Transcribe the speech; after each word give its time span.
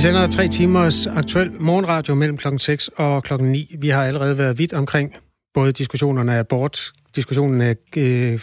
Vi 0.00 0.02
sender 0.02 0.26
tre 0.26 0.48
timers 0.48 1.06
aktuel 1.06 1.52
morgenradio 1.52 2.14
mellem 2.14 2.36
klokken 2.36 2.58
6 2.58 2.90
og 2.96 3.22
klokken 3.22 3.52
9. 3.52 3.76
Vi 3.78 3.88
har 3.88 4.04
allerede 4.04 4.38
været 4.38 4.58
vidt 4.58 4.72
omkring 4.72 5.16
både 5.54 5.72
diskussionerne 5.72 6.34
af 6.34 6.38
abort, 6.38 6.92
diskussionen 7.16 7.60
af 7.60 7.76
øh, 7.96 8.40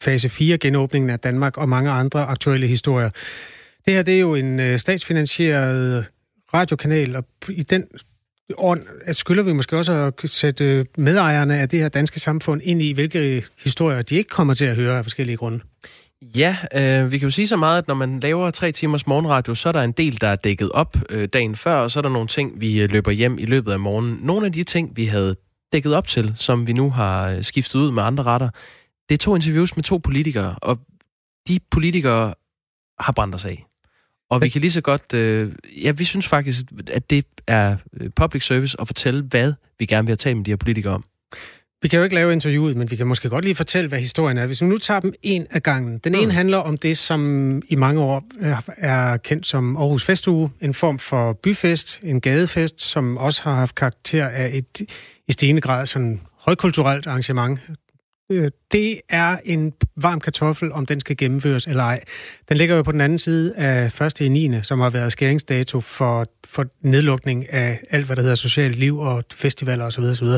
fase 0.00 0.28
4, 0.28 0.58
genåbningen 0.58 1.10
af 1.10 1.20
Danmark 1.20 1.56
og 1.56 1.68
mange 1.68 1.90
andre 1.90 2.26
aktuelle 2.26 2.66
historier. 2.66 3.10
Det 3.86 3.94
her 3.94 4.02
det 4.02 4.14
er 4.14 4.18
jo 4.18 4.34
en 4.34 4.60
øh, 4.60 4.78
statsfinansieret 4.78 6.06
radiokanal, 6.54 7.16
og 7.16 7.24
i 7.48 7.62
den 7.62 7.84
ånd 8.58 8.82
skylder 9.12 9.42
vi 9.42 9.52
måske 9.52 9.76
også 9.76 9.92
at 9.92 10.30
sætte 10.30 10.64
øh, 10.64 10.84
medejerne 10.98 11.58
af 11.58 11.68
det 11.68 11.78
her 11.78 11.88
danske 11.88 12.20
samfund 12.20 12.60
ind 12.64 12.82
i, 12.82 12.92
hvilke 12.92 13.44
historier 13.58 14.02
de 14.02 14.14
ikke 14.14 14.30
kommer 14.30 14.54
til 14.54 14.64
at 14.64 14.76
høre 14.76 14.98
af 14.98 15.04
forskellige 15.04 15.36
grunde. 15.36 15.60
Ja, 16.22 16.56
øh, 16.74 17.12
vi 17.12 17.18
kan 17.18 17.26
jo 17.26 17.30
sige 17.30 17.48
så 17.48 17.56
meget, 17.56 17.78
at 17.78 17.88
når 17.88 17.94
man 17.94 18.20
laver 18.20 18.50
tre 18.50 18.72
timers 18.72 19.06
morgenradio, 19.06 19.54
så 19.54 19.68
er 19.68 19.72
der 19.72 19.82
en 19.82 19.92
del, 19.92 20.20
der 20.20 20.28
er 20.28 20.36
dækket 20.36 20.72
op 20.72 20.96
øh, 21.10 21.28
dagen 21.32 21.56
før, 21.56 21.74
og 21.74 21.90
så 21.90 22.00
er 22.00 22.02
der 22.02 22.08
nogle 22.08 22.28
ting, 22.28 22.60
vi 22.60 22.80
øh, 22.80 22.90
løber 22.90 23.10
hjem 23.10 23.38
i 23.38 23.44
løbet 23.44 23.72
af 23.72 23.80
morgenen. 23.80 24.18
Nogle 24.22 24.46
af 24.46 24.52
de 24.52 24.64
ting, 24.64 24.96
vi 24.96 25.06
havde 25.06 25.36
dækket 25.72 25.94
op 25.94 26.06
til, 26.06 26.32
som 26.36 26.66
vi 26.66 26.72
nu 26.72 26.90
har 26.90 27.30
øh, 27.30 27.42
skiftet 27.42 27.78
ud 27.78 27.90
med 27.90 28.02
andre 28.02 28.22
retter, 28.22 28.50
det 29.08 29.14
er 29.14 29.18
to 29.18 29.34
interviews 29.34 29.76
med 29.76 29.84
to 29.84 29.96
politikere, 29.96 30.54
og 30.62 30.78
de 31.48 31.58
politikere 31.70 32.34
har 33.00 33.12
brændt 33.12 33.34
os 33.34 33.44
af. 33.44 33.64
Og 34.30 34.42
vi 34.42 34.48
kan 34.48 34.60
lige 34.60 34.70
så 34.70 34.80
godt... 34.80 35.14
Øh, 35.14 35.52
ja, 35.82 35.90
vi 35.90 36.04
synes 36.04 36.26
faktisk, 36.26 36.64
at 36.86 37.10
det 37.10 37.26
er 37.46 37.76
øh, 38.00 38.10
public 38.10 38.46
service 38.46 38.80
at 38.80 38.86
fortælle, 38.86 39.22
hvad 39.22 39.52
vi 39.78 39.86
gerne 39.86 40.06
vil 40.06 40.10
have 40.10 40.16
talt 40.16 40.36
med 40.36 40.44
de 40.44 40.50
her 40.50 40.56
politikere 40.56 40.94
om. 40.94 41.04
Vi 41.82 41.88
kan 41.88 41.96
jo 41.96 42.04
ikke 42.04 42.14
lave 42.14 42.32
interviewet, 42.32 42.76
men 42.76 42.90
vi 42.90 42.96
kan 42.96 43.06
måske 43.06 43.28
godt 43.28 43.44
lige 43.44 43.54
fortælle, 43.54 43.88
hvad 43.88 43.98
historien 43.98 44.38
er. 44.38 44.46
Hvis 44.46 44.62
vi 44.62 44.66
nu 44.66 44.78
tager 44.78 45.00
dem 45.00 45.12
en 45.22 45.46
af 45.50 45.62
gangen. 45.62 45.98
Den 45.98 46.14
ene 46.14 46.24
mm. 46.24 46.30
handler 46.30 46.58
om 46.58 46.76
det, 46.76 46.98
som 46.98 47.62
i 47.68 47.74
mange 47.74 48.00
år 48.00 48.24
er 48.76 49.16
kendt 49.16 49.46
som 49.46 49.76
Aarhus 49.76 50.04
Festuge. 50.04 50.50
En 50.60 50.74
form 50.74 50.98
for 50.98 51.32
byfest, 51.32 52.00
en 52.02 52.20
gadefest, 52.20 52.80
som 52.80 53.16
også 53.16 53.42
har 53.42 53.54
haft 53.54 53.74
karakter 53.74 54.28
af 54.28 54.50
et 54.54 54.88
i 55.28 55.32
stigende 55.32 55.60
grad 55.60 55.86
sådan 55.86 56.20
højkulturelt 56.38 57.06
arrangement. 57.06 57.60
Øh, 58.30 58.50
det 58.72 59.00
er 59.08 59.36
en 59.44 59.72
varm 59.96 60.20
kartoffel, 60.20 60.72
om 60.72 60.86
den 60.86 61.00
skal 61.00 61.16
gennemføres 61.16 61.66
eller 61.66 61.82
ej. 61.82 62.00
Den 62.48 62.56
ligger 62.56 62.76
jo 62.76 62.82
på 62.82 62.92
den 62.92 63.00
anden 63.00 63.18
side 63.18 63.54
af 63.56 64.00
1. 64.00 64.20
i 64.20 64.28
9., 64.28 64.62
som 64.62 64.80
har 64.80 64.90
været 64.90 65.12
skæringsdato 65.12 65.80
for, 65.80 66.26
for 66.46 66.66
nedlukning 66.82 67.52
af 67.52 67.80
alt, 67.90 68.06
hvad 68.06 68.16
der 68.16 68.22
hedder 68.22 68.34
socialt 68.34 68.76
liv 68.76 68.98
og 68.98 69.24
festivaler 69.34 69.84
osv. 69.84 70.02
osv. 70.02 70.28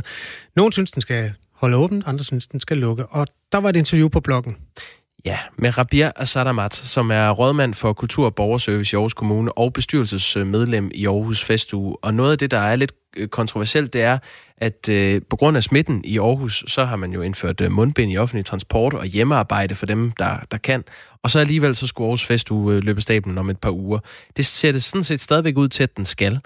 Nogle 0.56 0.72
synes, 0.72 0.90
den 0.90 1.02
skal 1.02 1.32
holde 1.54 1.76
åben, 1.76 2.02
andre 2.06 2.24
synes, 2.24 2.46
den 2.46 2.60
skal 2.60 2.76
lukke. 2.76 3.06
Og 3.06 3.26
der 3.52 3.58
var 3.58 3.68
et 3.68 3.76
interview 3.76 4.08
på 4.08 4.20
bloggen. 4.20 4.56
Ja, 5.24 5.38
med 5.56 5.78
Rabia 5.78 6.12
Asadamat, 6.16 6.74
som 6.74 7.10
er 7.10 7.30
rådmand 7.30 7.74
for 7.74 7.92
Kultur- 7.92 8.24
og 8.24 8.34
Borgerservice 8.34 8.94
i 8.94 8.96
Aarhus 8.96 9.14
Kommune 9.14 9.58
og 9.58 9.72
bestyrelsesmedlem 9.72 10.90
i 10.94 11.06
Aarhus 11.06 11.44
Festuge. 11.44 11.96
Og 12.02 12.14
noget 12.14 12.32
af 12.32 12.38
det, 12.38 12.50
der 12.50 12.58
er 12.58 12.76
lidt 12.76 12.92
øh, 13.16 13.28
kontroversielt, 13.28 13.92
det 13.92 14.02
er, 14.02 14.18
at 14.60 14.88
øh, 14.88 15.22
på 15.30 15.36
grund 15.36 15.56
af 15.56 15.62
smitten 15.62 16.04
i 16.04 16.18
Aarhus, 16.18 16.64
så 16.66 16.84
har 16.84 16.96
man 16.96 17.12
jo 17.12 17.22
indført 17.22 17.60
øh, 17.60 17.72
mundbind 17.72 18.12
i 18.12 18.16
offentlig 18.16 18.44
transport 18.44 18.94
og 18.94 19.04
hjemmearbejde 19.04 19.74
for 19.74 19.86
dem, 19.86 20.12
der, 20.12 20.36
der 20.50 20.58
kan. 20.58 20.84
Og 21.22 21.30
så 21.30 21.38
alligevel 21.38 21.76
så 21.76 21.86
skulle 21.86 22.06
Aarhus 22.06 22.24
Festuge 22.24 22.74
øh, 22.74 22.82
løbe 22.82 23.00
stablen 23.00 23.38
om 23.38 23.50
et 23.50 23.58
par 23.58 23.70
uger. 23.70 23.98
Det 24.36 24.46
ser 24.46 24.72
det 24.72 24.82
sådan 24.82 25.04
set 25.04 25.20
stadigvæk 25.20 25.56
ud 25.56 25.68
til, 25.68 25.82
at 25.82 25.96
den 25.96 26.04
skal. 26.04 26.40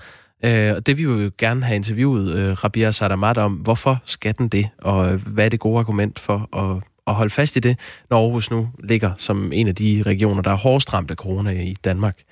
Øh, 0.44 0.74
og 0.76 0.86
det 0.86 0.98
vil 0.98 1.04
jo 1.04 1.30
gerne 1.38 1.64
have 1.64 1.76
interviewet 1.76 2.34
øh, 2.34 2.52
Rabia 2.52 2.90
Sadamat 2.90 3.38
om. 3.38 3.52
Hvorfor 3.52 4.02
skal 4.04 4.34
den 4.38 4.48
det? 4.48 4.68
Og 4.78 5.12
øh, 5.12 5.26
hvad 5.26 5.44
er 5.44 5.48
det 5.48 5.60
gode 5.60 5.78
argument 5.78 6.18
for 6.18 6.56
at 6.56 6.82
at 7.06 7.14
holde 7.14 7.30
fast 7.30 7.56
i 7.56 7.60
det, 7.60 7.78
når 8.10 8.24
Aarhus 8.24 8.50
nu 8.50 8.68
ligger 8.84 9.12
som 9.18 9.52
en 9.52 9.68
af 9.68 9.74
de 9.74 10.02
regioner, 10.06 10.42
der 10.42 10.50
er 10.50 10.56
hårdest 10.56 10.94
ramt 10.94 11.10
af 11.10 11.16
corona 11.16 11.50
i 11.50 11.76
Danmark. 11.84 12.22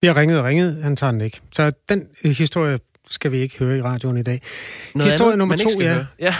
Vi 0.00 0.06
har 0.06 0.16
ringet 0.16 0.38
og 0.38 0.44
ringet, 0.44 0.82
han 0.82 0.96
tager 0.96 1.10
den 1.10 1.20
ikke. 1.20 1.40
Så 1.52 1.72
den 1.88 2.06
øh, 2.24 2.30
historie 2.30 2.78
skal 3.08 3.32
vi 3.32 3.38
ikke 3.38 3.58
høre 3.58 3.78
i 3.78 3.82
radioen 3.82 4.16
i 4.16 4.22
dag. 4.22 4.42
Noget 4.94 5.12
historie 5.12 5.32
andet, 5.32 5.38
nummer 5.38 5.56
to, 5.56 5.80
ja. 5.80 5.94
Høre. 5.94 6.06
ja. 6.20 6.34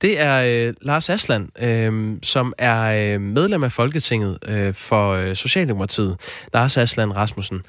Det 0.00 0.20
er 0.20 0.66
øh, 0.68 0.74
Lars 0.82 1.10
Asland, 1.10 1.62
øh, 1.62 2.16
som 2.22 2.52
er 2.58 3.14
øh, 3.14 3.20
medlem 3.20 3.64
af 3.64 3.72
Folketinget 3.72 4.38
øh, 4.46 4.74
for 4.74 5.10
øh, 5.10 5.36
Socialdemokratiet. 5.36 6.16
Lars 6.54 6.76
Asland 6.76 7.12
Rasmussen. 7.12 7.62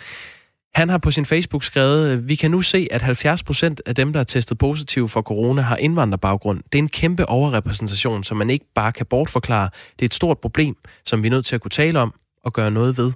Han 0.75 0.89
har 0.89 0.97
på 0.97 1.11
sin 1.11 1.25
Facebook 1.25 1.63
skrevet, 1.63 2.29
vi 2.29 2.35
kan 2.35 2.51
nu 2.51 2.61
se, 2.61 2.87
at 2.91 3.01
70 3.01 3.43
procent 3.43 3.81
af 3.85 3.95
dem, 3.95 4.13
der 4.13 4.19
er 4.19 4.23
testet 4.23 4.57
positiv 4.57 5.09
for 5.09 5.21
corona, 5.21 5.61
har 5.61 5.77
indvandrerbaggrund. 5.77 6.63
Det 6.63 6.75
er 6.75 6.83
en 6.83 6.89
kæmpe 6.89 7.29
overrepræsentation, 7.29 8.23
som 8.23 8.37
man 8.37 8.49
ikke 8.49 8.65
bare 8.75 8.91
kan 8.91 9.05
bortforklare. 9.05 9.69
Det 9.99 10.01
er 10.01 10.05
et 10.05 10.13
stort 10.13 10.39
problem, 10.39 10.75
som 11.05 11.23
vi 11.23 11.27
er 11.27 11.31
nødt 11.31 11.45
til 11.45 11.55
at 11.55 11.61
kunne 11.61 11.69
tale 11.69 11.99
om 11.99 12.13
og 12.43 12.53
gøre 12.53 12.71
noget 12.71 12.97
ved. 12.97 13.11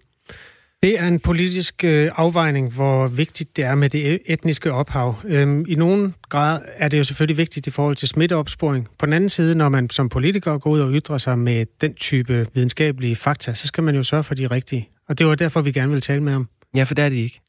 Det 0.83 0.99
er 0.99 1.07
en 1.07 1.19
politisk 1.19 1.83
øh, 1.83 2.11
afvejning, 2.15 2.73
hvor 2.73 3.07
vigtigt 3.07 3.55
det 3.55 3.63
er 3.63 3.75
med 3.75 3.89
det 3.89 4.17
e- 4.17 4.23
etniske 4.25 4.71
ophav. 4.71 5.15
Øhm, 5.25 5.65
I 5.67 5.75
nogen 5.75 6.15
grad 6.29 6.61
er 6.73 6.87
det 6.87 6.97
jo 6.97 7.03
selvfølgelig 7.03 7.37
vigtigt 7.37 7.67
i 7.67 7.69
forhold 7.69 7.95
til 7.95 8.07
smitteopsporing. 8.07 8.87
På 8.99 9.05
den 9.05 9.13
anden 9.13 9.29
side, 9.29 9.55
når 9.55 9.69
man 9.69 9.89
som 9.89 10.09
politiker 10.09 10.57
går 10.57 10.69
ud 10.69 10.79
og 10.79 10.91
ytrer 10.91 11.17
sig 11.17 11.39
med 11.39 11.65
den 11.81 11.93
type 11.93 12.47
videnskabelige 12.53 13.15
fakta, 13.15 13.53
så 13.53 13.67
skal 13.67 13.83
man 13.83 13.95
jo 13.95 14.03
sørge 14.03 14.23
for 14.23 14.35
de 14.35 14.47
rigtige. 14.47 14.89
Og 15.09 15.19
det 15.19 15.27
var 15.27 15.35
derfor, 15.35 15.61
vi 15.61 15.71
gerne 15.71 15.91
vil 15.91 16.01
tale 16.01 16.23
med 16.23 16.31
ham. 16.31 16.47
Ja, 16.75 16.83
for 16.83 16.95
det 16.95 17.05
er 17.05 17.09
de 17.09 17.21
ikke. 17.21 17.41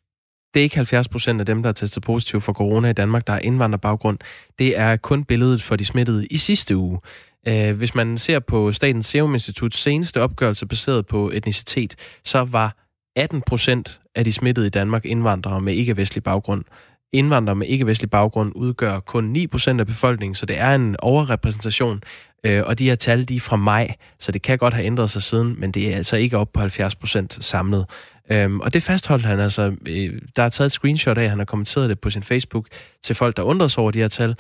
Det 0.55 0.61
er 0.61 0.65
ikke 0.65 0.77
70 0.77 1.09
procent 1.09 1.41
af 1.41 1.47
dem, 1.47 1.63
der 1.63 1.69
er 1.69 1.75
testet 1.75 2.03
positiv 2.03 2.41
for 2.41 2.53
corona 2.53 2.89
i 2.89 2.93
Danmark, 2.93 3.27
der 3.27 3.33
er 3.33 3.39
indvandrerbaggrund. 3.39 4.19
Det 4.59 4.79
er 4.79 4.97
kun 4.97 5.25
billedet 5.25 5.63
for 5.63 5.77
de 5.77 5.85
smittede 5.85 6.27
i 6.27 6.37
sidste 6.37 6.77
uge. 6.77 7.01
Øh, 7.49 7.77
hvis 7.77 7.95
man 7.95 8.19
ser 8.19 8.39
på 8.39 8.73
Statens 8.73 9.07
Serum 9.07 9.35
Instituts 9.35 9.79
seneste 9.79 10.21
opgørelse 10.21 10.67
baseret 10.67 11.07
på 11.07 11.31
etnicitet, 11.35 11.95
så 12.25 12.45
var 12.45 12.82
18 13.17 13.43
procent 13.43 14.01
af 14.15 14.25
de 14.25 14.33
smittede 14.33 14.67
i 14.67 14.71
Danmark 14.71 15.05
indvandrere 15.07 15.61
med 15.61 15.75
ikke-vestlig 15.75 16.25
baggrund. 16.25 16.65
Indvandrere 17.13 17.57
med 17.57 17.67
ikke-vestlig 17.67 18.11
baggrund 18.11 18.53
udgør 18.55 19.01
kun 19.01 19.25
9 19.25 19.47
procent 19.47 19.81
af 19.81 19.87
befolkningen, 19.87 20.35
så 20.35 20.47
det 20.47 20.59
er 20.59 20.75
en 20.75 20.97
overrepræsentation. 20.99 22.03
Øh, 22.47 22.63
og 22.67 22.79
de 22.79 22.85
her 22.85 22.95
tal, 22.95 23.29
de 23.29 23.37
er 23.37 23.41
fra 23.41 23.57
maj, 23.57 23.95
så 24.19 24.33
det 24.33 24.43
kan 24.43 24.59
godt 24.59 24.75
have 24.75 24.87
ændret 24.87 25.11
sig 25.11 25.23
siden, 25.23 25.61
men 25.61 25.73
det 25.73 25.93
er 25.93 25.97
altså 25.97 26.17
ikke 26.17 26.39
op 26.39 26.53
på 26.53 26.61
70 26.61 26.95
procent 26.95 27.45
samlet. 27.45 27.87
Øhm, 28.31 28.61
og 28.61 28.75
det 28.75 28.83
fastholdt 28.83 29.25
han 29.25 29.41
altså. 29.41 29.77
Øh, 29.87 30.23
der 30.37 30.43
er 30.43 30.49
taget 30.49 30.67
et 30.67 30.73
screenshot 30.73 31.19
af, 31.19 31.29
han 31.29 31.39
har 31.39 31.45
kommenteret 31.45 31.89
det 31.89 32.01
på 32.01 32.11
sin 32.11 32.23
Facebook 32.23 32.67
til 33.03 33.17
folk, 33.17 33.37
der 33.37 33.43
undrede 33.43 33.69
sig 33.69 33.81
over 33.81 33.91
de 33.91 33.99
her 33.99 34.09
tal. 34.09 34.37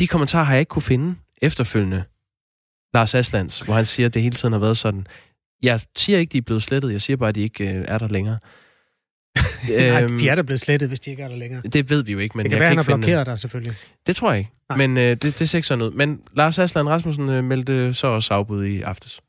De 0.00 0.06
kommentarer 0.06 0.44
har 0.44 0.52
jeg 0.52 0.60
ikke 0.60 0.70
kunne 0.70 0.82
finde 0.82 1.14
efterfølgende. 1.42 2.04
Lars 2.94 3.14
Aslands, 3.14 3.60
hvor 3.60 3.74
han 3.74 3.84
siger, 3.84 4.06
at 4.06 4.14
det 4.14 4.22
hele 4.22 4.34
tiden 4.34 4.52
har 4.52 4.58
været 4.60 4.76
sådan. 4.76 5.06
Jeg 5.62 5.80
siger 5.96 6.18
ikke, 6.18 6.32
de 6.32 6.38
er 6.38 6.42
blevet 6.42 6.62
slettet. 6.62 6.92
Jeg 6.92 7.00
siger 7.00 7.16
bare, 7.16 7.28
at 7.28 7.34
de 7.34 7.42
ikke 7.42 7.64
øh, 7.64 7.84
er 7.88 7.98
der 7.98 8.08
længere. 8.08 8.38
Nej, 9.68 10.06
de 10.06 10.28
er 10.28 10.34
der 10.34 10.42
blevet 10.42 10.60
slettet, 10.60 10.88
hvis 10.88 11.00
de 11.00 11.10
ikke 11.10 11.22
er 11.22 11.28
der 11.28 11.36
længere. 11.36 11.62
Det 11.62 11.90
ved 11.90 12.02
vi 12.02 12.12
jo 12.12 12.18
ikke. 12.18 12.38
Men 12.38 12.44
det 12.44 12.50
kan 12.50 12.56
jeg 12.56 12.60
være, 12.60 12.70
kan 12.70 12.84
han 12.84 12.92
har 12.92 12.96
blokeret 12.96 13.26
dig, 13.26 13.38
selvfølgelig. 13.38 13.74
Det 14.06 14.16
tror 14.16 14.30
jeg 14.30 14.38
ikke. 14.38 14.50
Nej. 14.68 14.78
Men 14.78 14.96
øh, 14.96 15.16
det, 15.16 15.38
det 15.38 15.48
ser 15.48 15.58
ikke 15.58 15.68
sådan 15.68 15.84
ud. 15.84 15.90
Men 15.90 16.20
Lars 16.36 16.58
Asland 16.58 16.88
Rasmussen 16.88 17.28
øh, 17.28 17.44
meldte 17.44 17.94
så 17.94 18.06
også 18.06 18.34
afbud 18.34 18.64
i 18.64 18.82
aftes. 18.82 19.20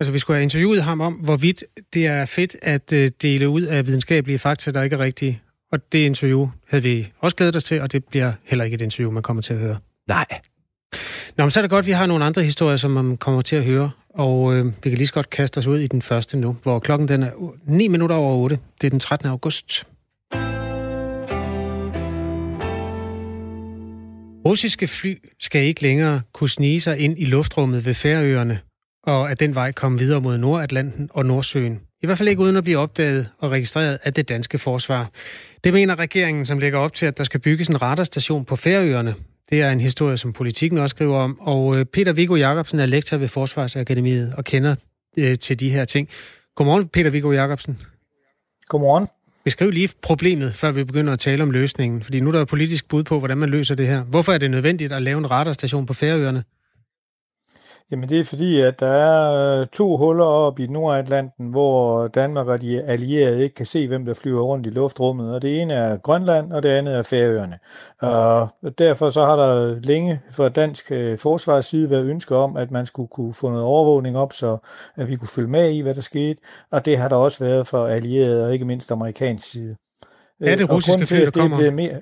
Altså, 0.00 0.12
vi 0.12 0.18
skulle 0.18 0.36
have 0.36 0.42
interviewet 0.42 0.82
ham 0.82 1.00
om, 1.00 1.12
hvorvidt 1.12 1.64
det 1.94 2.06
er 2.06 2.26
fedt 2.26 2.56
at 2.62 2.92
uh, 2.92 3.06
dele 3.22 3.48
ud 3.48 3.62
af 3.62 3.86
videnskabelige 3.86 4.38
fakta, 4.38 4.70
der 4.70 4.82
ikke 4.82 4.96
er 4.96 5.00
rigtige. 5.00 5.42
Og 5.72 5.92
det 5.92 5.98
interview 5.98 6.48
havde 6.68 6.82
vi 6.82 7.12
også 7.18 7.36
glædet 7.36 7.56
os 7.56 7.64
til, 7.64 7.80
og 7.80 7.92
det 7.92 8.04
bliver 8.04 8.32
heller 8.44 8.64
ikke 8.64 8.74
et 8.74 8.80
interview, 8.80 9.10
man 9.10 9.22
kommer 9.22 9.42
til 9.42 9.54
at 9.54 9.60
høre. 9.60 9.78
Nej. 10.08 10.26
Nå, 11.36 11.44
men 11.44 11.50
så 11.50 11.60
er 11.60 11.62
det 11.62 11.70
godt, 11.70 11.82
at 11.82 11.86
vi 11.86 11.92
har 11.92 12.06
nogle 12.06 12.24
andre 12.24 12.42
historier, 12.42 12.76
som 12.76 12.90
man 12.90 13.16
kommer 13.16 13.42
til 13.42 13.56
at 13.56 13.64
høre. 13.64 13.90
Og 14.14 14.54
øh, 14.54 14.66
vi 14.66 14.90
kan 14.90 14.98
lige 14.98 15.06
så 15.06 15.14
godt 15.14 15.30
kaste 15.30 15.58
os 15.58 15.66
ud 15.66 15.78
i 15.78 15.86
den 15.86 16.02
første 16.02 16.36
nu, 16.36 16.56
hvor 16.62 16.78
klokken 16.78 17.08
den 17.08 17.22
er 17.22 17.30
9 17.64 17.88
minutter 17.88 18.16
over 18.16 18.34
8. 18.34 18.58
Det 18.80 18.86
er 18.86 18.90
den 18.90 19.00
13. 19.00 19.28
august. 19.28 19.86
Russiske 24.46 24.86
fly 24.86 25.14
skal 25.40 25.62
ikke 25.62 25.82
længere 25.82 26.20
kunne 26.32 26.50
snige 26.50 26.80
sig 26.80 26.98
ind 26.98 27.18
i 27.18 27.24
luftrummet 27.24 27.86
ved 27.86 27.94
Færøerne 27.94 28.60
og 29.02 29.30
at 29.30 29.40
den 29.40 29.54
vej 29.54 29.72
komme 29.72 29.98
videre 29.98 30.20
mod 30.20 30.38
Nordatlanten 30.38 31.08
og 31.12 31.26
Nordsøen. 31.26 31.80
I 32.02 32.06
hvert 32.06 32.18
fald 32.18 32.28
ikke 32.28 32.42
uden 32.42 32.56
at 32.56 32.64
blive 32.64 32.78
opdaget 32.78 33.30
og 33.38 33.50
registreret 33.50 33.98
af 34.04 34.14
det 34.14 34.28
danske 34.28 34.58
forsvar. 34.58 35.10
Det 35.64 35.72
mener 35.72 35.98
regeringen, 35.98 36.46
som 36.46 36.58
lægger 36.58 36.78
op 36.78 36.94
til, 36.94 37.06
at 37.06 37.18
der 37.18 37.24
skal 37.24 37.40
bygges 37.40 37.68
en 37.68 37.82
radarstation 37.82 38.44
på 38.44 38.56
Færøerne. 38.56 39.14
Det 39.50 39.62
er 39.62 39.70
en 39.70 39.80
historie, 39.80 40.16
som 40.16 40.32
politikken 40.32 40.78
også 40.78 40.94
skriver 40.94 41.16
om. 41.18 41.40
Og 41.40 41.76
øh, 41.76 41.84
Peter 41.84 42.12
Viggo 42.12 42.34
Jacobsen 42.34 42.80
er 42.80 42.86
lektor 42.86 43.16
ved 43.16 43.28
Forsvarsakademiet 43.28 44.34
og 44.36 44.44
kender 44.44 44.74
øh, 45.16 45.38
til 45.38 45.60
de 45.60 45.70
her 45.70 45.84
ting. 45.84 46.08
Godmorgen, 46.54 46.88
Peter 46.88 47.10
Viggo 47.10 47.32
Jacobsen. 47.32 47.78
Godmorgen. 48.68 49.06
Beskriv 49.44 49.70
lige 49.70 49.90
problemet, 50.02 50.54
før 50.54 50.70
vi 50.70 50.84
begynder 50.84 51.12
at 51.12 51.18
tale 51.18 51.42
om 51.42 51.50
løsningen. 51.50 52.02
Fordi 52.02 52.20
nu 52.20 52.28
er 52.28 52.32
der 52.32 52.44
politisk 52.44 52.88
bud 52.88 53.04
på, 53.04 53.18
hvordan 53.18 53.38
man 53.38 53.48
løser 53.48 53.74
det 53.74 53.86
her. 53.86 54.02
Hvorfor 54.02 54.32
er 54.32 54.38
det 54.38 54.50
nødvendigt 54.50 54.92
at 54.92 55.02
lave 55.02 55.18
en 55.18 55.30
radarstation 55.30 55.86
på 55.86 55.94
Færøerne? 55.94 56.44
Jamen 57.90 58.08
det 58.08 58.20
er 58.20 58.24
fordi, 58.24 58.60
at 58.60 58.80
der 58.80 58.86
er 58.86 59.60
øh, 59.60 59.66
to 59.66 59.96
huller 59.96 60.24
op 60.24 60.60
i 60.60 60.66
Nordatlanten, 60.66 61.48
hvor 61.48 62.08
Danmark 62.08 62.46
og 62.46 62.60
de 62.60 62.82
allierede 62.82 63.42
ikke 63.42 63.54
kan 63.54 63.66
se, 63.66 63.88
hvem 63.88 64.04
der 64.04 64.14
flyver 64.14 64.42
rundt 64.42 64.66
i 64.66 64.70
luftrummet. 64.70 65.34
Og 65.34 65.42
det 65.42 65.60
ene 65.60 65.74
er 65.74 65.96
Grønland, 65.96 66.52
og 66.52 66.62
det 66.62 66.68
andet 66.68 66.94
er 66.94 67.02
Færøerne. 67.02 67.58
Og 68.00 68.48
derfor 68.78 69.10
så 69.10 69.24
har 69.24 69.36
der 69.36 69.80
længe 69.80 70.20
fra 70.32 70.48
dansk 70.48 70.92
øh, 70.92 71.18
forsvars 71.18 71.66
side 71.66 71.90
været 71.90 72.04
ønsker 72.04 72.36
om, 72.36 72.56
at 72.56 72.70
man 72.70 72.86
skulle 72.86 73.08
kunne 73.08 73.34
få 73.34 73.50
noget 73.50 73.64
overvågning 73.64 74.18
op, 74.18 74.32
så 74.32 74.56
at 74.96 75.08
vi 75.08 75.16
kunne 75.16 75.28
følge 75.28 75.48
med 75.48 75.70
i, 75.70 75.80
hvad 75.80 75.94
der 75.94 76.00
skete. 76.00 76.40
Og 76.70 76.84
det 76.84 76.98
har 76.98 77.08
der 77.08 77.16
også 77.16 77.44
været 77.44 77.66
for 77.66 77.86
allierede, 77.86 78.46
og 78.46 78.52
ikke 78.52 78.64
mindst 78.64 78.92
amerikansk 78.92 79.50
side. 79.50 79.76
Er 80.40 80.56
det 80.56 80.70
russiske 80.70 81.06
fly, 81.06 81.24
der 81.24 81.30
kommer? 81.30 81.56
Det 81.56 81.74
mere, 81.74 82.00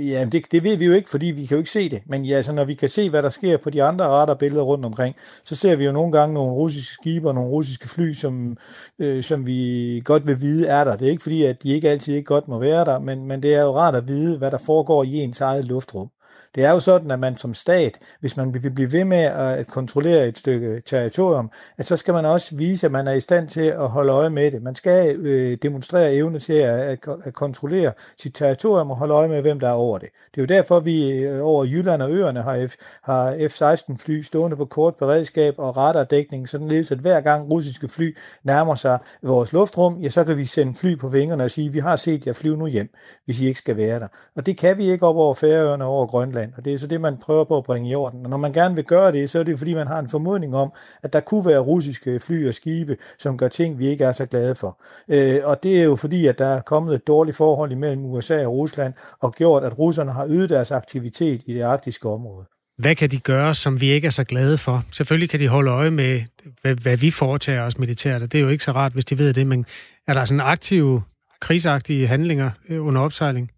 Ja, 0.00 0.24
det, 0.24 0.52
det 0.52 0.64
ved 0.64 0.76
vi 0.76 0.84
jo 0.84 0.92
ikke, 0.92 1.10
fordi 1.10 1.26
vi 1.26 1.46
kan 1.46 1.54
jo 1.54 1.58
ikke 1.58 1.70
se 1.70 1.88
det. 1.88 2.02
Men 2.06 2.24
ja, 2.24 2.42
så 2.42 2.52
når 2.52 2.64
vi 2.64 2.74
kan 2.74 2.88
se, 2.88 3.10
hvad 3.10 3.22
der 3.22 3.28
sker 3.28 3.56
på 3.56 3.70
de 3.70 3.82
andre 3.82 4.04
radarbilleder 4.04 4.62
rundt 4.62 4.84
omkring, 4.84 5.16
så 5.44 5.56
ser 5.56 5.76
vi 5.76 5.84
jo 5.84 5.92
nogle 5.92 6.12
gange 6.12 6.34
nogle 6.34 6.52
russiske 6.52 6.94
skibe 6.94 7.28
og 7.28 7.34
nogle 7.34 7.50
russiske 7.50 7.88
fly, 7.88 8.12
som, 8.12 8.56
øh, 8.98 9.22
som 9.22 9.46
vi 9.46 10.02
godt 10.04 10.26
vil 10.26 10.40
vide 10.40 10.66
er 10.66 10.84
der. 10.84 10.96
Det 10.96 11.06
er 11.06 11.10
ikke 11.10 11.22
fordi, 11.22 11.44
at 11.44 11.62
de 11.62 11.72
ikke 11.72 11.90
altid 11.90 12.14
ikke 12.14 12.26
godt 12.26 12.48
må 12.48 12.58
være 12.58 12.84
der, 12.84 12.98
men, 12.98 13.26
men 13.26 13.42
det 13.42 13.54
er 13.54 13.60
jo 13.60 13.76
rart 13.76 13.94
at 13.94 14.08
vide, 14.08 14.38
hvad 14.38 14.50
der 14.50 14.58
foregår 14.58 15.04
i 15.04 15.14
ens 15.14 15.40
eget 15.40 15.64
luftrum. 15.64 16.10
Det 16.54 16.64
er 16.64 16.70
jo 16.70 16.80
sådan, 16.80 17.10
at 17.10 17.18
man 17.18 17.36
som 17.36 17.54
stat, 17.54 17.98
hvis 18.20 18.36
man 18.36 18.54
vil 18.54 18.70
blive 18.70 18.92
ved 18.92 19.04
med 19.04 19.18
at 19.24 19.66
kontrollere 19.66 20.28
et 20.28 20.38
stykke 20.38 20.82
territorium, 20.86 21.50
at 21.78 21.86
så 21.86 21.96
skal 21.96 22.14
man 22.14 22.24
også 22.24 22.56
vise, 22.56 22.86
at 22.86 22.92
man 22.92 23.06
er 23.06 23.12
i 23.12 23.20
stand 23.20 23.48
til 23.48 23.64
at 23.64 23.88
holde 23.88 24.12
øje 24.12 24.30
med 24.30 24.50
det. 24.50 24.62
Man 24.62 24.74
skal 24.74 25.16
øh, 25.16 25.58
demonstrere 25.62 26.14
evne 26.14 26.38
til 26.38 26.52
at, 26.52 26.80
at, 26.80 26.98
at 27.24 27.34
kontrollere 27.34 27.92
sit 28.16 28.34
territorium 28.34 28.90
og 28.90 28.96
holde 28.96 29.14
øje 29.14 29.28
med, 29.28 29.40
hvem 29.40 29.60
der 29.60 29.68
er 29.68 29.72
over 29.72 29.98
det. 29.98 30.08
Det 30.34 30.40
er 30.40 30.42
jo 30.42 30.46
derfor, 30.46 30.80
vi 30.80 31.10
øh, 31.10 31.44
over 31.44 31.64
Jylland 31.64 32.02
og 32.02 32.10
øerne 32.10 32.42
har, 32.42 32.66
F, 32.66 32.74
har 33.02 33.32
F-16 33.32 33.96
fly 33.98 34.22
stående 34.22 34.56
på 34.56 34.64
kort 34.64 34.96
beredskab 34.96 35.54
og 35.58 35.76
radardækning, 35.76 36.48
sådan 36.48 36.70
at 36.70 36.98
hver 36.98 37.20
gang 37.20 37.50
russiske 37.50 37.88
fly 37.88 38.16
nærmer 38.44 38.74
sig 38.74 38.98
vores 39.22 39.52
luftrum, 39.52 39.98
ja, 39.98 40.08
så 40.08 40.24
kan 40.24 40.36
vi 40.36 40.44
sende 40.44 40.74
fly 40.74 40.98
på 40.98 41.08
vingerne 41.08 41.44
og 41.44 41.50
sige, 41.50 41.72
vi 41.72 41.78
har 41.78 41.96
set 41.96 42.26
jer 42.26 42.32
flyve 42.32 42.56
nu 42.56 42.66
hjem, 42.66 42.94
hvis 43.24 43.40
I 43.40 43.46
ikke 43.46 43.58
skal 43.58 43.76
være 43.76 44.00
der. 44.00 44.08
Og 44.36 44.46
det 44.46 44.58
kan 44.58 44.78
vi 44.78 44.90
ikke 44.90 45.06
op 45.06 45.16
over 45.16 45.34
Færøerne 45.34 45.84
og 45.84 45.90
over 45.90 46.06
Grønland 46.06 46.19
Grønland, 46.20 46.52
og 46.56 46.64
det 46.64 46.74
er 46.74 46.78
så 46.78 46.86
det, 46.86 47.00
man 47.00 47.16
prøver 47.16 47.44
på 47.44 47.58
at 47.58 47.64
bringe 47.64 47.90
i 47.90 47.94
orden. 47.94 48.24
Og 48.24 48.30
når 48.30 48.36
man 48.36 48.52
gerne 48.52 48.74
vil 48.74 48.84
gøre 48.84 49.12
det, 49.12 49.30
så 49.30 49.38
er 49.38 49.42
det 49.42 49.58
fordi, 49.58 49.74
man 49.74 49.86
har 49.86 49.98
en 49.98 50.08
formodning 50.08 50.56
om, 50.56 50.72
at 51.02 51.12
der 51.12 51.20
kunne 51.20 51.46
være 51.46 51.58
russiske 51.58 52.20
fly 52.20 52.48
og 52.48 52.54
skibe, 52.54 52.96
som 53.18 53.38
gør 53.38 53.48
ting, 53.48 53.78
vi 53.78 53.88
ikke 53.88 54.04
er 54.04 54.12
så 54.12 54.26
glade 54.26 54.54
for. 54.54 54.80
Øh, 55.08 55.40
og 55.44 55.62
det 55.62 55.80
er 55.80 55.84
jo 55.84 55.96
fordi, 55.96 56.26
at 56.26 56.38
der 56.38 56.46
er 56.46 56.60
kommet 56.60 56.94
et 56.94 57.06
dårligt 57.06 57.36
forhold 57.36 57.72
imellem 57.72 58.04
USA 58.04 58.46
og 58.46 58.52
Rusland, 58.52 58.94
og 59.20 59.34
gjort, 59.34 59.64
at 59.64 59.78
russerne 59.78 60.12
har 60.12 60.26
øget 60.28 60.50
deres 60.50 60.72
aktivitet 60.72 61.42
i 61.46 61.54
det 61.54 61.62
arktiske 61.62 62.08
område. 62.08 62.46
Hvad 62.78 62.94
kan 62.94 63.10
de 63.10 63.18
gøre, 63.18 63.54
som 63.54 63.80
vi 63.80 63.90
ikke 63.90 64.06
er 64.06 64.10
så 64.10 64.24
glade 64.24 64.58
for? 64.58 64.84
Selvfølgelig 64.92 65.30
kan 65.30 65.40
de 65.40 65.48
holde 65.48 65.70
øje 65.70 65.90
med, 65.90 66.22
hvad, 66.62 66.74
hvad 66.74 66.96
vi 66.96 67.10
foretager 67.10 67.62
os 67.62 67.78
militært, 67.78 68.22
og 68.22 68.32
det 68.32 68.38
er 68.38 68.42
jo 68.42 68.48
ikke 68.48 68.64
så 68.64 68.72
rart, 68.72 68.92
hvis 68.92 69.04
de 69.04 69.18
ved 69.18 69.32
det, 69.32 69.46
men 69.46 69.66
er 70.08 70.14
der 70.14 70.24
sådan 70.24 70.40
aktive, 70.40 71.02
krigsagtige 71.40 72.06
handlinger 72.06 72.50
øh, 72.68 72.86
under 72.86 73.00
opsejling? 73.00 73.50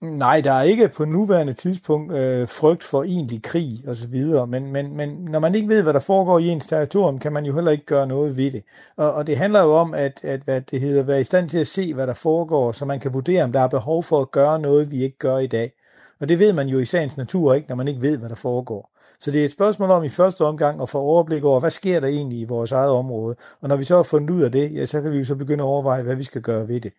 Nej, 0.00 0.40
der 0.40 0.52
er 0.52 0.62
ikke 0.62 0.88
på 0.88 1.04
nuværende 1.04 1.52
tidspunkt 1.52 2.12
øh, 2.12 2.48
frygt 2.48 2.84
for 2.84 3.02
egentlig 3.02 3.42
krig 3.42 3.84
og 3.86 3.96
så 3.96 4.08
videre, 4.08 4.46
men, 4.46 4.72
men, 4.72 4.96
men 4.96 5.08
når 5.08 5.38
man 5.38 5.54
ikke 5.54 5.68
ved, 5.68 5.82
hvad 5.82 5.92
der 5.92 6.00
foregår 6.00 6.38
i 6.38 6.48
ens 6.48 6.66
territorium, 6.66 7.18
kan 7.18 7.32
man 7.32 7.44
jo 7.44 7.54
heller 7.54 7.70
ikke 7.70 7.84
gøre 7.84 8.06
noget 8.06 8.36
ved 8.36 8.50
det. 8.50 8.62
Og, 8.96 9.12
og 9.12 9.26
det 9.26 9.36
handler 9.36 9.62
jo 9.62 9.74
om 9.74 9.94
at, 9.94 10.20
at 10.24 10.40
hvad 10.40 10.60
det 10.60 10.80
hedder, 10.80 11.02
være 11.02 11.20
i 11.20 11.24
stand 11.24 11.48
til 11.48 11.58
at 11.58 11.66
se, 11.66 11.94
hvad 11.94 12.06
der 12.06 12.14
foregår, 12.14 12.72
så 12.72 12.84
man 12.84 13.00
kan 13.00 13.14
vurdere, 13.14 13.44
om 13.44 13.52
der 13.52 13.60
er 13.60 13.68
behov 13.68 14.02
for 14.02 14.20
at 14.20 14.30
gøre 14.30 14.58
noget, 14.58 14.90
vi 14.90 15.02
ikke 15.02 15.18
gør 15.18 15.38
i 15.38 15.46
dag. 15.46 15.72
Og 16.20 16.28
det 16.28 16.38
ved 16.38 16.52
man 16.52 16.68
jo 16.68 16.78
i 16.78 16.84
sagens 16.84 17.16
natur 17.16 17.54
ikke, 17.54 17.68
når 17.68 17.76
man 17.76 17.88
ikke 17.88 18.02
ved, 18.02 18.18
hvad 18.18 18.28
der 18.28 18.34
foregår. 18.34 18.90
Så 19.20 19.30
det 19.30 19.40
er 19.40 19.44
et 19.44 19.52
spørgsmål 19.52 19.90
om 19.90 20.04
i 20.04 20.08
første 20.08 20.44
omgang 20.44 20.82
at 20.82 20.88
få 20.88 20.98
overblik 20.98 21.44
over, 21.44 21.60
hvad 21.60 21.70
sker 21.70 22.00
der 22.00 22.08
egentlig 22.08 22.40
i 22.40 22.44
vores 22.44 22.72
eget 22.72 22.90
område. 22.90 23.36
Og 23.60 23.68
når 23.68 23.76
vi 23.76 23.84
så 23.84 23.96
har 23.96 24.02
fundet 24.02 24.30
ud 24.30 24.42
af 24.42 24.52
det, 24.52 24.74
ja, 24.74 24.84
så 24.86 25.02
kan 25.02 25.12
vi 25.12 25.18
jo 25.18 25.24
så 25.24 25.34
begynde 25.34 25.64
at 25.64 25.66
overveje, 25.66 26.02
hvad 26.02 26.16
vi 26.16 26.22
skal 26.22 26.42
gøre 26.42 26.68
ved 26.68 26.80
det. 26.80 26.92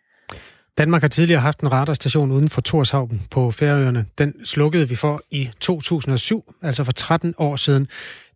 Danmark 0.78 1.02
har 1.02 1.08
tidligere 1.08 1.42
haft 1.42 1.60
en 1.60 1.72
radarstation 1.72 2.32
uden 2.32 2.50
for 2.50 2.62
Torshavn 2.62 3.22
på 3.32 3.52
Færøerne. 3.52 4.06
Den 4.18 4.46
slukkede 4.46 4.90
vi 4.90 4.96
for 4.96 5.22
i 5.32 5.50
2007, 5.60 6.54
altså 6.62 6.84
for 6.84 6.92
13 6.92 7.34
år 7.38 7.56
siden. 7.56 7.88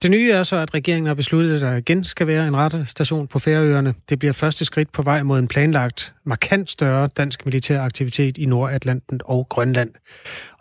Det 0.01 0.11
nye 0.11 0.31
er 0.31 0.43
så, 0.43 0.55
at 0.55 0.73
regeringen 0.73 1.07
har 1.07 1.13
besluttet, 1.13 1.55
at 1.55 1.61
der 1.61 1.75
igen 1.75 2.03
skal 2.03 2.27
være 2.27 2.47
en 2.47 2.57
radarstation 2.57 3.27
på 3.27 3.39
Færøerne. 3.39 3.93
Det 4.09 4.19
bliver 4.19 4.33
første 4.33 4.65
skridt 4.65 4.91
på 4.91 5.01
vej 5.01 5.23
mod 5.23 5.39
en 5.39 5.47
planlagt, 5.47 6.13
markant 6.23 6.69
større 6.69 7.09
dansk 7.17 7.45
militær 7.45 7.81
aktivitet 7.81 8.37
i 8.37 8.45
Nordatlanten 8.45 9.21
og 9.25 9.49
Grønland. 9.49 9.91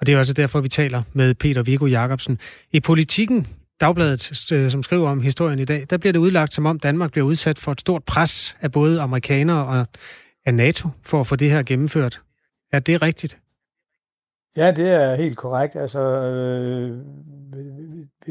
Og 0.00 0.06
det 0.06 0.14
er 0.14 0.18
også 0.18 0.32
derfor, 0.32 0.60
vi 0.60 0.68
taler 0.68 1.02
med 1.12 1.34
Peter 1.34 1.62
Viggo 1.62 1.86
Jacobsen. 1.86 2.38
I 2.72 2.80
politikken 2.80 3.46
Dagbladet, 3.80 4.52
øh, 4.52 4.70
som 4.70 4.82
skriver 4.82 5.10
om 5.10 5.20
historien 5.20 5.58
i 5.58 5.64
dag, 5.64 5.86
der 5.90 5.96
bliver 5.96 6.12
det 6.12 6.18
udlagt, 6.18 6.54
som 6.54 6.66
om 6.66 6.78
Danmark 6.78 7.12
bliver 7.12 7.26
udsat 7.26 7.58
for 7.58 7.72
et 7.72 7.80
stort 7.80 8.04
pres 8.04 8.56
af 8.60 8.72
både 8.72 9.00
amerikanere 9.00 9.66
og 9.66 9.86
af 10.46 10.54
NATO 10.54 10.88
for 11.02 11.20
at 11.20 11.26
få 11.26 11.36
det 11.36 11.50
her 11.50 11.62
gennemført. 11.62 12.22
Er 12.72 12.78
det 12.78 13.02
rigtigt? 13.02 13.38
Ja, 14.56 14.70
det 14.70 14.90
er 14.90 15.14
helt 15.14 15.36
korrekt. 15.36 15.76
Altså, 15.76 16.00
øh, 16.00 16.98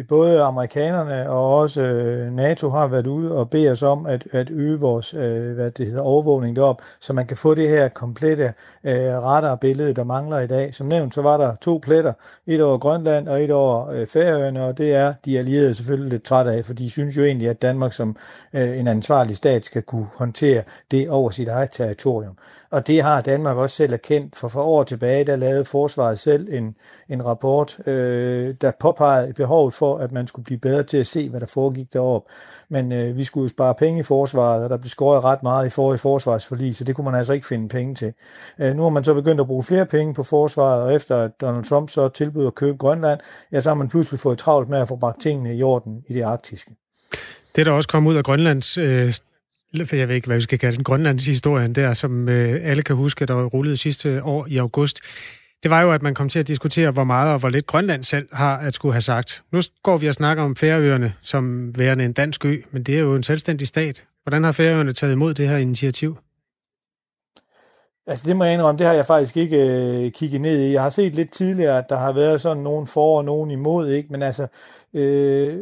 både 0.10 0.42
amerikanerne 0.42 1.30
og 1.30 1.57
også 1.57 1.81
øh, 1.81 2.34
NATO 2.34 2.69
har 2.69 2.88
været 2.88 3.07
ude 3.07 3.31
og 3.31 3.50
beder 3.50 3.72
os 3.72 3.84
om 3.84 4.06
at, 4.06 4.28
at 4.31 4.50
øge 4.50 4.80
vores 4.80 5.13
øh, 5.13 5.54
hvad 5.54 5.72
det 5.72 5.86
hedder, 5.86 6.01
overvågning 6.01 6.56
derop, 6.56 6.81
så 7.00 7.13
man 7.13 7.28
kan 7.28 7.38
få 7.38 7.56
det 7.56 7.69
her 7.69 7.88
komplette 7.88 8.54
øh, 8.84 9.24
radarbillede, 9.24 9.94
der 9.94 10.04
mangler 10.04 10.40
i 10.40 10.48
dag. 10.48 10.74
Som 10.74 10.88
nævnt, 10.88 11.13
så 11.13 11.22
var 11.22 11.38
der 11.38 11.56
to 11.56 11.80
pletter, 11.84 12.13
et 12.48 12.62
over 12.62 12.78
Grønland 12.78 13.28
og 13.28 13.44
et 13.44 13.51
over 13.51 13.90
øh, 13.90 14.07
Færøerne, 14.07 14.63
og 14.63 14.78
det 14.78 14.95
er 14.95 15.13
de 15.25 15.40
allierede 15.40 15.74
selvfølgelig 15.74 16.12
lidt 16.12 16.24
træt 16.24 16.48
af, 16.48 16.66
for 16.66 16.74
de 16.74 16.90
synes 16.90 17.18
jo 17.18 17.24
egentlig, 17.24 17.50
at 17.50 17.62
Danmark 17.62 17.94
som 17.94 18.16
øh, 18.54 18.80
en 18.80 18.88
ansvarlig 18.88 19.36
stat 19.36 19.66
skal 19.66 19.81
kunne 19.81 20.07
håndtere 20.16 20.63
det 20.92 21.10
over 21.10 21.30
sit 21.30 21.48
eget 21.48 21.69
territorium. 21.72 22.38
Og 22.72 22.88
det 22.88 23.04
har 23.04 23.22
Danmark 23.22 23.57
også 23.57 23.75
selv 23.75 23.94
erkendt, 23.94 24.36
for 24.36 24.48
for 24.48 24.62
år 24.63 24.84
tilbage, 24.84 25.24
der 25.24 25.36
lavede 25.36 25.66
forsvaret 25.66 26.19
selv 26.19 26.48
en, 26.51 26.75
en 27.10 27.25
rapport, 27.25 27.88
øh, 27.88 28.56
der 28.62 28.72
påpegede 28.80 29.34
behovet 29.34 29.74
for, 29.74 29.82
at 29.91 30.12
man 30.12 30.27
skulle 30.27 30.44
blive 30.44 30.59
bedre 30.59 30.83
til 30.83 30.97
at 30.97 31.07
se, 31.07 31.30
hvad 31.30 31.39
der 31.39 31.45
foregik 31.45 31.94
deroppe. 31.94 32.31
Men 32.69 32.91
øh, 32.91 33.18
vi 33.18 33.24
skulle 33.24 33.44
jo 33.44 33.47
spare 33.47 33.75
penge 33.75 34.00
i 34.00 34.03
forsvaret, 34.03 34.63
og 34.63 34.69
der 34.69 34.77
blev 34.77 34.89
skåret 34.89 35.24
ret 35.24 35.44
meget 35.44 35.65
i 35.65 35.69
forrige 35.69 35.97
forsvarsforlig, 35.97 36.75
så 36.75 36.83
det 36.83 36.95
kunne 36.95 37.06
man 37.06 37.15
altså 37.15 37.33
ikke 37.33 37.47
finde 37.47 37.68
penge 37.69 37.95
til. 37.95 38.13
Øh, 38.59 38.75
nu 38.75 38.83
har 38.83 38.89
man 38.89 39.03
så 39.03 39.13
begyndt 39.13 39.41
at 39.41 39.47
bruge 39.47 39.63
flere 39.63 39.85
penge 39.85 40.13
på 40.13 40.24
forsvaret, 40.24 40.81
og 40.81 40.95
efter 40.95 41.18
at 41.18 41.31
Donald 41.41 41.63
Trump 41.63 41.89
så 41.89 42.07
tilbød 42.07 42.47
at 42.47 42.56
købe 42.56 42.77
Grønland, 42.77 43.19
ja, 43.51 43.59
så 43.62 43.69
har 43.69 43.75
man 43.75 43.89
pludselig 43.89 44.19
fået 44.19 44.38
travlt 44.38 44.69
med 44.69 44.80
at 44.80 44.88
få 44.88 44.95
bragt 44.95 45.21
tingene 45.21 45.56
i 45.56 45.63
orden 45.63 46.03
i 46.07 46.13
det 46.13 46.21
arktiske. 46.21 46.71
Det, 47.56 47.65
der 47.65 47.71
også 47.71 47.89
kom 47.89 48.07
ud 48.07 48.15
af 48.15 48.24
Grønlands 48.24 48.77
øh, 48.77 49.13
jeg 49.74 50.07
ved 50.07 50.15
ikke, 50.15 50.27
hvad 50.27 50.38
vi 50.38 50.41
skal 50.41 50.59
kalde 50.59 50.75
den, 50.75 50.83
Grønlands 50.83 51.25
historien 51.25 51.75
der, 51.75 51.94
som 51.94 52.30
øh, 52.30 52.62
alle 52.63 52.83
kan 52.83 52.95
huske, 52.95 53.25
der 53.25 53.45
rullede 53.45 53.77
sidste 53.77 54.24
år 54.24 54.47
i 54.50 54.57
august 54.57 55.00
det 55.63 55.71
var 55.71 55.81
jo, 55.81 55.92
at 55.92 56.01
man 56.01 56.15
kom 56.15 56.30
til 56.30 56.39
at 56.39 56.48
diskutere, 56.48 56.92
hvor 56.92 57.04
meget 57.04 57.33
og 57.33 57.39
hvor 57.39 57.50
lidt 57.50 57.68
Grønland 57.68 58.04
selv 58.04 58.27
har 58.31 58.57
at 58.57 58.74
skulle 58.74 58.94
have 58.94 59.01
sagt. 59.01 59.44
Nu 59.51 59.60
går 59.83 59.98
vi 59.98 60.07
og 60.07 60.13
snakker 60.13 60.44
om 60.44 60.56
Færøerne 60.56 61.13
som 61.21 61.74
værende 61.77 62.06
en 62.06 62.14
dansk 62.14 62.45
ø, 62.45 62.57
men 62.71 62.83
det 62.83 62.95
er 62.95 62.99
jo 62.99 63.16
en 63.16 63.23
selvstændig 63.23 63.68
stat. 63.68 64.04
Hvordan 64.23 64.44
har 64.44 64.52
Færøerne 64.52 64.94
taget 64.94 65.14
imod 65.14 65.33
det 65.33 65.49
her 65.49 65.57
initiativ? 65.57 66.18
Altså 68.07 68.28
det 68.28 68.35
må 68.35 68.44
jeg 68.44 68.54
indrømme, 68.54 68.80
det 68.80 68.88
har 68.88 68.94
jeg 68.94 69.06
faktisk 69.06 69.38
ikke 69.38 69.57
øh, 69.57 70.11
kigget 70.11 70.42
ned 70.42 70.59
i. 70.59 70.73
Jeg 70.73 70.81
har 70.81 70.90
set 70.90 71.16
lidt 71.16 71.31
tidligere, 71.31 71.78
at 71.78 71.85
der 71.90 71.97
har 71.97 72.14
været 72.14 72.42
sådan 72.42 72.64
nogen 72.64 72.88
for 72.88 73.18
og 73.18 73.26
nogen 73.26 73.52
imod, 73.52 73.90
ikke? 73.90 74.09
men 74.11 74.21
altså 74.21 74.47
øh, 74.94 75.59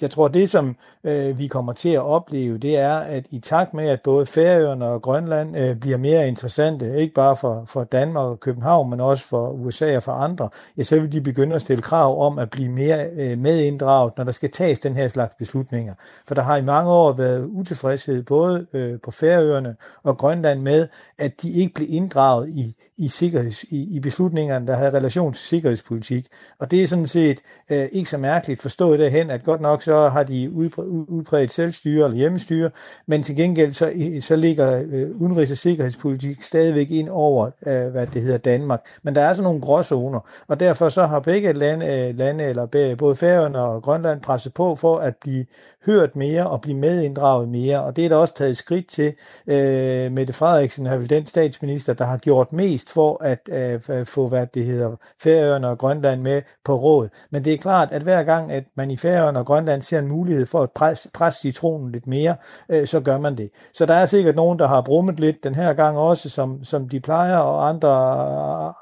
jeg 0.00 0.10
tror, 0.10 0.28
det 0.28 0.50
som 0.50 0.76
øh, 1.04 1.38
vi 1.38 1.46
kommer 1.46 1.72
til 1.72 1.88
at 1.88 2.00
opleve, 2.00 2.58
det 2.58 2.76
er, 2.76 2.96
at 2.96 3.26
i 3.30 3.38
takt 3.38 3.74
med, 3.74 3.88
at 3.88 4.00
både 4.02 4.26
Færøerne 4.26 4.86
og 4.86 5.02
Grønland 5.02 5.56
øh, 5.56 5.76
bliver 5.76 5.96
mere 5.96 6.28
interessante, 6.28 6.96
ikke 6.98 7.14
bare 7.14 7.36
for, 7.36 7.64
for 7.66 7.84
Danmark 7.84 8.24
og 8.24 8.40
København, 8.40 8.90
men 8.90 9.00
også 9.00 9.28
for 9.28 9.50
USA 9.50 9.96
og 9.96 10.02
for 10.02 10.12
andre, 10.12 10.48
ja, 10.76 10.82
så 10.82 11.00
vil 11.00 11.12
de 11.12 11.20
begynde 11.20 11.54
at 11.54 11.60
stille 11.60 11.82
krav 11.82 12.26
om 12.26 12.38
at 12.38 12.50
blive 12.50 12.68
mere 12.68 13.06
øh, 13.10 13.38
medinddraget, 13.38 14.12
når 14.16 14.24
der 14.24 14.32
skal 14.32 14.50
tages 14.50 14.80
den 14.80 14.96
her 14.96 15.08
slags 15.08 15.34
beslutninger. 15.38 15.94
For 16.28 16.34
der 16.34 16.42
har 16.42 16.56
i 16.56 16.62
mange 16.62 16.90
år 16.90 17.12
været 17.12 17.44
utilfredshed 17.44 18.22
både 18.22 18.66
øh, 18.72 19.00
på 19.00 19.10
Færøerne 19.10 19.76
og 20.02 20.18
Grønland 20.18 20.60
med, 20.60 20.88
at 21.18 21.42
de 21.42 21.50
ikke 21.50 21.74
blev 21.74 21.86
inddraget 21.90 22.48
i, 22.48 22.74
i, 22.96 23.08
sikkerheds, 23.08 23.62
i, 23.62 23.96
i 23.96 24.00
beslutningerne, 24.00 24.66
der 24.66 24.76
havde 24.76 24.90
relation 24.90 25.32
til 25.32 25.44
sikkerhedspolitik. 25.44 26.26
Og 26.58 26.70
det 26.70 26.82
er 26.82 26.86
sådan 26.86 27.06
set 27.06 27.40
øh, 27.70 27.88
ikke 27.92 28.10
så 28.10 28.18
mærkeligt 28.18 28.62
forstået 28.62 28.98
derhen, 28.98 29.30
at 29.30 29.44
godt 29.44 29.60
nok 29.60 29.81
så 29.82 30.08
har 30.08 30.22
de 30.22 30.50
udbredt 30.52 31.52
selvstyre 31.52 32.04
eller 32.04 32.16
hjemmestyre, 32.16 32.70
men 33.06 33.22
til 33.22 33.36
gengæld 33.36 33.72
så, 33.72 33.92
så 34.20 34.36
ligger 34.36 34.82
øh, 34.86 35.10
udenrigs- 35.10 35.50
og 35.50 35.56
sikkerhedspolitik 35.56 36.42
stadigvæk 36.42 36.90
ind 36.90 37.08
over, 37.08 37.50
øh, 37.66 37.86
hvad 37.88 38.06
det 38.06 38.22
hedder, 38.22 38.38
Danmark. 38.38 38.80
Men 39.02 39.14
der 39.14 39.22
er 39.22 39.32
sådan 39.32 39.44
nogle 39.44 39.60
gråzoner, 39.60 40.20
og 40.48 40.60
derfor 40.60 40.88
så 40.88 41.06
har 41.06 41.20
begge 41.20 41.52
lande, 41.52 41.86
øh, 41.86 42.18
lande 42.18 42.44
eller 42.44 42.94
både 42.98 43.16
Færøerne 43.16 43.58
og 43.58 43.82
Grønland 43.82 44.20
presset 44.20 44.54
på 44.54 44.74
for 44.74 44.98
at 44.98 45.16
blive 45.16 45.44
hørt 45.86 46.16
mere 46.16 46.50
og 46.50 46.60
blive 46.60 46.76
medinddraget 46.76 47.48
mere, 47.48 47.82
og 47.82 47.96
det 47.96 48.04
er 48.04 48.08
der 48.08 48.16
også 48.16 48.34
taget 48.34 48.56
skridt 48.56 48.88
til. 48.88 49.14
Øh, 49.46 50.12
Mette 50.12 50.32
Frederiksen 50.32 50.86
er 50.86 50.96
vel 50.96 51.10
den 51.10 51.26
statsminister, 51.26 51.92
der 51.92 52.04
har 52.04 52.18
gjort 52.18 52.52
mest 52.52 52.92
for 52.92 53.24
at 53.24 53.48
øh, 53.48 54.06
få, 54.06 54.28
hvad 54.28 54.46
det 54.54 54.64
hedder, 54.64 54.96
Færøerne 55.22 55.68
og 55.68 55.78
Grønland 55.78 56.20
med 56.20 56.42
på 56.64 56.74
råd. 56.76 57.08
Men 57.30 57.44
det 57.44 57.52
er 57.52 57.58
klart, 57.58 57.92
at 57.92 58.02
hver 58.02 58.22
gang, 58.22 58.52
at 58.52 58.64
man 58.74 58.90
i 58.90 58.96
Færøerne 58.96 59.38
og 59.38 59.46
Grønland 59.46 59.71
Grønland 59.72 59.82
ser 59.82 59.98
en 59.98 60.08
mulighed 60.08 60.46
for 60.46 60.62
at 60.62 60.70
presse, 60.70 61.10
presse 61.14 61.40
citronen 61.40 61.92
lidt 61.92 62.06
mere, 62.06 62.36
øh, 62.68 62.86
så 62.86 63.00
gør 63.00 63.18
man 63.18 63.36
det. 63.36 63.50
Så 63.72 63.86
der 63.86 63.94
er 63.94 64.06
sikkert 64.06 64.36
nogen, 64.36 64.58
der 64.58 64.66
har 64.66 64.82
brummet 64.82 65.20
lidt 65.20 65.44
den 65.44 65.54
her 65.54 65.72
gang 65.74 65.98
også, 65.98 66.28
som, 66.28 66.64
som 66.64 66.88
de 66.88 67.00
plejer, 67.00 67.36
og 67.36 67.68
andre 67.68 67.88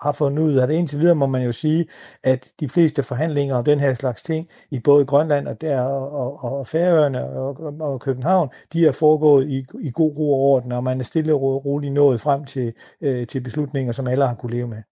har 0.02 0.12
fundet 0.12 0.42
ud 0.42 0.54
af 0.54 0.66
det. 0.66 0.74
Indtil 0.74 1.00
videre 1.00 1.14
må 1.14 1.26
man 1.26 1.42
jo 1.42 1.52
sige, 1.52 1.86
at 2.22 2.48
de 2.60 2.68
fleste 2.68 3.02
forhandlinger 3.02 3.56
om 3.56 3.64
den 3.64 3.80
her 3.80 3.94
slags 3.94 4.22
ting, 4.22 4.48
i 4.70 4.78
både 4.78 5.04
Grønland 5.04 5.48
og, 5.48 5.60
der, 5.60 5.80
og, 5.82 6.44
og, 6.44 6.58
og 6.58 6.66
Færøerne 6.66 7.24
og, 7.24 7.56
og 7.80 8.00
København, 8.00 8.48
de 8.72 8.86
er 8.86 8.92
foregået 8.92 9.48
i, 9.48 9.66
i 9.80 9.90
god 9.94 10.18
ro 10.18 10.32
og 10.34 10.40
orden, 10.40 10.72
og 10.72 10.84
man 10.84 11.00
er 11.00 11.04
stille 11.04 11.34
og 11.34 11.64
roligt 11.64 11.92
nået 11.92 12.20
frem 12.20 12.44
til, 12.44 12.72
øh, 13.00 13.26
til 13.26 13.40
beslutninger, 13.40 13.92
som 13.92 14.08
alle 14.08 14.26
har 14.26 14.34
kunne 14.34 14.52
leve 14.52 14.68
med. 14.68 14.89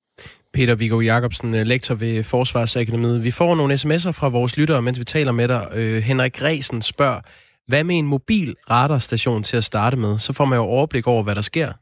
Peter 0.59 0.75
Viggo 0.75 1.01
Jacobsen, 1.01 1.55
øh, 1.55 1.67
lektor 1.67 1.95
ved 1.95 2.23
Forsvarsakademiet. 2.23 3.25
Vi 3.25 3.31
får 3.31 3.55
nogle 3.55 3.75
sms'er 3.75 4.11
fra 4.11 4.29
vores 4.29 4.57
lyttere, 4.57 4.83
mens 4.83 4.99
vi 4.99 5.05
taler 5.05 5.33
med 5.33 5.49
dig. 5.49 5.69
Øh, 5.75 6.03
Henrik 6.03 6.37
Gresen 6.37 6.83
spørger, 6.83 7.21
hvad 7.67 7.85
med 7.85 7.99
en 7.99 8.07
mobil 8.07 8.57
radarstation 8.71 9.43
til 9.43 9.57
at 9.57 9.65
starte 9.65 9.97
med? 9.97 10.19
Så 10.19 10.33
får 10.33 10.45
man 10.45 10.57
jo 10.57 10.65
overblik 10.65 11.07
over, 11.07 11.23
hvad 11.23 11.35
der 11.35 11.41
sker. 11.41 11.73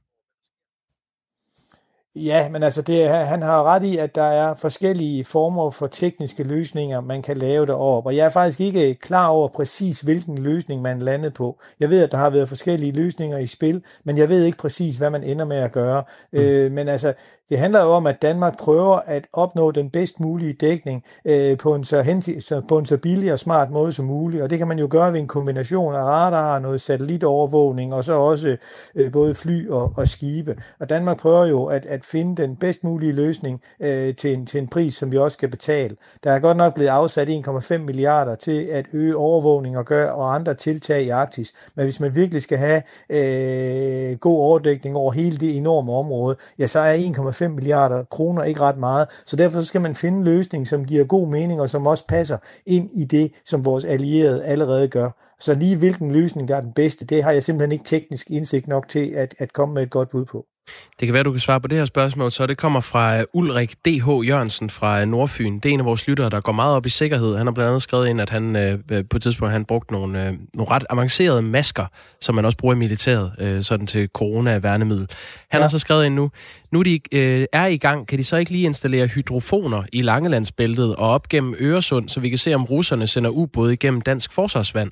Ja, 2.16 2.48
men 2.48 2.62
altså 2.62 2.82
det, 2.82 3.08
han 3.08 3.42
har 3.42 3.62
ret 3.62 3.82
i, 3.82 3.96
at 3.96 4.14
der 4.14 4.22
er 4.22 4.54
forskellige 4.54 5.24
former 5.24 5.70
for 5.70 5.86
tekniske 5.86 6.42
løsninger, 6.42 7.00
man 7.00 7.22
kan 7.22 7.36
lave 7.36 7.66
deroppe. 7.66 8.08
Og 8.08 8.16
jeg 8.16 8.26
er 8.26 8.30
faktisk 8.30 8.60
ikke 8.60 8.94
klar 8.94 9.26
over 9.26 9.48
præcis, 9.48 10.00
hvilken 10.00 10.38
løsning 10.38 10.82
man 10.82 11.02
landet 11.02 11.34
på. 11.34 11.60
Jeg 11.80 11.90
ved, 11.90 12.02
at 12.02 12.12
der 12.12 12.18
har 12.18 12.30
været 12.30 12.48
forskellige 12.48 12.92
løsninger 12.92 13.38
i 13.38 13.46
spil, 13.46 13.82
men 14.04 14.18
jeg 14.18 14.28
ved 14.28 14.44
ikke 14.44 14.58
præcis, 14.58 14.96
hvad 14.96 15.10
man 15.10 15.24
ender 15.24 15.44
med 15.44 15.56
at 15.56 15.72
gøre. 15.72 16.04
Mm. 16.32 16.38
Øh, 16.38 16.72
men 16.72 16.88
altså, 16.88 17.14
det 17.48 17.58
handler 17.58 17.82
jo 17.82 17.90
om, 17.90 18.06
at 18.06 18.22
Danmark 18.22 18.58
prøver 18.58 18.96
at 19.06 19.26
opnå 19.32 19.70
den 19.70 19.90
bedst 19.90 20.20
mulige 20.20 20.52
dækning 20.52 21.04
øh, 21.24 21.58
på, 21.58 21.74
en 21.74 21.84
så 21.84 22.02
hensi- 22.02 22.40
så, 22.40 22.62
på 22.68 22.78
en 22.78 22.86
så 22.86 22.96
billig 22.96 23.32
og 23.32 23.38
smart 23.38 23.70
måde 23.70 23.92
som 23.92 24.04
muligt, 24.04 24.42
og 24.42 24.50
det 24.50 24.58
kan 24.58 24.68
man 24.68 24.78
jo 24.78 24.88
gøre 24.90 25.12
ved 25.12 25.20
en 25.20 25.28
kombination 25.28 25.94
af 25.94 26.02
radar, 26.02 26.58
noget 26.58 26.80
satellitovervågning, 26.80 27.94
og 27.94 28.04
så 28.04 28.12
også 28.12 28.56
øh, 28.94 29.12
både 29.12 29.34
fly 29.34 29.68
og, 29.68 29.92
og 29.96 30.08
skibe. 30.08 30.56
Og 30.80 30.88
Danmark 30.88 31.18
prøver 31.18 31.46
jo 31.46 31.64
at, 31.64 31.86
at 31.86 32.04
finde 32.04 32.42
den 32.42 32.56
bedst 32.56 32.84
mulige 32.84 33.12
løsning 33.12 33.60
øh, 33.80 34.14
til, 34.16 34.32
en, 34.32 34.46
til 34.46 34.60
en 34.60 34.68
pris, 34.68 34.94
som 34.94 35.12
vi 35.12 35.18
også 35.18 35.38
kan 35.38 35.50
betale. 35.50 35.96
Der 36.24 36.32
er 36.32 36.38
godt 36.38 36.56
nok 36.56 36.74
blevet 36.74 36.90
afsat 36.90 37.28
1,5 37.28 37.76
milliarder 37.76 38.34
til 38.34 38.64
at 38.64 38.86
øge 38.92 39.16
overvågning 39.16 39.78
og, 39.78 39.84
gøre, 39.84 40.12
og 40.12 40.34
andre 40.34 40.54
tiltag 40.54 41.02
i 41.02 41.08
Arktis, 41.08 41.52
men 41.74 41.84
hvis 41.84 42.00
man 42.00 42.14
virkelig 42.14 42.42
skal 42.42 42.58
have 42.58 42.82
øh, 43.10 44.18
god 44.18 44.38
overdækning 44.38 44.96
over 44.96 45.12
hele 45.12 45.36
det 45.36 45.56
enorme 45.56 45.92
område, 45.92 46.36
ja, 46.58 46.66
så 46.66 46.80
er 46.80 46.96
1,5 46.96 47.35
milliarder 47.40 48.04
kroner 48.04 48.42
ikke 48.42 48.60
ret 48.60 48.78
meget. 48.78 49.08
Så 49.26 49.36
derfor 49.36 49.60
skal 49.60 49.80
man 49.80 49.94
finde 49.94 50.18
en 50.18 50.24
løsning, 50.24 50.68
som 50.68 50.84
giver 50.84 51.04
god 51.04 51.28
mening, 51.28 51.60
og 51.60 51.70
som 51.70 51.86
også 51.86 52.06
passer 52.06 52.38
ind 52.66 52.90
i 52.94 53.04
det, 53.04 53.32
som 53.44 53.64
vores 53.64 53.84
allierede 53.84 54.44
allerede 54.44 54.88
gør. 54.88 55.10
Så 55.40 55.54
lige 55.54 55.76
hvilken 55.76 56.10
løsning, 56.10 56.48
der 56.48 56.56
er 56.56 56.60
den 56.60 56.72
bedste, 56.72 57.04
det 57.04 57.24
har 57.24 57.30
jeg 57.30 57.42
simpelthen 57.42 57.72
ikke 57.72 57.84
teknisk 57.84 58.30
indsigt 58.30 58.68
nok 58.68 58.88
til 58.88 59.10
at, 59.10 59.34
at 59.38 59.52
komme 59.52 59.74
med 59.74 59.82
et 59.82 59.90
godt 59.90 60.08
bud 60.08 60.24
på. 60.24 60.46
Det 61.00 61.06
kan 61.06 61.12
være, 61.12 61.22
du 61.22 61.30
kan 61.30 61.40
svare 61.40 61.60
på 61.60 61.68
det 61.68 61.78
her 61.78 61.84
spørgsmål, 61.84 62.32
så 62.32 62.46
det 62.46 62.58
kommer 62.58 62.80
fra 62.80 63.24
Ulrik 63.32 63.74
D.H. 63.84 64.08
Jørgensen 64.28 64.70
fra 64.70 65.04
Nordfyn. 65.04 65.54
Det 65.54 65.68
er 65.68 65.72
en 65.72 65.80
af 65.80 65.86
vores 65.86 66.08
lyttere, 66.08 66.30
der 66.30 66.40
går 66.40 66.52
meget 66.52 66.76
op 66.76 66.86
i 66.86 66.88
sikkerhed. 66.88 67.36
Han 67.36 67.46
har 67.46 67.52
blandt 67.52 67.68
andet 67.68 67.82
skrevet 67.82 68.08
ind, 68.08 68.20
at 68.20 68.30
han 68.30 68.56
øh, 68.56 68.78
på 69.10 69.16
et 69.16 69.22
tidspunkt 69.22 69.52
han 69.52 69.64
brugt 69.64 69.90
nogle, 69.90 70.26
øh, 70.26 70.34
nogle 70.54 70.70
ret 70.70 70.84
avancerede 70.90 71.42
masker, 71.42 71.86
som 72.20 72.34
man 72.34 72.44
også 72.44 72.58
bruger 72.58 72.74
i 72.74 72.78
militæret, 72.78 73.32
øh, 73.38 73.62
sådan 73.62 73.86
til 73.86 74.08
corona-værnemiddel. 74.08 75.08
Han 75.50 75.58
ja. 75.58 75.62
har 75.62 75.68
så 75.68 75.78
skrevet 75.78 76.06
ind 76.06 76.14
nu, 76.14 76.30
nu 76.72 76.82
de 76.82 77.00
øh, 77.12 77.46
er 77.52 77.66
i 77.66 77.76
gang, 77.76 78.08
kan 78.08 78.18
de 78.18 78.24
så 78.24 78.36
ikke 78.36 78.50
lige 78.50 78.64
installere 78.64 79.06
hydrofoner 79.06 79.82
i 79.92 80.02
Langelandsbæltet 80.02 80.96
og 80.96 81.08
op 81.08 81.28
gennem 81.28 81.54
Øresund, 81.60 82.08
så 82.08 82.20
vi 82.20 82.28
kan 82.28 82.38
se, 82.38 82.54
om 82.54 82.64
russerne 82.64 83.06
sender 83.06 83.30
ubåde 83.30 83.72
igennem 83.72 84.00
dansk 84.00 84.32
forsvarsvand? 84.32 84.90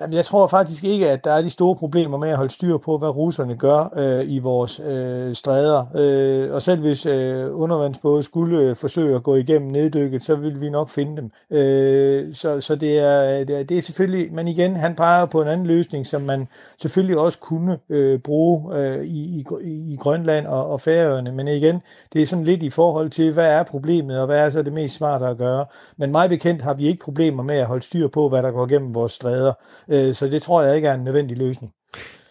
Jamen, 0.00 0.14
jeg 0.14 0.24
tror 0.24 0.46
faktisk 0.46 0.84
ikke, 0.84 1.10
at 1.10 1.24
der 1.24 1.32
er 1.32 1.42
de 1.42 1.50
store 1.50 1.76
problemer 1.76 2.18
med 2.18 2.28
at 2.28 2.36
holde 2.36 2.52
styr 2.52 2.76
på, 2.76 2.98
hvad 2.98 3.08
russerne 3.08 3.56
gør 3.56 3.92
øh, 3.96 4.30
i 4.30 4.38
vores 4.38 4.80
øh, 4.86 5.34
stræder. 5.34 5.86
Øh, 5.94 6.54
og 6.54 6.62
selv 6.62 6.80
hvis 6.80 7.06
øh, 7.06 7.60
undervandsbåde 7.60 8.22
skulle 8.22 8.58
øh, 8.58 8.76
forsøge 8.76 9.14
at 9.16 9.22
gå 9.22 9.34
igennem 9.36 9.70
neddykket, 9.70 10.24
så 10.24 10.34
vil 10.34 10.60
vi 10.60 10.70
nok 10.70 10.88
finde 10.88 11.16
dem. 11.16 11.30
Øh, 11.58 12.34
så 12.34 12.60
så 12.60 12.76
det, 12.76 12.98
er, 12.98 13.40
øh, 13.40 13.48
det, 13.48 13.58
er, 13.58 13.62
det 13.62 13.78
er 13.78 13.82
selvfølgelig, 13.82 14.32
men 14.34 14.48
igen, 14.48 14.76
han 14.76 14.94
peger 14.94 15.26
på 15.26 15.42
en 15.42 15.48
anden 15.48 15.66
løsning, 15.66 16.06
som 16.06 16.22
man 16.22 16.48
selvfølgelig 16.78 17.18
også 17.18 17.38
kunne 17.38 17.78
øh, 17.88 18.18
bruge 18.18 18.76
øh, 18.76 19.04
i, 19.04 19.44
i, 19.64 19.92
i 19.92 19.96
Grønland 20.00 20.46
og, 20.46 20.70
og 20.70 20.80
Færøerne. 20.80 21.32
Men 21.32 21.48
igen, 21.48 21.82
det 22.12 22.22
er 22.22 22.26
sådan 22.26 22.44
lidt 22.44 22.62
i 22.62 22.70
forhold 22.70 23.10
til, 23.10 23.32
hvad 23.32 23.46
er 23.46 23.62
problemet, 23.62 24.20
og 24.20 24.26
hvad 24.26 24.38
er 24.38 24.50
så 24.50 24.62
det 24.62 24.72
mest 24.72 24.94
smarte 24.94 25.26
at 25.26 25.38
gøre. 25.38 25.66
Men 25.96 26.12
meget 26.12 26.30
bekendt 26.30 26.62
har 26.62 26.74
vi 26.74 26.86
ikke 26.86 27.04
problemer 27.04 27.42
med 27.42 27.56
at 27.56 27.66
holde 27.66 27.84
styr 27.84 28.08
på, 28.08 28.28
hvad 28.28 28.42
der 28.42 28.50
går 28.50 28.66
igennem 28.66 28.94
vores 28.94 29.12
stræder. 29.12 29.52
Øh, 29.92 30.14
så 30.14 30.26
det 30.26 30.42
tror 30.42 30.62
jeg 30.62 30.76
ikke 30.76 30.88
er 30.88 30.94
en 30.94 31.04
nødvendig 31.04 31.36
løsning. 31.38 31.72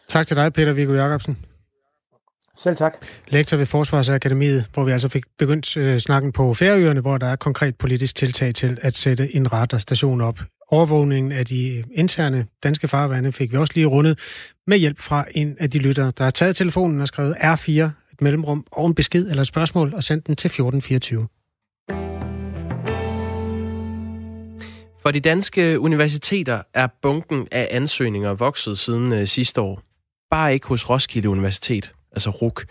Tak 0.07 0.27
til 0.27 0.37
dig, 0.37 0.53
Peter 0.53 0.73
Viggo 0.73 0.93
Jacobsen. 0.93 1.37
Selv 2.55 2.75
tak. 2.75 2.93
Lektor 3.27 3.57
ved 3.57 3.65
Forsvarsakademiet, 3.65 4.65
hvor 4.73 4.83
vi 4.83 4.91
altså 4.91 5.09
fik 5.09 5.23
begyndt 5.37 5.77
øh, 5.77 5.99
snakken 5.99 6.31
på 6.31 6.53
Færøerne, 6.53 7.01
hvor 7.01 7.17
der 7.17 7.27
er 7.27 7.35
konkret 7.35 7.75
politisk 7.75 8.15
tiltag 8.15 8.55
til 8.55 8.77
at 8.81 8.97
sætte 8.97 9.35
en 9.35 9.53
radarstation 9.53 10.21
op. 10.21 10.39
Overvågningen 10.67 11.31
af 11.31 11.45
de 11.45 11.83
interne 11.93 12.47
danske 12.63 12.87
farvande 12.87 13.31
fik 13.31 13.51
vi 13.51 13.57
også 13.57 13.73
lige 13.75 13.85
rundet 13.85 14.19
med 14.67 14.77
hjælp 14.77 14.99
fra 14.99 15.25
en 15.31 15.55
af 15.59 15.69
de 15.69 15.77
lyttere, 15.77 16.11
der 16.17 16.23
har 16.23 16.31
taget 16.31 16.55
telefonen 16.55 17.01
og 17.01 17.07
skrevet 17.07 17.35
R4, 17.35 17.71
et 18.13 18.21
mellemrum 18.21 18.65
og 18.71 18.87
en 18.87 18.95
besked 18.95 19.29
eller 19.29 19.41
et 19.41 19.47
spørgsmål 19.47 19.93
og 19.93 20.03
sendt 20.03 20.27
den 20.27 20.35
til 20.35 20.47
1424. 20.47 21.27
For 25.01 25.11
de 25.11 25.19
danske 25.19 25.79
universiteter 25.79 26.61
er 26.73 26.87
bunken 27.01 27.47
af 27.51 27.67
ansøgninger 27.71 28.33
vokset 28.33 28.77
siden 28.77 29.13
øh, 29.13 29.27
sidste 29.27 29.61
år. 29.61 29.81
Bare 30.29 30.53
ikke 30.53 30.67
hos 30.67 30.89
Roskilde 30.89 31.29
Universitet, 31.29 31.93
altså 32.11 32.29
RUK. 32.29 32.65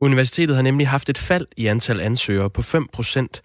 Universitetet 0.00 0.56
har 0.56 0.62
nemlig 0.62 0.88
haft 0.88 1.08
et 1.08 1.18
fald 1.18 1.46
i 1.56 1.66
antal 1.66 2.00
ansøgere 2.00 2.50
på 2.50 2.62
5 2.62 2.86
procent. 2.92 3.42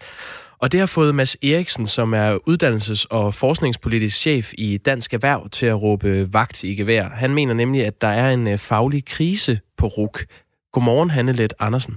Og 0.58 0.72
det 0.72 0.80
har 0.80 0.86
fået 0.86 1.14
Mads 1.14 1.34
Eriksen, 1.34 1.86
som 1.86 2.14
er 2.14 2.38
uddannelses- 2.48 3.06
og 3.10 3.34
forskningspolitisk 3.34 4.20
chef 4.20 4.52
i 4.58 4.76
Dansk 4.78 5.14
Erhverv, 5.14 5.50
til 5.50 5.66
at 5.66 5.82
råbe 5.82 6.32
vagt 6.32 6.64
i 6.64 6.74
gevær. 6.74 7.08
Han 7.08 7.34
mener 7.34 7.54
nemlig, 7.54 7.86
at 7.86 8.00
der 8.00 8.08
er 8.08 8.30
en 8.30 8.48
øh, 8.48 8.58
faglig 8.58 9.04
krise 9.04 9.60
på 9.76 9.86
RUK. 9.86 10.18
Godmorgen, 10.72 11.10
Hanne 11.10 11.32
Let 11.32 11.54
Andersen. 11.58 11.94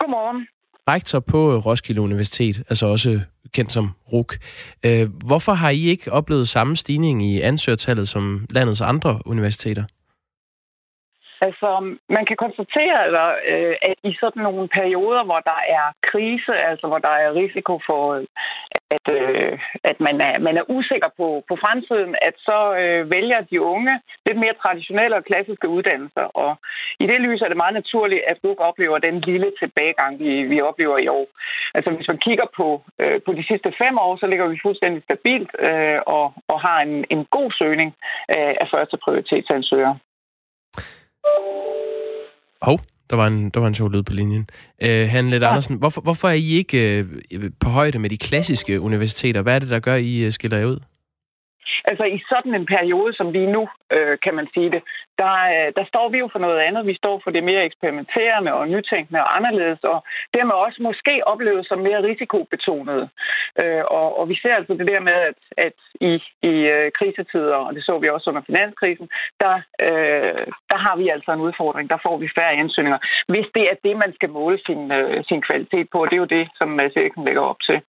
Godmorgen 0.00 0.46
rektor 0.88 1.20
på 1.20 1.52
øh, 1.52 1.66
Roskilde 1.66 2.00
Universitet, 2.00 2.62
altså 2.68 2.86
også 2.86 3.10
øh, 3.10 3.20
kendt 3.52 3.72
som 3.72 3.90
RUK. 4.12 4.38
Øh, 4.86 5.08
hvorfor 5.26 5.52
har 5.52 5.70
I 5.70 5.80
ikke 5.80 6.12
oplevet 6.12 6.48
samme 6.48 6.76
stigning 6.76 7.26
i 7.26 7.40
ansøgertallet 7.40 8.08
som 8.08 8.46
landets 8.50 8.80
andre 8.80 9.20
universiteter? 9.26 9.84
Altså, 11.40 11.96
man 12.16 12.24
kan 12.26 12.36
konstatere, 12.36 13.06
eller, 13.06 13.26
øh, 13.52 13.76
at 13.82 13.96
i 14.04 14.12
sådan 14.20 14.42
nogle 14.42 14.68
perioder, 14.78 15.24
hvor 15.24 15.40
der 15.50 15.60
er 15.78 15.84
krise, 16.10 16.54
altså 16.70 16.86
hvor 16.86 16.98
der 16.98 17.14
er 17.24 17.34
risiko 17.34 17.80
for, 17.86 18.02
at, 18.96 19.06
øh, 19.18 19.58
at 19.84 20.00
man, 20.00 20.20
er, 20.20 20.38
man 20.38 20.56
er 20.56 20.70
usikker 20.76 21.10
på, 21.16 21.44
på 21.48 21.54
fremtiden, 21.64 22.14
at 22.22 22.34
så 22.38 22.60
øh, 22.82 23.12
vælger 23.14 23.40
de 23.40 23.60
unge 23.60 24.00
lidt 24.26 24.38
mere 24.38 24.60
traditionelle 24.62 25.16
og 25.16 25.24
klassiske 25.24 25.68
uddannelser. 25.68 26.26
Og 26.42 26.56
i 27.00 27.06
det 27.06 27.20
lys 27.20 27.40
er 27.42 27.48
det 27.48 27.56
meget 27.56 27.74
naturligt, 27.74 28.22
at 28.26 28.38
du 28.42 28.54
oplever 28.58 28.98
den 28.98 29.20
lille 29.20 29.52
tilbagegang, 29.58 30.18
vi, 30.18 30.42
vi 30.42 30.60
oplever 30.60 30.98
i 30.98 31.08
år. 31.08 31.26
Altså, 31.74 31.90
hvis 31.90 32.08
man 32.08 32.18
kigger 32.18 32.46
på, 32.56 32.82
på 33.26 33.32
de 33.32 33.44
sidste 33.50 33.72
fem 33.78 33.98
år, 33.98 34.16
så 34.16 34.26
ligger 34.26 34.46
vi 34.46 34.58
fuldstændig 34.62 35.02
stabilt 35.02 35.54
og, 36.06 36.32
og 36.48 36.60
har 36.60 36.78
en, 36.80 37.04
en 37.10 37.24
god 37.24 37.50
søgning 37.58 37.94
af 38.62 38.68
første 38.70 38.96
prioritetsansøgere. 38.96 39.98
Hov, 42.62 42.80
der 43.10 43.16
var 43.16 43.26
en, 43.26 43.50
der 43.50 43.60
var 43.60 43.68
en 43.68 43.74
sjov 43.74 43.90
lyd 43.90 44.02
på 44.02 44.12
linjen. 44.12 44.50
Øh, 44.82 45.08
Hanne 45.08 45.30
Lette 45.30 45.46
ja. 45.46 45.50
Andersen, 45.50 45.76
hvorfor, 45.76 46.00
hvorfor 46.00 46.28
er 46.28 46.32
I 46.32 46.48
ikke 46.50 46.98
øh, 46.98 47.50
på 47.60 47.68
højde 47.68 47.98
med 47.98 48.10
de 48.10 48.18
klassiske 48.18 48.80
universiteter? 48.80 49.42
Hvad 49.42 49.54
er 49.54 49.58
det, 49.58 49.70
der 49.70 49.80
gør, 49.80 49.94
I 49.94 50.18
øh, 50.18 50.32
skiller 50.32 50.58
jer 50.58 50.66
ud? 50.66 50.78
Altså 51.84 52.04
i 52.04 52.18
sådan 52.28 52.54
en 52.54 52.66
periode, 52.66 53.12
som 53.14 53.32
vi 53.32 53.46
nu, 53.46 53.68
øh, 53.92 54.18
kan 54.24 54.34
man 54.34 54.48
sige 54.54 54.70
det, 54.70 54.82
der, 55.18 55.34
øh, 55.54 55.68
der 55.78 55.84
står 55.92 56.08
vi 56.08 56.18
jo 56.18 56.28
for 56.32 56.38
noget 56.38 56.58
andet. 56.58 56.86
Vi 56.86 56.94
står 57.02 57.20
for 57.24 57.30
det 57.30 57.44
mere 57.44 57.64
eksperimenterende 57.64 58.52
og 58.54 58.68
nytænkende 58.68 59.20
og 59.24 59.36
anderledes, 59.36 59.80
og 59.92 59.98
dermed 60.34 60.54
også 60.54 60.82
måske 60.82 61.14
oplevet 61.26 61.66
som 61.66 61.78
mere 61.78 62.02
risikobetonet. 62.02 63.10
Øh, 63.62 63.82
og, 63.98 64.18
og 64.18 64.28
vi 64.28 64.36
ser 64.42 64.54
altså 64.54 64.74
det 64.74 64.86
der 64.86 65.00
med, 65.00 65.18
at, 65.30 65.38
at 65.66 65.76
i, 66.00 66.12
i 66.42 66.54
øh, 66.74 66.90
krisetider, 66.98 67.58
og 67.66 67.74
det 67.74 67.84
så 67.84 67.98
vi 67.98 68.08
også 68.08 68.30
under 68.30 68.42
finanskrisen, 68.46 69.08
der, 69.40 69.54
øh, 69.86 70.46
der 70.70 70.78
har 70.84 70.96
vi 70.96 71.08
altså 71.08 71.30
en 71.32 71.40
udfordring. 71.40 71.90
Der 71.90 71.98
får 72.06 72.16
vi 72.16 72.28
færre 72.38 72.58
ansøgninger. 72.62 72.98
Hvis 73.28 73.46
det 73.54 73.64
er 73.70 73.76
det, 73.84 73.96
man 73.96 74.12
skal 74.14 74.30
måle 74.30 74.58
sin, 74.66 74.92
øh, 74.92 75.24
sin 75.28 75.42
kvalitet 75.42 75.86
på, 75.92 76.04
det 76.04 76.12
er 76.12 76.24
jo 76.26 76.34
det, 76.38 76.48
som 76.58 76.68
Mads 76.68 76.96
Eriksen 76.96 77.24
lægger 77.24 77.42
op 77.42 77.60
til. 77.68 77.80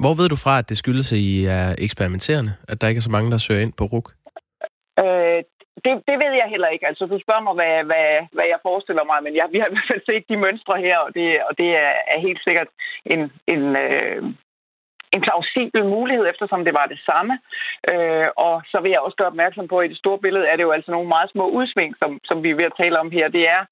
Hvor 0.00 0.14
ved 0.14 0.28
du 0.28 0.36
fra, 0.44 0.58
at 0.58 0.68
det 0.68 0.76
skyldes, 0.78 1.12
at 1.12 1.18
I 1.18 1.44
er 1.44 1.74
eksperimenterende? 1.78 2.52
At 2.68 2.80
der 2.80 2.88
ikke 2.88 2.98
er 2.98 3.08
så 3.08 3.10
mange, 3.10 3.30
der 3.30 3.36
søger 3.36 3.62
ind 3.62 3.72
på 3.72 3.84
RUK? 3.84 4.08
Øh, 5.02 5.42
det, 5.84 5.92
det 6.08 6.16
ved 6.22 6.32
jeg 6.40 6.48
heller 6.54 6.68
ikke. 6.68 6.86
Altså, 6.86 7.04
du 7.06 7.18
spørger 7.24 7.44
mig, 7.46 7.54
hvad, 7.60 7.74
hvad, 7.88 8.08
hvad 8.36 8.46
jeg 8.52 8.60
forestiller 8.68 9.04
mig, 9.10 9.18
men 9.22 9.32
jeg, 9.38 9.46
vi 9.52 9.58
har 9.58 9.68
i 9.68 9.74
hvert 9.74 9.90
fald 9.90 10.02
set 10.06 10.24
de 10.30 10.42
mønstre 10.44 10.76
her, 10.86 10.98
og 11.06 11.10
det, 11.16 11.26
og 11.48 11.52
det 11.60 11.68
er, 11.84 11.92
er 12.14 12.20
helt 12.26 12.40
sikkert 12.46 12.70
en, 13.12 13.20
en, 13.54 13.62
øh, 13.84 14.22
en 15.14 15.22
plausibel 15.26 15.84
mulighed, 15.96 16.24
eftersom 16.28 16.64
det 16.64 16.74
var 16.80 16.86
det 16.86 17.00
samme. 17.10 17.34
Øh, 17.92 18.28
og 18.46 18.54
så 18.70 18.76
vil 18.82 18.90
jeg 18.92 19.00
også 19.00 19.16
gøre 19.18 19.32
opmærksom 19.34 19.68
på, 19.68 19.76
at 19.78 19.86
i 19.86 19.92
det 19.92 20.02
store 20.02 20.22
billede 20.24 20.46
er 20.50 20.56
det 20.56 20.62
jo 20.68 20.76
altså 20.76 20.90
nogle 20.90 21.08
meget 21.08 21.30
små 21.30 21.44
udsving, 21.58 21.90
som, 22.00 22.10
som 22.28 22.42
vi 22.42 22.50
er 22.50 22.58
ved 22.60 22.70
at 22.70 22.78
tale 22.80 23.00
om 23.02 23.10
her. 23.10 23.28
Det 23.28 23.44
er 23.56 23.62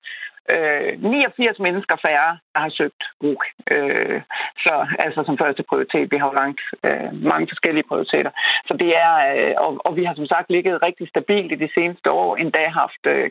øh, 0.53 1.03
89 1.03 1.59
mennesker 1.59 1.97
færre, 2.07 2.39
der 2.55 2.61
har 2.61 2.73
søgt 2.79 3.03
RUG. 3.23 3.43
Øh, 3.71 4.21
så 4.65 4.87
altså 5.05 5.23
som 5.27 5.39
første 5.39 5.63
prioritet. 5.63 6.11
Vi 6.13 6.17
har 6.17 6.27
jo 6.27 6.41
langt 6.43 6.61
øh, 6.87 7.11
mange 7.31 7.47
forskellige 7.53 7.89
prioriteter. 7.91 8.31
Så 8.69 8.77
det 8.83 8.91
er, 9.05 9.13
øh, 9.31 9.55
og, 9.65 9.71
og 9.87 9.97
vi 9.97 10.05
har 10.05 10.15
som 10.15 10.27
sagt 10.27 10.51
ligget 10.51 10.83
rigtig 10.83 11.09
stabilt 11.09 11.53
i 11.53 11.63
de 11.65 11.71
seneste 11.75 12.11
år, 12.11 12.37
endda 12.37 12.69
haft 12.69 13.03
øh, 13.07 13.31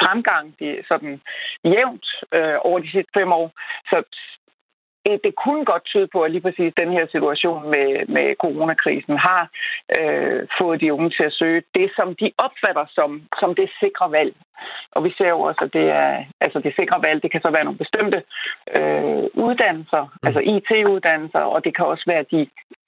fremgang 0.00 0.54
de, 0.60 0.68
sådan 0.88 1.20
jævnt 1.64 2.06
øh, 2.36 2.56
over 2.68 2.78
de 2.78 2.90
sidste 2.90 3.12
fem 3.18 3.32
år. 3.32 3.48
Så 3.90 3.96
det, 5.04 5.34
kunne 5.44 5.64
godt 5.64 5.84
tyde 5.84 6.08
på, 6.12 6.18
at 6.22 6.30
lige 6.30 6.46
præcis 6.46 6.72
den 6.82 6.90
her 6.96 7.06
situation 7.14 7.62
med, 7.74 7.88
med 8.16 8.26
coronakrisen 8.42 9.16
har 9.28 9.42
øh, 9.98 10.40
fået 10.60 10.80
de 10.80 10.92
unge 10.92 11.10
til 11.10 11.24
at 11.30 11.36
søge 11.40 11.62
det, 11.74 11.88
som 11.96 12.08
de 12.20 12.28
opfatter 12.46 12.84
som, 12.96 13.10
som 13.40 13.54
det 13.54 13.68
sikre 13.82 14.12
valg. 14.18 14.34
Og 14.94 15.04
vi 15.04 15.10
ser 15.18 15.28
jo 15.28 15.40
også, 15.40 15.60
at 15.66 15.72
det, 15.72 15.86
er, 16.02 16.24
altså 16.40 16.58
det 16.64 16.72
sikre 16.80 17.02
valg, 17.06 17.22
det 17.22 17.30
kan 17.32 17.40
så 17.40 17.50
være 17.50 17.64
nogle 17.64 17.82
bestemte 17.84 18.18
øh, 18.76 19.24
uddannelser, 19.46 20.02
mm. 20.02 20.26
altså 20.26 20.40
IT-uddannelser, 20.54 21.44
og 21.54 21.64
det 21.64 21.76
kan 21.76 21.86
også 21.86 22.04
være 22.06 22.24
de 22.32 22.40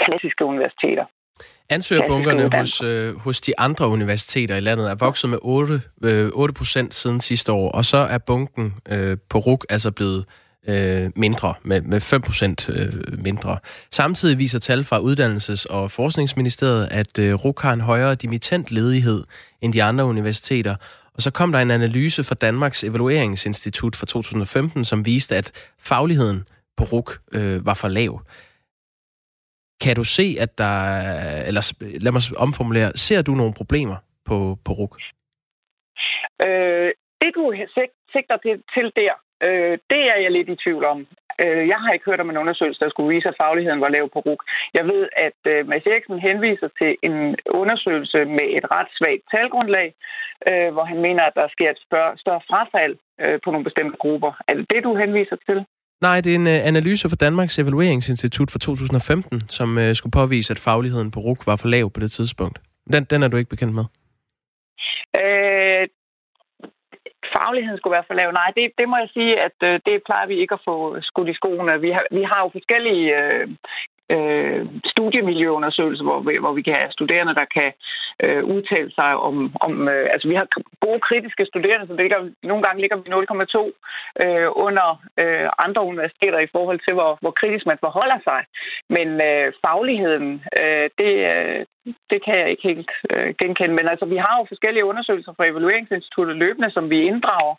klassiske 0.05 0.45
universiteter. 0.45 1.05
Ansøgerbunkerne 1.71 2.59
hos, 2.59 2.83
øh, 2.83 3.17
hos 3.25 3.41
de 3.41 3.53
andre 3.59 3.89
universiteter 3.89 4.57
i 4.57 4.61
landet 4.61 4.91
er 4.91 4.95
vokset 5.01 5.31
med 5.31 5.39
8, 5.43 5.81
øh, 6.05 6.29
8 6.33 6.91
siden 6.91 7.21
sidste 7.21 7.53
år, 7.53 7.71
og 7.71 7.85
så 7.85 7.97
er 7.97 8.19
bunken 8.19 8.75
øh, 8.93 9.17
på 9.31 9.39
RUK 9.39 9.67
altså 9.69 9.93
blevet 9.93 10.27
øh, 10.69 11.11
mindre, 11.17 11.55
med, 11.63 11.83
med 11.83 12.01
5% 12.69 12.73
øh, 12.73 13.23
mindre. 13.23 13.59
Samtidig 13.91 14.39
viser 14.39 14.59
tal 14.59 14.85
fra 14.85 15.01
Uddannelses- 15.01 15.67
og 15.71 15.91
Forskningsministeriet, 15.91 16.89
at 16.91 17.19
øh, 17.19 17.35
RUK 17.35 17.63
har 17.63 17.73
en 17.73 17.81
højere 17.81 18.15
dimittent 18.15 18.71
ledighed 18.71 19.25
end 19.61 19.73
de 19.73 19.83
andre 19.83 20.05
universiteter. 20.05 20.77
Og 21.15 21.23
så 21.23 21.31
kom 21.31 21.53
der 21.53 21.59
en 21.59 21.71
analyse 21.71 22.25
fra 22.25 22.35
Danmarks 22.35 22.85
Evalueringsinstitut 22.85 23.97
fra 23.97 24.07
2015, 24.07 24.85
som 24.85 25.07
viste, 25.07 25.37
at 25.37 25.53
fagligheden 25.79 26.49
på 26.77 26.85
RUK 26.85 27.19
øh, 27.33 27.67
var 27.67 27.75
for 27.75 27.89
lav. 27.89 28.23
Kan 29.81 29.97
du 29.97 30.05
se, 30.05 30.37
at 30.41 30.59
der... 30.59 31.01
Eller 31.47 31.73
lad 32.01 32.13
mig 32.13 32.23
omformulere. 32.37 32.93
Ser 32.95 33.23
du 33.23 33.35
nogle 33.35 33.55
problemer 33.55 33.97
på, 34.25 34.59
på 34.65 34.73
RUK? 34.73 35.01
Øh, 36.47 36.91
det 37.23 37.31
du 37.35 37.45
sigter 38.13 38.37
til, 38.37 38.63
til 38.75 38.93
der, 38.97 39.15
Øh, 39.43 39.79
det 39.93 40.03
er 40.13 40.19
jeg 40.25 40.33
lidt 40.33 40.49
i 40.49 40.63
tvivl 40.65 40.85
om. 40.85 40.99
Øh, 41.45 41.63
jeg 41.73 41.79
har 41.83 41.93
ikke 41.93 42.09
hørt 42.11 42.21
om 42.21 42.31
en 42.31 42.43
undersøgelse, 42.43 42.81
der 42.85 42.91
skulle 42.91 43.15
vise, 43.15 43.29
at 43.29 43.41
fagligheden 43.43 43.81
var 43.81 43.89
lav 43.89 44.05
på 44.13 44.19
RUG. 44.27 44.41
Jeg 44.75 44.85
ved, 44.93 45.03
at 45.27 45.41
øh, 45.53 45.69
Mads 45.69 45.87
Eriksen 45.87 46.19
henviser 46.29 46.69
til 46.81 46.91
en 47.09 47.17
undersøgelse 47.61 48.19
med 48.37 48.47
et 48.59 48.67
ret 48.75 48.91
svagt 48.99 49.25
talgrundlag, 49.33 49.89
øh, 50.51 50.69
hvor 50.75 50.85
han 50.85 51.01
mener, 51.07 51.23
at 51.25 51.35
der 51.41 51.49
sker 51.55 51.71
et 51.71 51.81
større, 52.23 52.41
frafald 52.51 52.95
øh, 53.21 53.39
på 53.45 53.51
nogle 53.51 53.65
bestemte 53.69 53.97
grupper. 54.05 54.33
Er 54.49 54.55
det 54.55 54.67
det, 54.73 54.85
du 54.85 54.97
henviser 54.97 55.37
til? 55.49 55.59
Nej, 56.01 56.21
det 56.21 56.31
er 56.31 56.39
en 56.43 56.47
uh, 56.47 56.67
analyse 56.71 57.09
fra 57.09 57.17
Danmarks 57.17 57.59
Evalueringsinstitut 57.59 58.51
fra 58.51 58.59
2015, 58.59 59.41
som 59.49 59.77
uh, 59.77 59.93
skulle 59.93 60.17
påvise, 60.21 60.53
at 60.53 60.59
fagligheden 60.59 61.11
på 61.11 61.21
RUG 61.21 61.39
var 61.47 61.57
for 61.57 61.69
lav 61.69 61.91
på 61.91 62.01
det 62.01 62.11
tidspunkt. 62.11 62.59
Den, 62.93 63.05
den 63.05 63.23
er 63.23 63.29
du 63.29 63.37
ikke 63.37 63.51
bekendt 63.51 63.75
med? 63.75 63.85
Øh, 65.23 65.89
fagligheden 67.39 67.79
skulle 67.79 67.97
være 67.97 68.09
for 68.09 68.19
lav. 68.21 68.29
Nej, 68.33 68.51
det, 68.57 68.65
det 68.79 68.87
må 68.89 68.97
jeg 69.03 69.11
sige, 69.17 69.33
at 69.47 69.59
øh, 69.69 69.81
det 69.87 69.97
plejer 70.07 70.27
vi 70.27 70.37
ikke 70.43 70.55
at 70.59 70.65
få 70.69 70.77
skudt 71.09 71.29
i 71.29 71.39
skoene. 71.41 71.81
Vi 71.87 71.91
har, 71.97 72.05
vi 72.19 72.23
har 72.31 72.41
jo 72.45 72.49
forskellige 72.57 73.07
øh, 73.21 73.49
øh, 74.15 74.67
studiemiljøundersøgelse, 74.93 76.03
hvor 76.03 76.21
vi, 76.21 76.37
hvor 76.41 76.53
vi 76.53 76.63
kan 76.63 76.75
have 76.75 76.93
studerende, 76.93 77.35
der 77.35 77.45
kan 77.57 77.73
øh, 78.25 78.45
udtale 78.45 78.91
sig 78.99 79.17
om... 79.17 79.35
om 79.61 79.89
øh, 79.89 80.07
altså, 80.13 80.29
vi 80.29 80.35
har 80.35 80.47
gode 80.87 81.01
kritiske 81.01 81.47
studerende, 81.47 81.87
så 81.87 81.93
det 81.93 82.01
ligger, 82.01 82.31
nogle 82.43 82.63
gange 82.63 82.81
ligger 82.81 82.97
vi 82.97 83.09
0,2 83.11 83.73
øh, 84.25 84.49
under 84.67 84.89
øh, 85.23 85.49
andre 85.59 85.83
universiteter 85.93 86.39
i 86.39 86.53
forhold 86.53 86.81
til, 86.87 86.95
hvor, 86.95 87.19
hvor 87.21 87.31
kritisk 87.31 87.67
man 87.67 87.79
forholder 87.81 88.19
sig. 88.25 88.41
Men 88.97 89.09
øh, 89.29 89.53
fagligheden, 89.67 90.43
øh, 90.61 90.87
det, 90.99 91.13
øh, 91.33 91.65
det 92.11 92.25
kan 92.25 92.35
jeg 92.41 92.51
ikke 92.51 92.69
helt 92.71 92.91
øh, 93.13 93.35
genkende. 93.41 93.75
Men 93.75 93.89
altså, 93.89 94.07
vi 94.07 94.17
har 94.17 94.35
jo 94.39 94.45
forskellige 94.49 94.85
undersøgelser 94.85 95.33
fra 95.37 95.47
Evalueringsinstituttet 95.47 96.37
løbende, 96.37 96.71
som 96.71 96.91
vi 96.91 96.99
inddrager. 97.11 97.55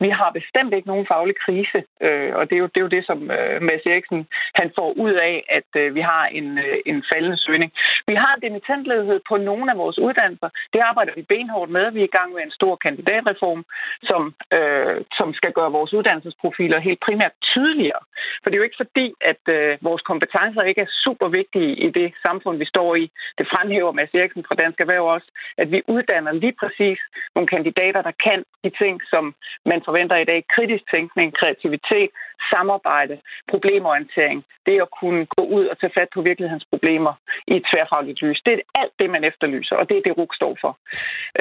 Vi 0.00 0.08
har 0.08 0.30
bestemt 0.30 0.74
ikke 0.74 0.88
nogen 0.88 1.06
faglig 1.12 1.36
krise, 1.44 1.78
øh, 2.06 2.30
og 2.38 2.50
det 2.50 2.54
er, 2.56 2.62
jo, 2.64 2.66
det 2.66 2.78
er 2.78 2.86
jo 2.86 2.96
det, 2.96 3.06
som 3.06 3.30
øh, 3.30 3.62
Mads 3.62 3.86
Eriksen 3.86 4.26
han 4.54 4.72
får 4.78 4.92
ud 5.04 5.12
af, 5.12 5.44
at 5.48 5.70
øh, 5.82 5.91
vi 5.94 6.00
har 6.00 6.24
en, 6.38 6.58
øh, 6.58 6.76
en 6.86 7.04
faldende 7.12 7.38
søgning. 7.46 7.72
Vi 8.06 8.14
har 8.14 8.34
dimittentledighed 8.42 9.20
på 9.28 9.36
nogle 9.36 9.70
af 9.72 9.76
vores 9.78 9.98
uddannelser. 9.98 10.48
Det 10.72 10.80
arbejder 10.80 11.12
vi 11.16 11.22
benhårdt 11.22 11.70
med. 11.70 11.90
Vi 11.90 12.00
er 12.00 12.10
i 12.10 12.16
gang 12.18 12.32
med 12.32 12.42
en 12.42 12.50
stor 12.50 12.76
kandidatreform, 12.76 13.64
som, 14.02 14.22
øh, 14.56 14.96
som 15.18 15.34
skal 15.34 15.52
gøre 15.52 15.72
vores 15.72 15.92
uddannelsesprofiler 15.92 16.78
helt 16.78 17.00
primært 17.06 17.34
tydeligere. 17.52 18.02
For 18.42 18.50
det 18.50 18.56
er 18.56 18.62
jo 18.62 18.68
ikke 18.68 18.82
fordi, 18.84 19.06
at 19.20 19.42
øh, 19.56 19.78
vores 19.88 20.02
kompetencer 20.02 20.62
ikke 20.62 20.80
er 20.80 20.94
super 21.04 21.28
vigtige 21.28 21.72
i 21.86 21.88
det 21.90 22.12
samfund, 22.26 22.56
vi 22.58 22.64
står 22.64 22.94
i. 22.94 23.10
Det 23.38 23.46
fremhæver 23.52 23.92
Mads 23.92 24.14
Eriksen 24.14 24.44
fra 24.48 24.54
Dansk 24.54 24.80
Erhverv 24.80 25.04
også, 25.16 25.28
at 25.58 25.70
vi 25.72 25.82
uddanner 25.88 26.32
lige 26.32 26.56
præcis 26.60 26.98
nogle 27.34 27.48
kandidater, 27.48 28.02
der 28.02 28.14
kan 28.26 28.44
de 28.64 28.70
ting, 28.82 29.00
som 29.12 29.34
man 29.70 29.80
forventer 29.84 30.16
i 30.16 30.24
dag. 30.24 30.44
Kritisk 30.56 30.84
tænkning, 30.94 31.28
kreativitet, 31.40 32.10
samarbejde, 32.52 33.16
problemorientering. 33.52 34.44
Det 34.66 34.76
at 34.84 34.90
kunne 35.00 35.26
gå 35.36 35.42
ud 35.56 35.64
og 35.66 35.76
tage 35.80 35.92
fat 35.98 36.08
på 36.14 36.20
virkelighedens 36.22 36.66
problemer 36.72 37.12
i 37.46 37.54
et 37.56 37.64
tværfagligt 37.70 38.22
lys. 38.22 38.40
Det 38.46 38.52
er 38.52 38.62
alt 38.82 38.94
det, 39.00 39.10
man 39.10 39.24
efterlyser, 39.24 39.76
og 39.76 39.88
det 39.88 39.96
er 39.96 40.02
det, 40.06 40.18
RUG 40.18 40.32
står 40.34 40.54
for. 40.60 40.72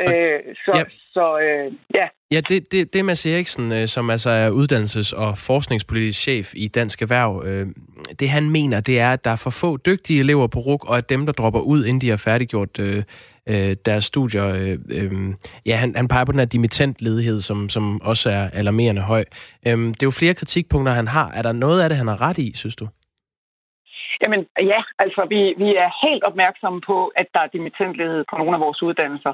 Øh, 0.02 0.40
så 0.66 0.72
ja. 0.78 0.84
så 1.16 1.26
øh, 1.46 1.68
ja. 2.00 2.08
Ja, 2.32 2.42
det, 2.50 2.72
det, 2.72 2.94
det 2.94 3.00
er 3.00 3.04
Mads 3.04 3.26
Eriksen, 3.26 3.72
øh, 3.72 3.88
som 3.88 4.10
altså 4.10 4.30
er 4.30 4.50
uddannelses- 4.50 5.18
og 5.24 5.38
forskningspolitisk 5.38 6.20
chef 6.22 6.54
i 6.56 6.68
Dansk 6.68 7.02
Erhverv. 7.02 7.44
Øh, 7.46 7.68
det 8.20 8.30
han 8.30 8.50
mener, 8.50 8.82
det 8.82 9.00
er, 9.00 9.14
at 9.14 9.26
der 9.26 9.32
er 9.32 9.42
for 9.44 9.50
få 9.50 9.78
dygtige 9.78 10.20
elever 10.20 10.48
på 10.48 10.60
RUG, 10.60 10.90
og 10.90 10.98
at 10.98 11.10
dem, 11.10 11.26
der 11.26 11.34
dropper 11.34 11.60
ud, 11.60 11.86
inden 11.86 12.02
de 12.02 12.10
har 12.10 12.18
færdiggjort 12.18 12.80
øh, 12.80 13.04
øh, 13.50 13.76
deres 13.86 14.04
studier. 14.04 14.48
Øh, 14.48 14.78
øh, 14.98 15.12
ja, 15.66 15.76
han, 15.76 15.96
han 15.96 16.08
peger 16.08 16.26
på 16.26 16.32
den 16.32 16.40
her 16.40 16.46
dimittentledighed, 16.46 17.40
som, 17.42 17.70
som 17.70 18.02
også 18.02 18.30
er 18.30 18.50
alarmerende 18.54 19.02
høj. 19.02 19.24
Øh, 19.68 19.78
det 19.78 20.04
er 20.04 20.10
jo 20.12 20.20
flere 20.20 20.34
kritikpunkter, 20.34 20.94
han 20.94 21.08
har. 21.08 21.32
Er 21.32 21.42
der 21.42 21.52
noget 21.52 21.82
af 21.82 21.90
det, 21.90 21.98
han 21.98 22.08
har 22.08 22.22
ret 22.22 22.38
i, 22.38 22.52
synes 22.56 22.76
du? 22.76 22.88
Jamen 24.22 24.42
ja, 24.72 24.82
altså 25.00 25.22
vi, 25.34 25.42
vi 25.64 25.70
er 25.84 26.08
helt 26.08 26.24
opmærksomme 26.24 26.82
på, 26.82 26.98
at 27.08 27.28
der 27.34 27.40
er 27.40 27.54
dimittentlighed 27.58 28.24
på 28.30 28.36
nogle 28.38 28.56
af 28.56 28.62
vores 28.66 28.82
uddannelser. 28.84 29.34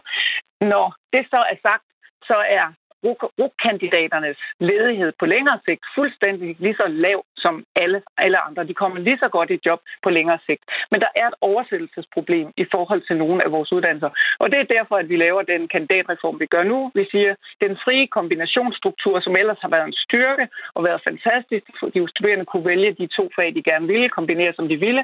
Når 0.62 0.96
det 1.14 1.24
så 1.34 1.40
er 1.52 1.58
sagt, 1.68 1.88
så 2.30 2.38
er 2.60 2.66
RUK-kandidaternes 3.06 4.38
ledighed 4.60 5.12
på 5.20 5.26
længere 5.26 5.60
sigt 5.66 5.84
fuldstændig 5.96 6.56
lige 6.60 6.76
så 6.82 6.88
lav 6.88 7.24
som 7.38 7.64
alle, 7.82 8.02
alle 8.18 8.40
andre. 8.48 8.68
De 8.68 8.74
kommer 8.74 9.00
lige 9.00 9.20
så 9.24 9.28
godt 9.28 9.50
i 9.52 9.60
job 9.66 9.82
på 10.04 10.10
længere 10.10 10.40
sigt. 10.46 10.64
Men 10.92 11.02
der 11.02 11.12
er 11.16 11.28
et 11.28 11.38
oversættelsesproblem 11.42 12.48
i 12.58 12.66
forhold 12.72 13.02
til 13.08 13.18
nogle 13.18 13.44
af 13.46 13.52
vores 13.52 13.72
uddannelser. 13.72 14.10
Og 14.40 14.52
det 14.52 14.60
er 14.60 14.74
derfor, 14.76 14.96
at 14.96 15.10
vi 15.10 15.18
laver 15.18 15.42
den 15.42 15.68
kandidatreform, 15.68 16.40
vi 16.40 16.46
gør 16.46 16.64
nu. 16.64 16.92
Vi 16.96 17.08
siger, 17.12 17.36
den 17.62 17.78
frie 17.84 18.08
kombinationsstruktur, 18.08 19.20
som 19.20 19.36
ellers 19.36 19.60
har 19.62 19.70
været 19.70 19.88
en 19.88 20.00
styrke 20.06 20.48
og 20.74 20.84
været 20.84 21.02
fantastisk, 21.10 21.66
fordi 21.80 22.00
studerende 22.08 22.46
kunne 22.46 22.66
vælge 22.66 22.94
de 22.94 23.08
to 23.08 23.30
fag, 23.36 23.56
de 23.56 23.64
gerne 23.64 23.88
ville, 23.88 24.10
kombinere 24.10 24.54
som 24.54 24.68
de 24.68 24.78
ville, 24.78 25.04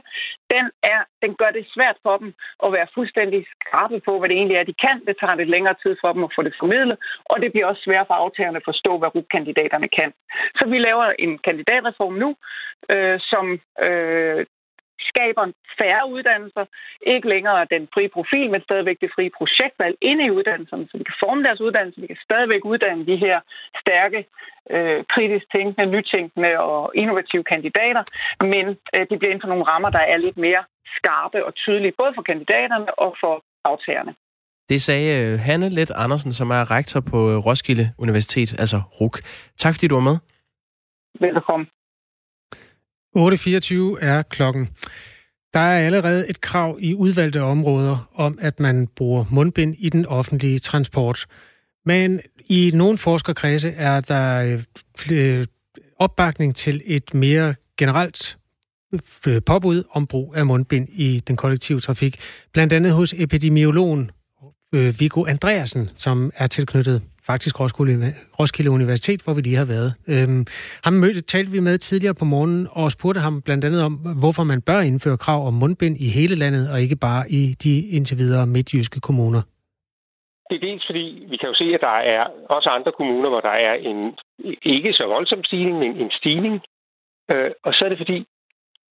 den, 0.53 0.65
er, 0.93 0.99
den 1.23 1.35
gør 1.41 1.51
det 1.57 1.65
svært 1.75 1.97
for 2.03 2.17
dem 2.17 2.33
at 2.65 2.73
være 2.73 2.87
fuldstændig 2.95 3.45
skarpe 3.53 3.99
på, 4.07 4.19
hvad 4.19 4.29
det 4.29 4.37
egentlig 4.37 4.57
er, 4.57 4.63
de 4.63 4.81
kan. 4.85 4.97
Det 5.07 5.15
tager 5.19 5.35
lidt 5.35 5.49
længere 5.55 5.75
tid 5.83 5.93
for 6.01 6.13
dem 6.13 6.23
at 6.23 6.33
få 6.35 6.41
det 6.47 6.55
formidlet, 6.59 6.97
og 7.25 7.41
det 7.41 7.51
bliver 7.51 7.67
også 7.67 7.82
svært 7.85 8.07
for 8.07 8.13
aftagerne 8.13 8.57
at 8.57 8.69
forstå, 8.71 8.97
hvad 8.97 9.15
RUP-kandidaterne 9.15 9.87
kan. 9.87 10.13
Så 10.57 10.63
vi 10.71 10.77
laver 10.77 11.05
en 11.19 11.37
kandidatreform 11.47 12.13
nu, 12.13 12.29
øh, 12.89 13.19
som 13.31 13.45
øh, 13.87 14.45
skaber 15.09 15.45
færre 15.79 16.03
uddannelser, 16.15 16.65
ikke 17.01 17.29
længere 17.29 17.67
den 17.73 17.83
frie 17.93 18.09
profil, 18.17 18.49
men 18.51 18.61
stadigvæk 18.61 18.97
det 19.01 19.11
frie 19.15 19.31
projektvalg 19.37 19.95
inde 20.01 20.25
i 20.25 20.35
uddannelserne, 20.37 20.87
så 20.89 20.97
vi 20.97 21.03
kan 21.03 21.21
forme 21.23 21.43
deres 21.43 21.61
uddannelse, 21.61 22.01
vi 22.01 22.07
kan 22.07 22.25
stadigvæk 22.27 22.65
uddanne 22.65 23.05
de 23.05 23.17
her 23.25 23.39
stærke, 23.81 24.25
øh, 24.69 25.03
kritisk 25.13 25.45
tænkende, 25.51 25.91
nytænkende 25.95 26.59
og 26.59 26.91
innovative 26.95 27.43
kandidater, 27.43 28.03
men 28.53 28.65
øh, 28.95 29.05
de 29.09 29.17
bliver 29.17 29.31
inden 29.31 29.45
for 29.45 29.53
nogle 29.53 29.69
rammer, 29.71 29.89
der 29.89 30.03
er 30.13 30.17
lidt 30.17 30.37
mere 30.37 30.63
skarpe 30.97 31.45
og 31.45 31.55
tydelige, 31.55 31.97
både 31.97 32.11
for 32.15 32.21
kandidaterne 32.21 32.99
og 32.99 33.15
for 33.21 33.43
aftagerne. 33.63 34.13
Det 34.69 34.81
sagde 34.81 35.33
øh, 35.33 35.39
Hanne 35.39 35.69
Let 35.69 35.91
Andersen, 35.95 36.33
som 36.33 36.49
er 36.49 36.71
rektor 36.71 36.99
på 36.99 37.31
øh, 37.31 37.37
Roskilde 37.37 37.91
Universitet, 37.97 38.55
altså 38.59 38.81
RUK. 39.01 39.19
Tak 39.57 39.73
fordi 39.73 39.87
du 39.87 39.95
var 39.95 40.01
med. 40.01 40.17
Velkommen. 41.19 41.67
8.24 43.17 44.05
er 44.05 44.21
klokken. 44.29 44.69
Der 45.53 45.59
er 45.59 45.85
allerede 45.85 46.29
et 46.29 46.41
krav 46.41 46.77
i 46.79 46.93
udvalgte 46.93 47.41
områder 47.41 48.09
om, 48.15 48.37
at 48.41 48.59
man 48.59 48.87
bruger 48.87 49.25
mundbind 49.31 49.75
i 49.77 49.89
den 49.89 50.05
offentlige 50.05 50.59
transport. 50.59 51.25
Men 51.85 52.19
i 52.45 52.71
nogle 52.73 52.97
forskerkredse 52.97 53.69
er 53.69 54.01
der 54.01 54.57
øh, 55.11 55.45
opbakning 55.99 56.55
til 56.55 56.81
et 56.85 57.13
mere 57.13 57.55
generelt 57.77 58.37
påbud 59.45 59.83
om 59.91 60.07
brug 60.07 60.33
af 60.35 60.45
mundbind 60.45 60.87
i 60.89 61.19
den 61.19 61.35
kollektive 61.35 61.79
trafik. 61.79 62.19
Blandt 62.53 62.73
andet 62.73 62.91
hos 62.91 63.13
epidemiologen 63.17 64.11
øh, 64.75 64.93
Viggo 64.99 65.25
Andreasen, 65.25 65.89
som 65.95 66.31
er 66.35 66.47
tilknyttet 66.47 67.01
faktisk 67.29 67.59
Roskilde, 67.59 68.13
Roskilde 68.39 68.71
Universitet, 68.71 69.21
hvor 69.23 69.33
vi 69.33 69.41
lige 69.41 69.55
har 69.63 69.69
været. 69.75 69.91
Øhm, 70.13 70.45
ham 70.83 70.93
mødte, 70.93 71.21
talte 71.21 71.51
vi 71.51 71.59
med 71.59 71.77
tidligere 71.77 72.15
på 72.21 72.25
morgenen, 72.25 72.67
og 72.71 72.91
spurgte 72.91 73.21
ham 73.21 73.41
blandt 73.41 73.65
andet 73.65 73.83
om, 73.83 73.93
hvorfor 74.21 74.43
man 74.43 74.61
bør 74.61 74.79
indføre 74.79 75.17
krav 75.17 75.47
om 75.47 75.53
mundbind 75.53 75.95
i 76.05 76.07
hele 76.17 76.35
landet, 76.35 76.71
og 76.71 76.81
ikke 76.81 76.95
bare 77.07 77.23
i 77.29 77.41
de 77.63 77.73
indtil 77.95 78.17
videre 78.17 78.47
midtjyske 78.47 78.99
kommuner. 78.99 79.41
Det 80.49 80.55
er 80.55 80.67
dels 80.69 80.85
fordi, 80.89 81.25
vi 81.29 81.37
kan 81.37 81.49
jo 81.49 81.55
se, 81.55 81.65
at 81.77 81.81
der 81.81 81.97
er 82.15 82.23
også 82.49 82.69
andre 82.69 82.91
kommuner, 82.97 83.29
hvor 83.29 83.41
der 83.49 83.55
er 83.69 83.73
en 83.73 83.99
ikke 84.63 84.93
så 84.93 85.05
voldsom 85.07 85.43
stigning, 85.43 85.77
men 85.79 85.91
en 86.03 86.11
stigning. 86.11 86.61
Øh, 87.31 87.51
og 87.63 87.73
så 87.73 87.85
er 87.85 87.89
det 87.89 87.97
fordi, 87.97 88.19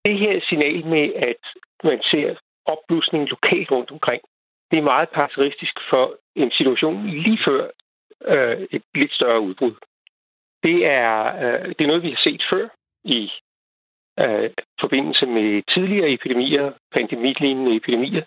det 0.04 0.18
her 0.18 0.40
signal 0.48 0.86
med, 0.94 1.06
at 1.28 1.42
man 1.84 2.00
ser 2.10 2.28
opblusning 2.66 3.28
lokalt 3.34 3.70
rundt 3.70 3.90
omkring, 3.90 4.22
det 4.72 4.78
er 4.78 4.92
meget 4.94 5.10
karakteristisk 5.10 5.74
for 5.90 6.16
en 6.34 6.50
situation 6.50 7.06
lige 7.06 7.38
før 7.46 7.70
øh, 8.24 8.66
et 8.70 8.82
lidt 8.94 9.12
større 9.12 9.40
udbrud. 9.40 9.74
Det 10.62 10.86
er, 10.86 11.36
øh, 11.42 11.68
det 11.68 11.80
er 11.80 11.86
noget, 11.86 12.02
vi 12.02 12.10
har 12.10 12.20
set 12.22 12.42
før 12.50 12.68
i 13.04 13.30
øh, 14.20 14.50
forbindelse 14.80 15.26
med 15.26 15.62
tidligere 15.74 16.10
epidemier, 16.10 16.72
pandemilignende 16.92 17.76
epidemier. 17.76 18.24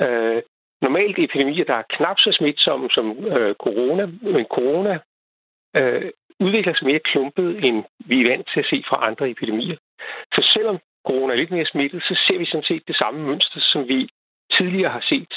Øh, 0.00 0.42
normalt 0.82 1.18
epidemier, 1.18 1.64
der 1.64 1.74
er 1.74 1.90
knap 1.96 2.18
så 2.18 2.32
smitsomme 2.32 2.88
som 2.90 3.26
øh, 3.26 3.54
corona, 3.54 4.06
men 4.06 4.44
corona 4.44 4.98
øh, 5.76 6.10
udvikler 6.40 6.74
sig 6.74 6.86
mere 6.86 7.06
klumpet, 7.10 7.64
end 7.64 7.84
vi 7.98 8.20
er 8.20 8.30
vant 8.30 8.48
til 8.52 8.60
at 8.60 8.66
se 8.70 8.84
fra 8.88 9.06
andre 9.08 9.30
epidemier. 9.30 9.76
Så 10.34 10.50
selvom 10.54 10.78
corona 11.06 11.32
er 11.32 11.36
lidt 11.36 11.50
mere 11.50 11.66
smittet, 11.66 12.02
så 12.02 12.14
ser 12.26 12.38
vi 12.38 12.46
sådan 12.46 12.68
set 12.70 12.88
det 12.88 12.96
samme 12.96 13.26
mønster, 13.26 13.60
som 13.60 13.88
vi 13.88 14.08
tidligere 14.56 14.90
har 14.90 15.04
set 15.08 15.32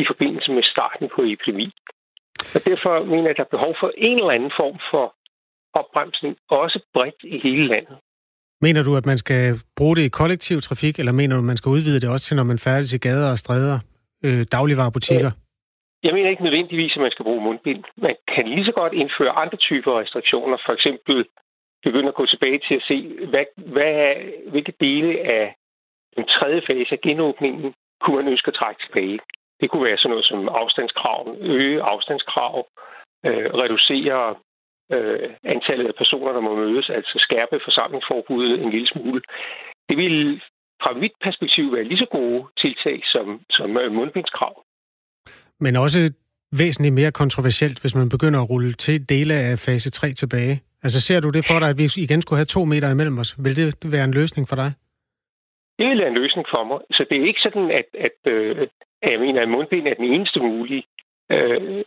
i 0.00 0.04
forbindelse 0.10 0.50
med 0.52 0.62
starten 0.62 1.06
på 1.14 1.20
epidemi. 1.22 1.66
Og 2.54 2.60
derfor 2.64 3.04
mener 3.04 3.22
jeg, 3.22 3.30
at 3.30 3.36
der 3.36 3.44
er 3.44 3.56
behov 3.56 3.74
for 3.80 3.90
en 3.96 4.18
eller 4.18 4.34
anden 4.38 4.52
form 4.60 4.78
for 4.90 5.04
opbremsning, 5.80 6.36
også 6.50 6.78
bredt 6.94 7.20
i 7.34 7.38
hele 7.46 7.66
landet. 7.66 7.96
Mener 8.60 8.82
du, 8.82 8.96
at 8.96 9.06
man 9.06 9.18
skal 9.18 9.60
bruge 9.76 9.96
det 9.96 10.02
i 10.02 10.08
kollektiv 10.08 10.60
trafik, 10.60 10.98
eller 10.98 11.12
mener 11.12 11.36
du, 11.36 11.40
at 11.40 11.50
man 11.52 11.56
skal 11.56 11.70
udvide 11.70 12.00
det 12.00 12.08
også 12.08 12.26
til, 12.26 12.36
når 12.36 12.44
man 12.52 12.58
færdes 12.58 12.92
i 12.92 12.98
gader 12.98 13.30
og 13.30 13.38
stræder, 13.38 13.78
øh, 14.24 14.44
dagligvarerbutikker? 14.52 15.30
Jeg 16.02 16.14
mener 16.14 16.30
ikke 16.30 16.42
nødvendigvis, 16.42 16.92
at 16.96 17.02
man 17.02 17.10
skal 17.10 17.24
bruge 17.24 17.44
mundbind. 17.44 17.84
Man 17.96 18.16
kan 18.34 18.48
lige 18.48 18.64
så 18.64 18.72
godt 18.72 18.92
indføre 18.92 19.38
andre 19.42 19.56
typer 19.56 20.00
restriktioner. 20.00 20.56
For 20.66 20.72
eksempel 20.72 21.26
begynde 21.82 22.08
at 22.08 22.14
gå 22.14 22.26
tilbage 22.26 22.60
til 22.68 22.74
at 22.74 22.84
se, 22.90 22.98
hvad, 23.30 23.46
hvad, 23.56 24.14
hvilke 24.50 24.74
dele 24.80 25.12
af 25.36 25.54
den 26.16 26.24
tredje 26.24 26.62
fase 26.68 26.92
af 26.92 27.00
genåbningen 27.00 27.74
kunne 28.00 28.16
man 28.16 28.28
ønske 28.32 28.48
at 28.48 28.54
trække 28.54 28.80
tilbage. 28.84 29.18
Det 29.60 29.70
kunne 29.70 29.84
være 29.88 29.98
sådan 29.98 30.10
noget 30.10 30.26
som 30.26 30.48
afstandskrav, 30.48 31.36
øge 31.40 31.82
afstandskrav, 31.82 32.66
øh, 33.26 33.48
reducere 33.62 34.34
øh, 34.94 35.30
antallet 35.54 35.86
af 35.86 35.94
personer, 35.94 36.32
der 36.32 36.40
må 36.40 36.54
mødes, 36.56 36.90
altså 36.90 37.14
skærpe 37.26 37.60
forsamlingsforbuddet 37.64 38.62
en 38.62 38.70
lille 38.70 38.88
smule. 38.88 39.20
Det 39.88 39.96
vil 39.96 40.40
fra 40.82 40.92
mit 40.94 41.12
perspektiv 41.24 41.72
være 41.72 41.84
lige 41.84 41.98
så 41.98 42.08
gode 42.10 42.44
tiltag 42.62 43.00
som, 43.04 43.40
som 43.50 43.76
øh, 43.76 43.92
mundbindskrav. 43.92 44.54
Men 45.60 45.76
også 45.76 46.12
væsentligt 46.52 46.94
mere 46.94 47.12
kontroversielt, 47.12 47.80
hvis 47.80 47.94
man 47.94 48.08
begynder 48.08 48.40
at 48.40 48.50
rulle 48.50 48.72
til 48.72 49.08
dele 49.08 49.34
af 49.34 49.58
fase 49.58 49.90
3 49.90 50.12
tilbage. 50.12 50.62
Altså 50.82 51.00
ser 51.00 51.20
du 51.20 51.30
det 51.30 51.44
for 51.50 51.58
dig, 51.58 51.68
at 51.68 51.78
vi 51.78 51.84
igen 51.96 52.22
skulle 52.22 52.38
have 52.38 52.54
to 52.56 52.64
meter 52.64 52.90
imellem 52.90 53.18
os? 53.18 53.44
Vil 53.44 53.56
det 53.56 53.92
være 53.92 54.04
en 54.04 54.14
løsning 54.14 54.48
for 54.48 54.56
dig? 54.56 54.72
Det 55.78 55.86
vil 55.88 55.98
være 55.98 56.08
en 56.08 56.20
løsning 56.22 56.46
for 56.54 56.64
mig. 56.64 56.78
Så 56.90 57.06
det 57.10 57.16
er 57.20 57.26
ikke 57.26 57.40
sådan, 57.40 57.70
at, 57.70 57.88
at, 58.06 58.32
øh, 58.32 58.56
at 58.62 58.68
jeg 59.10 59.20
mener, 59.20 59.42
at 59.42 59.48
mundbind 59.48 59.86
er 59.88 59.94
den 59.94 60.08
eneste 60.14 60.40
mulige. 60.40 60.84
Øh, 61.32 61.84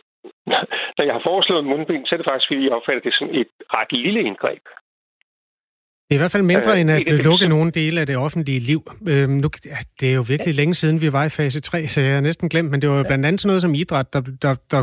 når 0.96 1.04
jeg 1.04 1.14
har 1.14 1.24
foreslået 1.30 1.64
mundbind, 1.64 2.06
så 2.06 2.14
er 2.14 2.18
det 2.18 2.30
faktisk, 2.30 2.48
fordi 2.50 2.64
jeg 2.64 2.72
opfatter 2.72 3.02
det 3.02 3.14
som 3.14 3.28
et 3.40 3.50
ret 3.76 3.92
lille 3.92 4.20
indgreb. 4.28 4.64
Det 6.10 6.14
er 6.16 6.20
i 6.20 6.24
hvert 6.24 6.36
fald 6.36 6.52
mindre 6.54 6.72
øh, 6.74 6.80
end 6.80 6.90
at 6.90 7.02
det, 7.06 7.24
lukke 7.24 7.48
nogle 7.48 7.70
dele 7.70 8.00
af 8.00 8.06
det 8.06 8.16
offentlige 8.16 8.60
liv. 8.60 8.80
Øhm, 9.12 9.36
nu, 9.42 9.48
det 10.00 10.10
er 10.10 10.14
jo 10.20 10.24
virkelig 10.28 10.54
længe 10.54 10.74
siden, 10.74 11.00
vi 11.00 11.12
var 11.12 11.24
i 11.24 11.28
fase 11.28 11.60
3, 11.60 11.86
så 11.86 12.00
jeg 12.00 12.14
har 12.14 12.20
næsten 12.20 12.48
glemt, 12.48 12.70
men 12.70 12.82
det 12.82 12.90
var 12.90 12.96
jo 12.96 13.04
blandt 13.10 13.26
andet 13.26 13.40
sådan 13.40 13.50
noget 13.50 13.62
som 13.62 13.74
idræt, 13.74 14.12
der, 14.12 14.22
der, 14.44 14.54
der 14.72 14.82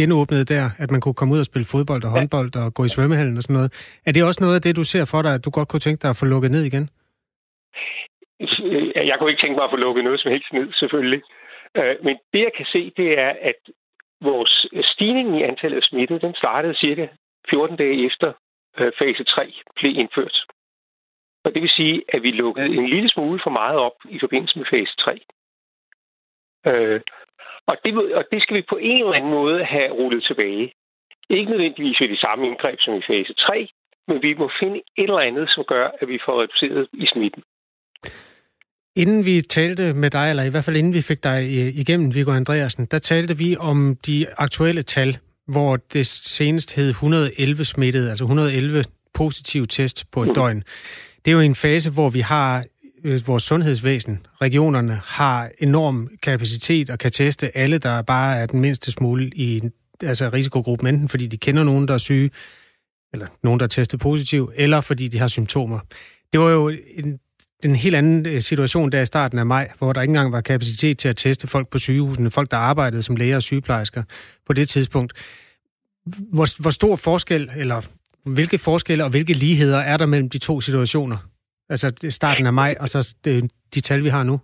genåbnede 0.00 0.44
der, 0.54 0.64
at 0.78 0.90
man 0.90 1.00
kunne 1.00 1.14
komme 1.14 1.34
ud 1.34 1.38
og 1.38 1.44
spille 1.44 1.66
fodbold 1.72 2.04
og 2.04 2.10
håndbold 2.10 2.56
og 2.56 2.74
gå 2.74 2.84
i 2.84 2.88
svømmehallen 2.88 3.36
og 3.36 3.42
sådan 3.42 3.54
noget. 3.58 3.70
Er 4.06 4.12
det 4.12 4.24
også 4.24 4.40
noget 4.44 4.54
af 4.54 4.62
det, 4.62 4.76
du 4.76 4.84
ser 4.84 5.04
for 5.04 5.22
dig, 5.22 5.34
at 5.34 5.44
du 5.44 5.50
godt 5.50 5.68
kunne 5.68 5.84
tænke 5.86 6.02
dig 6.02 6.10
at 6.10 6.16
få 6.20 6.26
lukket 6.26 6.50
ned 6.50 6.64
igen? 6.70 6.84
Jeg 9.10 9.16
kunne 9.18 9.30
ikke 9.30 9.42
tænke 9.42 9.56
mig 9.56 9.64
at 9.64 9.74
få 9.74 9.76
lukket 9.76 10.04
noget 10.04 10.20
som 10.20 10.30
helst 10.30 10.52
ned, 10.52 10.68
selvfølgelig. 10.72 11.22
Øh, 11.76 11.96
men 12.04 12.18
det, 12.32 12.40
jeg 12.40 12.52
kan 12.56 12.66
se, 12.66 12.92
det 12.96 13.18
er, 13.18 13.32
at 13.40 13.60
vores 14.20 14.66
øh, 14.72 14.84
stigning 14.84 15.38
i 15.38 15.42
antallet 15.42 15.76
af 15.76 15.82
smittede, 15.82 16.20
den 16.20 16.34
startede 16.34 16.74
cirka 16.74 17.06
14 17.50 17.76
dage 17.76 18.06
efter 18.06 18.32
øh, 18.78 18.92
fase 18.98 19.24
3 19.24 19.52
blev 19.76 19.92
indført. 19.96 20.36
Og 21.44 21.54
det 21.54 21.62
vil 21.62 21.70
sige, 21.70 22.02
at 22.08 22.22
vi 22.22 22.30
lukkede 22.30 22.66
en 22.66 22.88
lille 22.88 23.08
smule 23.08 23.40
for 23.42 23.50
meget 23.50 23.78
op 23.78 23.96
i 24.08 24.18
forbindelse 24.18 24.58
med 24.58 24.66
fase 24.70 24.96
3. 24.96 25.20
Øh, 26.66 27.00
og, 27.66 27.76
det, 27.84 28.14
og 28.14 28.24
det 28.32 28.42
skal 28.42 28.56
vi 28.56 28.62
på 28.68 28.76
en 28.76 28.98
eller 28.98 29.12
anden 29.12 29.30
måde 29.30 29.64
have 29.64 29.90
rullet 29.90 30.24
tilbage. 30.24 30.74
Ikke 31.30 31.50
nødvendigvis 31.50 32.00
ved 32.00 32.08
de 32.08 32.20
samme 32.20 32.46
indgreb 32.46 32.80
som 32.80 32.94
i 32.94 33.02
fase 33.06 33.34
3, 33.34 33.68
men 34.08 34.22
vi 34.22 34.34
må 34.34 34.50
finde 34.60 34.76
et 34.76 35.08
eller 35.08 35.18
andet, 35.18 35.50
som 35.50 35.64
gør, 35.64 35.90
at 36.00 36.08
vi 36.08 36.18
får 36.24 36.42
reduceret 36.42 36.88
i 36.92 37.06
smitten. 37.06 37.42
Inden 38.96 39.24
vi 39.24 39.42
talte 39.42 39.92
med 39.92 40.10
dig, 40.10 40.30
eller 40.30 40.42
i 40.42 40.48
hvert 40.48 40.64
fald 40.64 40.76
inden 40.76 40.92
vi 40.92 41.02
fik 41.02 41.24
dig 41.24 41.42
øh, 41.42 41.66
igennem, 41.76 42.14
Viggo 42.14 42.32
Andreasen, 42.32 42.86
der 42.90 42.98
talte 42.98 43.38
vi 43.38 43.56
om 43.56 43.96
de 44.06 44.26
aktuelle 44.36 44.82
tal, 44.82 45.18
hvor 45.46 45.76
det 45.76 46.06
senest 46.06 46.74
hed 46.74 46.88
111 46.88 47.64
smittede, 47.64 48.10
altså 48.10 48.24
111 48.24 48.84
positive 49.14 49.66
test 49.66 50.10
på 50.10 50.22
et 50.22 50.28
mm. 50.28 50.34
døgn. 50.34 50.62
Det 51.24 51.30
er 51.30 51.32
jo 51.32 51.40
en 51.40 51.54
fase, 51.54 51.90
hvor 51.90 52.10
vi 52.10 52.20
har 52.20 52.64
øh, 53.04 53.26
vores 53.26 53.42
sundhedsvæsen, 53.42 54.26
regionerne, 54.40 55.00
har 55.04 55.50
enorm 55.58 56.08
kapacitet 56.22 56.90
og 56.90 56.98
kan 56.98 57.12
teste 57.12 57.56
alle, 57.56 57.78
der 57.78 58.02
bare 58.02 58.36
er 58.36 58.46
den 58.46 58.60
mindste 58.60 58.90
smule 58.90 59.30
i 59.34 59.62
altså 60.02 60.28
risikogruppen, 60.28 60.88
enten 60.88 61.08
fordi 61.08 61.26
de 61.26 61.36
kender 61.36 61.64
nogen, 61.64 61.88
der 61.88 61.94
er 61.94 61.98
syge, 61.98 62.30
eller 63.12 63.26
nogen, 63.42 63.60
der 63.60 63.66
er 63.66 63.68
testet 63.68 64.00
positiv, 64.00 64.52
eller 64.56 64.80
fordi 64.80 65.08
de 65.08 65.18
har 65.18 65.28
symptomer. 65.28 65.78
Det 66.32 66.40
var 66.40 66.50
jo 66.50 66.68
en 66.68 67.18
en 67.64 67.76
helt 67.76 67.96
anden 67.96 68.26
øh, 68.26 68.40
situation 68.40 68.92
der 68.92 69.00
i 69.00 69.06
starten 69.06 69.38
af 69.38 69.46
maj, 69.46 69.68
hvor 69.78 69.92
der 69.92 70.00
ikke 70.02 70.10
engang 70.10 70.32
var 70.32 70.40
kapacitet 70.40 70.98
til 70.98 71.08
at 71.08 71.16
teste 71.16 71.48
folk 71.48 71.70
på 71.70 71.78
sygehusene, 71.78 72.30
folk, 72.30 72.50
der 72.50 72.56
arbejdede 72.56 73.02
som 73.02 73.16
læger 73.16 73.36
og 73.36 73.42
sygeplejersker 73.42 74.02
på 74.46 74.52
det 74.52 74.68
tidspunkt. 74.68 75.12
Hvor, 76.36 76.62
hvor 76.62 76.70
stor 76.70 76.96
forskel, 76.96 77.50
eller 77.56 77.80
hvilke 78.34 78.58
forskelle 78.58 79.04
og 79.04 79.10
hvilke 79.10 79.32
ligheder 79.32 79.78
er 79.78 79.96
der 79.96 80.06
mellem 80.06 80.30
de 80.30 80.38
to 80.38 80.60
situationer? 80.60 81.18
Altså 81.68 82.08
starten 82.10 82.46
af 82.46 82.52
maj 82.52 82.74
og 82.80 82.88
så 82.88 83.14
det, 83.24 83.50
de 83.74 83.80
tal, 83.80 84.04
vi 84.04 84.08
har 84.08 84.22
nu? 84.22 84.40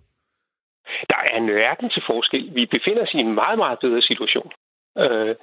Der 1.09 1.17
er 1.31 1.37
en 1.37 1.47
verden 1.47 1.89
til 1.89 2.03
forskel. 2.09 2.55
Vi 2.55 2.65
befinder 2.65 3.01
os 3.03 3.13
i 3.13 3.17
en 3.17 3.33
meget, 3.33 3.57
meget 3.57 3.79
bedre 3.81 4.01
situation. 4.01 4.51
Øh, 4.97 5.35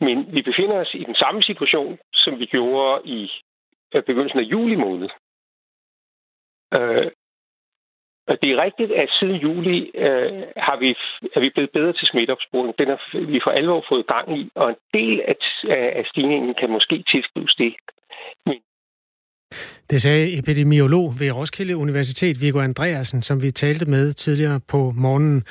men 0.00 0.16
vi 0.34 0.42
befinder 0.42 0.76
os 0.76 0.94
i 0.94 1.04
den 1.04 1.14
samme 1.14 1.42
situation, 1.42 1.98
som 2.12 2.38
vi 2.38 2.46
gjorde 2.46 3.02
i 3.04 3.30
øh, 3.94 4.02
begyndelsen 4.02 4.40
af 4.40 4.42
juli 4.42 4.76
måned. 4.76 5.08
Øh, 6.74 7.10
og 8.28 8.38
det 8.42 8.48
er 8.52 8.62
rigtigt, 8.66 8.92
at 8.92 9.08
siden 9.18 9.36
juli 9.36 9.78
øh, 9.94 10.42
har 10.56 10.76
vi, 10.82 10.90
er 11.36 11.40
vi 11.40 11.50
blevet 11.54 11.70
bedre 11.70 11.92
til 11.92 12.06
smitteopsporing. 12.12 12.74
Den 12.78 12.88
har 12.88 13.00
vi 13.32 13.40
for 13.44 13.50
alvor 13.50 13.84
fået 13.88 14.06
gang 14.06 14.38
i, 14.38 14.50
og 14.54 14.68
en 14.68 14.76
del 14.94 15.20
af, 15.28 15.36
af 16.00 16.04
stigningen 16.06 16.54
kan 16.60 16.70
måske 16.70 17.04
tilskrives 17.12 17.54
det. 17.54 17.74
Men 18.46 18.58
det 19.90 20.02
sagde 20.02 20.38
epidemiolog 20.38 21.14
ved 21.20 21.30
Roskilde 21.30 21.76
Universitet, 21.76 22.40
Viggo 22.40 22.60
Andreasen, 22.60 23.22
som 23.22 23.42
vi 23.42 23.50
talte 23.50 23.84
med 23.84 24.12
tidligere 24.12 24.60
på 24.68 24.92
morgenen. 24.96 25.44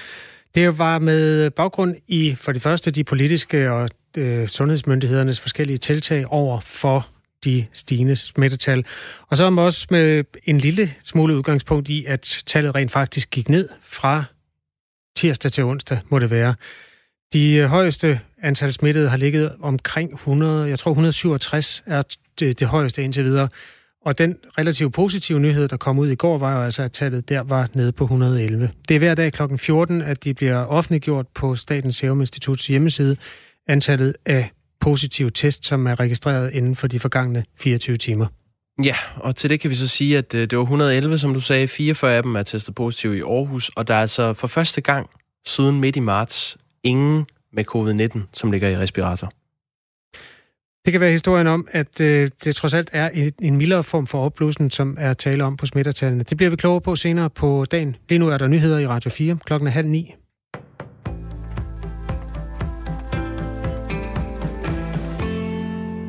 Det 0.55 0.79
var 0.79 0.99
med 0.99 1.51
baggrund 1.51 1.95
i 2.07 2.35
for 2.35 2.51
det 2.51 2.61
første 2.61 2.91
de 2.91 3.03
politiske 3.03 3.71
og 3.71 3.89
øh, 4.17 4.47
sundhedsmyndighedernes 4.47 5.41
forskellige 5.41 5.77
tiltag 5.77 6.25
over 6.31 6.59
for 6.59 7.07
de 7.45 7.65
stigende 7.73 8.15
smittetal. 8.15 8.85
Og 9.27 9.37
så 9.37 9.51
også 9.51 9.87
med 9.89 10.23
en 10.43 10.57
lille 10.57 10.93
smule 11.03 11.37
udgangspunkt 11.37 11.89
i, 11.89 12.05
at 12.05 12.43
tallet 12.45 12.75
rent 12.75 12.91
faktisk 12.91 13.29
gik 13.29 13.49
ned 13.49 13.69
fra 13.83 14.23
tirsdag 15.15 15.51
til 15.51 15.63
onsdag, 15.63 15.99
må 16.09 16.19
det 16.19 16.31
være. 16.31 16.55
De 17.33 17.67
højeste 17.67 18.19
antal 18.41 18.73
smittede 18.73 19.09
har 19.09 19.17
ligget 19.17 19.55
omkring 19.61 20.13
100, 20.13 20.69
jeg 20.69 20.79
tror 20.79 20.91
167 20.91 21.83
er 21.85 22.01
det, 22.39 22.59
det 22.59 22.67
højeste 22.67 23.03
indtil 23.03 23.23
videre. 23.23 23.49
Og 24.05 24.17
den 24.17 24.37
relativt 24.57 24.93
positive 24.93 25.39
nyhed, 25.39 25.67
der 25.67 25.77
kom 25.77 25.99
ud 25.99 26.09
i 26.09 26.15
går, 26.15 26.37
var 26.37 26.57
jo 26.57 26.63
altså, 26.63 26.83
at 26.83 26.91
tallet 26.91 27.29
der 27.29 27.39
var 27.39 27.69
nede 27.73 27.91
på 27.91 28.03
111. 28.03 28.71
Det 28.89 28.95
er 28.95 28.99
hver 28.99 29.15
dag 29.15 29.33
kl. 29.33 29.43
14, 29.57 30.01
at 30.01 30.23
de 30.23 30.33
bliver 30.33 30.65
offentliggjort 30.65 31.27
på 31.27 31.55
Statens 31.55 31.95
Serum 31.95 32.21
Instituts 32.21 32.67
hjemmeside, 32.67 33.15
antallet 33.67 34.15
af 34.25 34.49
positive 34.79 35.29
test, 35.29 35.65
som 35.65 35.87
er 35.87 35.99
registreret 35.99 36.53
inden 36.53 36.75
for 36.75 36.87
de 36.87 36.99
forgangne 36.99 37.43
24 37.59 37.97
timer. 37.97 38.25
Ja, 38.83 38.95
og 39.15 39.35
til 39.35 39.49
det 39.49 39.59
kan 39.59 39.69
vi 39.69 39.75
så 39.75 39.87
sige, 39.87 40.17
at 40.17 40.35
øh, 40.35 40.41
det 40.41 40.57
var 40.57 40.63
111, 40.63 41.17
som 41.17 41.33
du 41.33 41.39
sagde, 41.39 41.67
44 41.67 42.15
af 42.15 42.23
dem 42.23 42.35
er 42.35 42.43
testet 42.43 42.75
positive 42.75 43.17
i 43.17 43.21
Aarhus, 43.21 43.69
og 43.69 43.87
der 43.87 43.93
er 43.93 44.01
altså 44.01 44.33
for 44.33 44.47
første 44.47 44.81
gang 44.81 45.09
siden 45.45 45.79
midt 45.79 45.95
i 45.95 45.99
marts 45.99 46.57
ingen 46.83 47.25
med 47.53 47.63
covid-19, 47.75 48.21
som 48.33 48.51
ligger 48.51 48.69
i 48.69 48.77
respirator. 48.77 49.31
Det 50.85 50.91
kan 50.91 51.01
være 51.01 51.11
historien 51.11 51.47
om, 51.47 51.67
at 51.71 52.01
øh, 52.01 52.29
det 52.43 52.55
trods 52.55 52.73
alt 52.73 52.89
er 52.93 53.09
en, 53.09 53.33
en 53.41 53.55
mildere 53.55 53.83
form 53.83 54.07
for 54.07 54.25
opblussen, 54.25 54.71
som 54.71 54.97
er 54.99 55.13
tale 55.13 55.43
om 55.43 55.57
på 55.57 55.65
smittertallene. 55.65 56.23
Det 56.23 56.37
bliver 56.37 56.49
vi 56.49 56.55
klogere 56.55 56.81
på 56.81 56.95
senere 56.95 57.29
på 57.29 57.65
dagen. 57.71 57.95
Lige 58.09 58.19
nu 58.19 58.29
er 58.29 58.37
der 58.37 58.47
nyheder 58.47 58.79
i 58.79 58.87
Radio 58.87 59.09
4 59.09 59.37
klokken 59.45 59.69
halv 59.69 59.87
ni. 59.87 60.15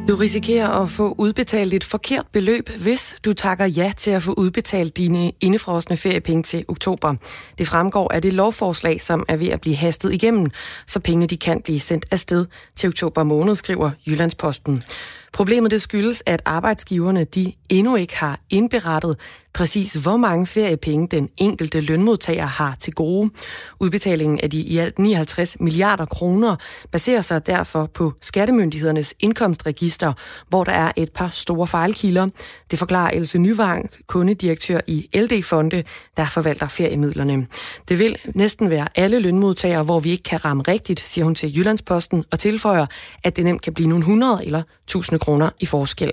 Du 0.09 0.17
risikerer 0.17 0.69
at 0.69 0.91
få 0.91 1.15
udbetalt 1.19 1.75
et 1.75 1.85
forkert 1.85 2.27
beløb, 2.33 2.69
hvis 2.83 3.17
du 3.25 3.33
takker 3.33 3.65
ja 3.65 3.93
til 3.97 4.11
at 4.11 4.23
få 4.23 4.33
udbetalt 4.33 4.97
dine 4.97 5.33
indefrosne 5.41 5.97
feriepenge 5.97 6.43
til 6.43 6.65
oktober. 6.69 7.15
Det 7.59 7.69
fremgår 7.69 8.13
af 8.13 8.23
det 8.23 8.33
lovforslag, 8.33 9.03
som 9.03 9.25
er 9.29 9.37
ved 9.37 9.49
at 9.49 9.61
blive 9.61 9.77
hastet 9.77 10.13
igennem, 10.13 10.51
så 10.87 11.01
pengene 11.01 11.27
de 11.27 11.37
kan 11.37 11.61
blive 11.61 11.81
sendt 11.81 12.07
afsted 12.11 12.47
til 12.77 12.89
oktober 12.89 13.23
måned, 13.23 13.57
skriver 13.57 13.91
Jyllandsposten. 14.07 14.83
Problemet 15.37 15.71
det 15.71 15.83
skyldes, 15.83 16.23
at 16.27 16.43
arbejdsgiverne 16.45 17.25
de 17.25 17.53
endnu 17.71 17.97
ikke 17.97 18.17
har 18.17 18.41
indberettet 18.51 19.17
præcis, 19.57 19.93
hvor 19.93 20.17
mange 20.17 20.47
feriepenge 20.47 21.09
den 21.09 21.29
enkelte 21.37 21.81
lønmodtager 21.81 22.47
har 22.47 22.77
til 22.81 22.93
gode. 22.93 23.31
Udbetalingen 23.81 24.41
af 24.41 24.51
de 24.51 24.61
i 24.61 24.79
alt 24.79 24.99
59 24.99 25.61
milliarder 25.61 26.05
kroner 26.05 26.57
baserer 26.93 27.23
sig 27.23 27.47
derfor 27.47 27.87
på 27.87 28.13
Skattemyndighedernes 28.21 29.15
indkomstregister, 29.21 30.13
hvor 30.49 30.65
der 30.65 30.73
er 30.73 30.93
et 30.97 31.13
par 31.13 31.29
store 31.29 31.67
fejlkilder. 31.67 32.29
Det 32.71 32.79
forklarer 32.79 33.11
Else 33.11 33.39
Nyvang, 33.39 33.91
kundedirektør 34.07 34.81
i 34.87 35.09
LD-fonde, 35.15 35.83
der 36.17 36.27
forvalter 36.27 36.69
feriemidlerne. 36.69 37.47
Det 37.89 37.99
vil 37.99 38.17
næsten 38.35 38.71
være 38.71 38.89
alle 38.95 39.19
lønmodtagere, 39.19 39.83
hvor 39.83 40.01
vi 40.01 40.11
ikke 40.11 40.23
kan 40.23 40.45
ramme 40.45 40.63
rigtigt, 40.69 41.01
siger 41.01 41.25
hun 41.25 41.35
til 41.35 41.57
Jyllandsposten, 41.59 42.25
og 42.33 42.39
tilføjer, 42.39 42.87
at 43.25 43.37
det 43.37 43.45
nemt 43.45 43.63
kan 43.63 43.75
blive 43.75 43.89
nogle 43.89 44.03
100 44.03 44.47
eller 44.47 44.63
1000 44.85 45.21
kroner 45.27 45.51
i 45.61 45.67
forskel. 45.67 46.13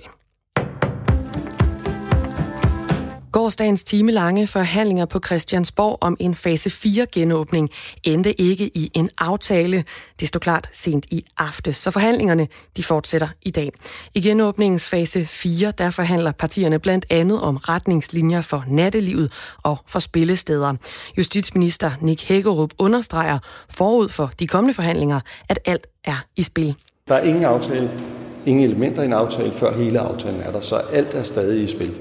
Gårdsdagens 3.31 3.83
timelange 3.83 4.47
forhandlinger 4.47 5.05
på 5.05 5.19
Christiansborg 5.25 5.97
om 6.01 6.17
en 6.19 6.35
fase 6.35 6.69
4 6.69 7.05
genåbning 7.11 7.69
endte 8.03 8.41
ikke 8.41 8.77
i 8.77 8.91
en 8.93 9.09
aftale. 9.17 9.83
Det 10.19 10.27
stod 10.27 10.41
klart 10.41 10.69
sent 10.71 11.05
i 11.11 11.25
aftes, 11.37 11.77
så 11.77 11.91
forhandlingerne 11.91 12.47
de 12.77 12.83
fortsætter 12.83 13.27
i 13.41 13.51
dag. 13.51 13.71
I 14.13 14.21
genåbningens 14.21 14.89
fase 14.89 15.25
4 15.25 15.71
der 15.71 15.89
forhandler 15.89 16.31
partierne 16.31 16.79
blandt 16.79 17.05
andet 17.09 17.41
om 17.41 17.57
retningslinjer 17.57 18.41
for 18.41 18.65
nattelivet 18.67 19.31
og 19.63 19.77
for 19.87 19.99
spillesteder. 19.99 20.75
Justitsminister 21.17 21.91
Nick 22.01 22.27
Hækkerup 22.27 22.73
understreger 22.77 23.39
forud 23.69 24.09
for 24.09 24.31
de 24.39 24.47
kommende 24.47 24.73
forhandlinger, 24.73 25.19
at 25.49 25.59
alt 25.65 25.87
er 26.03 26.25
i 26.35 26.43
spil. 26.43 26.75
Der 27.07 27.15
er 27.15 27.23
ingen 27.23 27.43
aftale, 27.43 27.91
ingen 28.45 28.63
elementer 28.63 29.01
i 29.01 29.05
en 29.05 29.13
aftale, 29.13 29.53
før 29.53 29.77
hele 29.77 29.99
aftalen 29.99 30.41
er 30.41 30.51
der, 30.51 30.61
så 30.61 30.75
alt 30.75 31.13
er 31.13 31.23
stadig 31.23 31.63
i 31.63 31.67
spil. 31.67 31.95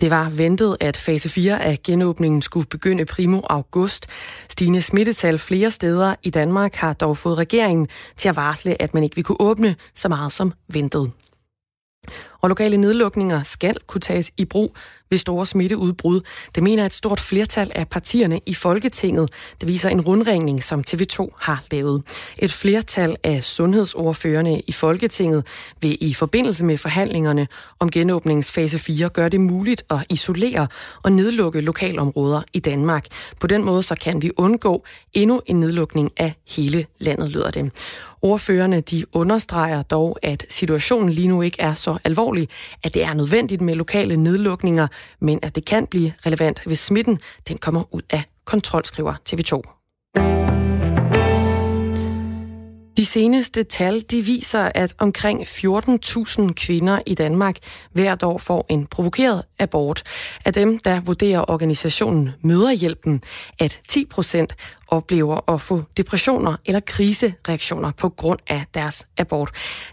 Det 0.00 0.10
var 0.10 0.30
ventet, 0.30 0.76
at 0.80 0.96
fase 0.96 1.28
4 1.28 1.64
af 1.64 1.78
genåbningen 1.84 2.42
skulle 2.42 2.66
begynde 2.66 3.04
primo 3.04 3.40
august. 3.50 4.06
Stigende 4.50 4.82
smittetal 4.82 5.38
flere 5.38 5.70
steder 5.70 6.14
i 6.22 6.30
Danmark 6.30 6.74
har 6.74 6.92
dog 6.92 7.16
fået 7.16 7.38
regeringen 7.38 7.88
til 8.16 8.28
at 8.28 8.36
varsle, 8.36 8.82
at 8.82 8.94
man 8.94 9.02
ikke 9.02 9.16
vil 9.16 9.24
kunne 9.24 9.40
åbne 9.40 9.74
så 9.94 10.08
meget 10.08 10.32
som 10.32 10.52
ventet 10.72 11.12
og 12.40 12.48
lokale 12.48 12.76
nedlukninger 12.76 13.42
skal 13.42 13.76
kunne 13.86 14.00
tages 14.00 14.30
i 14.36 14.44
brug 14.44 14.76
ved 15.10 15.18
store 15.18 15.46
smitteudbrud. 15.46 16.20
Det 16.54 16.62
mener 16.62 16.86
et 16.86 16.92
stort 16.92 17.20
flertal 17.20 17.72
af 17.74 17.88
partierne 17.88 18.40
i 18.46 18.54
Folketinget. 18.54 19.30
Det 19.60 19.68
viser 19.68 19.88
en 19.88 20.00
rundringning, 20.00 20.64
som 20.64 20.84
TV2 20.90 21.28
har 21.38 21.64
lavet. 21.70 22.02
Et 22.38 22.52
flertal 22.52 23.16
af 23.24 23.44
sundhedsordførende 23.44 24.62
i 24.66 24.72
Folketinget 24.72 25.46
vil 25.80 25.98
i 26.00 26.14
forbindelse 26.14 26.64
med 26.64 26.78
forhandlingerne 26.78 27.48
om 27.80 27.90
genåbningsfase 27.90 28.78
4 28.78 29.08
gøre 29.08 29.28
det 29.28 29.40
muligt 29.40 29.84
at 29.90 29.98
isolere 30.10 30.68
og 31.02 31.12
nedlukke 31.12 31.60
lokalområder 31.60 32.42
i 32.52 32.60
Danmark. 32.60 33.06
På 33.40 33.46
den 33.46 33.64
måde 33.64 33.82
så 33.82 33.94
kan 33.94 34.22
vi 34.22 34.30
undgå 34.36 34.84
endnu 35.12 35.40
en 35.46 35.60
nedlukning 35.60 36.12
af 36.16 36.34
hele 36.56 36.86
landet, 36.98 37.30
lyder 37.30 37.50
det. 37.50 37.72
Ordførerne 38.22 38.80
de 38.80 39.04
understreger 39.12 39.82
dog, 39.82 40.18
at 40.22 40.46
situationen 40.50 41.10
lige 41.10 41.28
nu 41.28 41.42
ikke 41.42 41.60
er 41.60 41.74
så 41.74 41.98
alvorlig, 42.04 42.48
at 42.82 42.94
det 42.94 43.04
er 43.04 43.14
nødvendigt 43.14 43.60
med 43.60 43.74
lokale 43.74 44.16
nedlukninger, 44.16 44.88
men 45.20 45.38
at 45.42 45.54
det 45.54 45.64
kan 45.64 45.86
blive 45.86 46.12
relevant, 46.26 46.62
hvis 46.66 46.78
smitten 46.78 47.18
den 47.48 47.58
kommer 47.58 47.94
ud 47.94 48.02
af 48.10 48.22
kontrol, 48.44 48.84
skriver 48.84 49.14
TV2. 49.30 49.77
De 52.98 53.06
seneste 53.06 53.62
tal 53.62 54.00
de 54.00 54.22
viser, 54.22 54.72
at 54.74 54.94
omkring 54.98 55.40
14.000 55.42 56.52
kvinder 56.52 56.98
i 57.06 57.14
Danmark 57.14 57.56
hvert 57.92 58.22
år 58.22 58.38
får 58.38 58.66
en 58.68 58.86
provokeret 58.86 59.42
abort. 59.58 60.02
Af 60.44 60.52
dem, 60.52 60.78
der 60.78 61.00
vurderer 61.00 61.50
organisationen 61.50 62.30
Møderhjælpen, 62.42 63.22
at 63.58 63.80
10 63.88 64.04
procent 64.04 64.54
oplever 64.88 65.50
at 65.50 65.60
få 65.60 65.82
depressioner 65.96 66.56
eller 66.66 66.80
krisereaktioner 66.80 67.90
på 67.96 68.08
grund 68.08 68.38
af 68.48 68.64
deres 68.74 69.06
abort. 69.18 69.50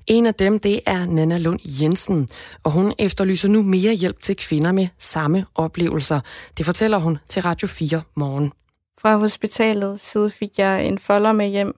En 0.07 0.25
af 0.25 0.33
dem, 0.33 0.59
det 0.59 0.79
er 0.85 1.05
Nana 1.05 1.37
Lund 1.37 1.59
Jensen, 1.81 2.29
og 2.63 2.71
hun 2.71 2.93
efterlyser 2.99 3.47
nu 3.47 3.61
mere 3.61 3.93
hjælp 3.93 4.21
til 4.21 4.35
kvinder 4.35 4.71
med 4.71 4.87
samme 4.99 5.45
oplevelser. 5.55 6.19
Det 6.57 6.65
fortæller 6.65 6.97
hun 6.97 7.17
til 7.29 7.41
Radio 7.41 7.67
4 7.67 8.01
morgen. 8.15 8.51
Fra 8.97 9.17
hospitalet 9.17 9.99
side 9.99 10.31
fik 10.31 10.49
jeg 10.57 10.85
en 10.85 10.99
folder 10.99 11.31
med 11.31 11.47
hjem, 11.47 11.75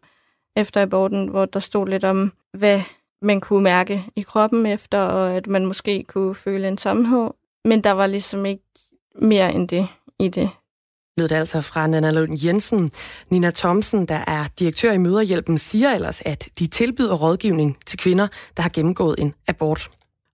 efter 0.57 0.81
aborten, 0.81 1.27
hvor 1.27 1.45
der 1.45 1.59
stod 1.59 1.87
lidt 1.87 2.03
om, 2.03 2.33
hvad 2.53 2.81
man 3.21 3.41
kunne 3.41 3.63
mærke 3.63 4.03
i 4.15 4.21
kroppen 4.21 4.65
efter, 4.65 4.99
og 4.99 5.33
at 5.33 5.47
man 5.47 5.65
måske 5.65 6.03
kunne 6.03 6.35
føle 6.35 6.67
en 6.67 6.77
tomhed. 6.77 7.29
Men 7.65 7.83
der 7.83 7.91
var 7.91 8.07
ligesom 8.07 8.45
ikke 8.45 8.63
mere 9.21 9.53
end 9.53 9.67
det 9.67 9.87
i 10.19 10.27
det. 10.27 10.49
Lød 11.17 11.27
det 11.27 11.35
altså 11.35 11.61
fra 11.61 11.87
Nana 11.87 12.11
Lund 12.11 12.45
Jensen. 12.45 12.91
Nina 13.29 13.51
Thomsen, 13.51 14.05
der 14.05 14.23
er 14.27 14.45
direktør 14.59 14.91
i 14.91 14.97
Møderhjælpen, 14.97 15.57
siger 15.57 15.93
ellers, 15.93 16.21
at 16.25 16.49
de 16.59 16.67
tilbyder 16.67 17.15
rådgivning 17.15 17.77
til 17.85 17.99
kvinder, 17.99 18.27
der 18.57 18.63
har 18.63 18.69
gennemgået 18.69 19.15
en 19.19 19.33
abort. 19.47 19.89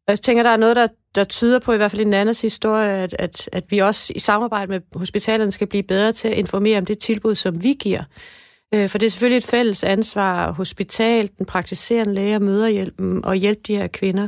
Jeg 0.08 0.20
tænker, 0.20 0.44
der 0.44 0.50
er 0.50 0.58
noget, 0.58 0.76
der, 0.76 0.88
der 1.16 1.24
tyder 1.24 1.60
på, 1.60 1.74
i 1.74 1.78
hvert 1.78 1.92
fald 1.92 2.02
i 2.02 2.06
Nannas 2.06 2.42
historie, 2.42 2.90
at, 2.90 3.16
at, 3.20 3.50
at 3.52 3.64
vi 3.70 3.80
også 3.80 4.14
i 4.16 4.20
samarbejde 4.20 4.72
med 4.72 4.82
hospitalerne 4.96 5.52
skal 5.52 5.68
blive 5.68 5.84
bedre 5.84 6.12
til 6.12 6.28
at 6.28 6.38
informere 6.38 6.78
om 6.78 6.86
det 6.86 7.00
tilbud, 7.00 7.36
som 7.36 7.64
vi 7.64 7.74
giver. 7.74 8.04
Øh, 8.74 8.90
for 8.90 8.98
det 8.98 9.06
er 9.06 9.10
selvfølgelig 9.10 9.38
et 9.38 9.46
fælles 9.46 9.84
ansvar, 9.84 10.52
hospital, 10.52 11.30
den 11.38 11.46
praktiserende 11.46 12.14
læge 12.14 12.36
og 12.36 12.42
møderhjælpen, 12.42 13.26
og 13.26 13.36
hjælpe 13.36 13.62
de 13.68 13.76
her 13.76 13.88
kvinder. 13.88 14.28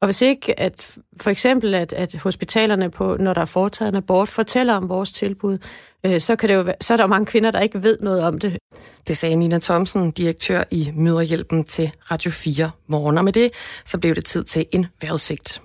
Og 0.00 0.06
hvis 0.06 0.22
ikke, 0.22 0.60
at 0.60 0.96
for 1.20 1.30
eksempel, 1.30 1.74
at, 1.74 1.92
at 1.92 2.14
hospitalerne, 2.14 2.90
på, 2.90 3.16
når 3.20 3.34
der 3.34 3.40
er 3.40 3.44
foretaget 3.44 3.88
en 3.88 3.96
abort, 3.96 4.28
fortæller 4.28 4.74
om 4.74 4.88
vores 4.88 5.12
tilbud, 5.12 5.58
øh, 6.06 6.20
så, 6.20 6.36
kan 6.36 6.48
det 6.48 6.54
jo, 6.54 6.72
så 6.80 6.92
er 6.92 6.96
der 6.96 7.04
jo 7.04 7.08
mange 7.08 7.26
kvinder, 7.26 7.50
der 7.50 7.60
ikke 7.60 7.82
ved 7.82 7.98
noget 8.00 8.22
om 8.22 8.38
det. 8.38 8.58
Det 9.08 9.16
sagde 9.16 9.36
Nina 9.36 9.58
Thomsen, 9.58 10.10
direktør 10.10 10.62
i 10.70 10.92
Møderhjælpen 10.94 11.64
til 11.64 11.90
Radio 12.10 12.30
4 12.30 12.70
morgen. 12.86 13.18
Og 13.18 13.24
med 13.24 13.32
det, 13.32 13.50
så 13.84 13.98
blev 13.98 14.14
det 14.14 14.24
tid 14.24 14.44
til 14.44 14.66
en 14.72 14.86
vejrudsigt. 15.00 15.62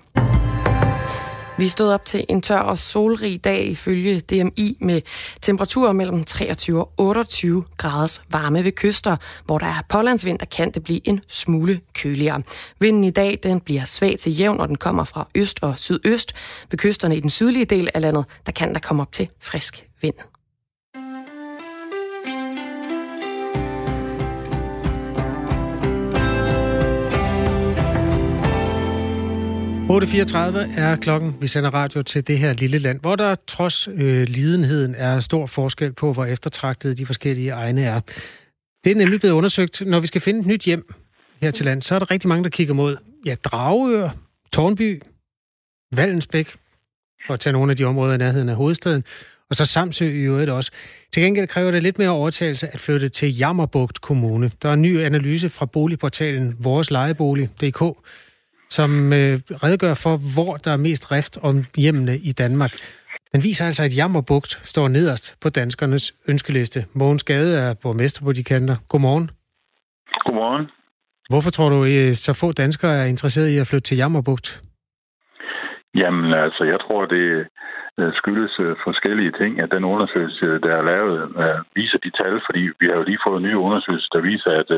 Vi 1.60 1.68
stod 1.68 1.92
op 1.92 2.06
til 2.06 2.24
en 2.28 2.42
tør 2.42 2.58
og 2.58 2.78
solrig 2.78 3.44
dag 3.44 3.66
ifølge 3.66 4.20
DMI 4.20 4.76
med 4.80 5.02
temperaturer 5.42 5.92
mellem 5.92 6.24
23 6.24 6.80
og 6.80 6.92
28 6.96 7.64
graders 7.76 8.22
varme 8.30 8.64
ved 8.64 8.72
kyster, 8.72 9.16
hvor 9.44 9.58
der 9.58 9.66
er 9.66 9.82
pålandsvind, 9.88 10.38
der 10.38 10.46
kan 10.46 10.70
det 10.70 10.84
blive 10.84 11.08
en 11.08 11.20
smule 11.28 11.80
køligere. 11.94 12.42
Vinden 12.78 13.04
i 13.04 13.10
dag 13.10 13.38
den 13.42 13.60
bliver 13.60 13.84
svag 13.84 14.18
til 14.20 14.38
jævn, 14.38 14.60
og 14.60 14.68
den 14.68 14.76
kommer 14.76 15.04
fra 15.04 15.28
øst 15.34 15.58
og 15.62 15.74
sydøst. 15.78 16.32
Ved 16.70 16.78
kysterne 16.78 17.16
i 17.16 17.20
den 17.20 17.30
sydlige 17.30 17.64
del 17.64 17.88
af 17.94 18.00
landet, 18.00 18.24
der 18.46 18.52
kan 18.52 18.74
der 18.74 18.80
komme 18.80 19.02
op 19.02 19.12
til 19.12 19.28
frisk 19.40 19.86
vind. 20.02 20.39
8.34 29.90 30.80
er 30.80 30.96
klokken. 30.96 31.36
Vi 31.40 31.46
sender 31.46 31.70
radio 31.70 32.02
til 32.02 32.26
det 32.26 32.38
her 32.38 32.52
lille 32.52 32.78
land, 32.78 33.00
hvor 33.00 33.16
der 33.16 33.34
trods 33.46 33.88
øh, 33.88 34.22
lidenheden 34.28 34.94
er 34.94 35.20
stor 35.20 35.46
forskel 35.46 35.92
på, 35.92 36.12
hvor 36.12 36.24
eftertragtede 36.24 36.94
de 36.94 37.06
forskellige 37.06 37.50
egne 37.50 37.82
er. 37.82 38.00
Det 38.84 38.90
er 38.90 38.94
nemlig 38.94 39.20
blevet 39.20 39.34
undersøgt. 39.34 39.82
Når 39.86 40.00
vi 40.00 40.06
skal 40.06 40.20
finde 40.20 40.40
et 40.40 40.46
nyt 40.46 40.62
hjem 40.62 40.94
her 41.40 41.50
til 41.50 41.64
land, 41.64 41.82
så 41.82 41.94
er 41.94 41.98
der 41.98 42.10
rigtig 42.10 42.28
mange, 42.28 42.44
der 42.44 42.50
kigger 42.50 42.74
mod 42.74 42.96
ja, 43.26 43.34
Dragør, 43.44 44.10
Tornby, 44.52 45.02
Vallensbæk, 45.92 46.56
for 47.26 47.34
at 47.34 47.40
tage 47.40 47.52
nogle 47.52 47.70
af 47.70 47.76
de 47.76 47.84
områder 47.84 48.14
i 48.14 48.18
nærheden 48.18 48.48
af 48.48 48.56
hovedstaden, 48.56 49.04
og 49.50 49.56
så 49.56 49.64
Samsø 49.64 50.04
i 50.04 50.22
øvrigt 50.22 50.50
også. 50.50 50.70
Til 51.12 51.22
gengæld 51.22 51.46
kræver 51.46 51.70
det 51.70 51.82
lidt 51.82 51.98
mere 51.98 52.10
overtagelse 52.10 52.68
at 52.68 52.80
flytte 52.80 53.08
til 53.08 53.36
Jammerbugt 53.36 54.00
Kommune. 54.00 54.50
Der 54.62 54.68
er 54.68 54.72
en 54.72 54.82
ny 54.82 55.00
analyse 55.00 55.48
fra 55.48 55.66
boligportalen 55.66 56.56
Vores 56.58 56.90
Lejebolig.dk, 56.90 57.82
som 58.70 59.12
øh, 59.12 59.40
redegør 59.64 59.94
for, 59.94 60.14
hvor 60.34 60.56
der 60.56 60.72
er 60.72 60.76
mest 60.76 61.12
rift 61.12 61.38
om 61.42 61.64
hjemmene 61.76 62.16
i 62.16 62.32
Danmark. 62.32 62.72
Den 63.32 63.42
viser 63.42 63.66
altså, 63.66 63.82
at 63.82 63.96
Jammerbugt 63.96 64.60
står 64.64 64.88
nederst 64.88 65.36
på 65.42 65.48
danskernes 65.48 66.14
ønskeliste. 66.28 66.84
Mogens 66.92 67.24
Gade 67.24 67.58
er 67.58 67.74
borgmester 67.82 68.24
på 68.24 68.32
de 68.32 68.44
kanter. 68.44 68.76
Godmorgen. 68.88 69.30
Godmorgen. 70.24 70.66
Hvorfor 71.30 71.50
tror 71.50 71.68
du, 71.68 71.84
at 71.84 72.16
så 72.16 72.32
få 72.32 72.52
danskere 72.52 72.94
er 73.02 73.04
interesseret 73.04 73.48
i 73.48 73.58
at 73.58 73.66
flytte 73.66 73.86
til 73.88 73.96
Jammerbugt? 73.96 74.62
Jamen 75.94 76.32
altså, 76.32 76.64
jeg 76.64 76.80
tror, 76.80 77.06
det 77.06 77.16
øh, 77.16 77.46
Øh, 78.00 78.12
skyldes 78.14 78.54
øh, 78.60 78.76
forskellige 78.84 79.32
ting, 79.40 79.60
at 79.60 79.70
den 79.70 79.84
undersøgelse, 79.84 80.46
der 80.66 80.72
er 80.76 80.88
lavet, 80.92 81.16
øh, 81.42 81.58
viser 81.74 81.98
de 81.98 82.10
tal, 82.10 82.40
fordi 82.46 82.62
vi 82.80 82.86
har 82.86 82.96
jo 82.96 83.02
lige 83.02 83.24
fået 83.26 83.42
nye 83.42 83.58
undersøgelser, 83.66 84.08
der 84.12 84.20
viser, 84.30 84.50
at 84.62 84.68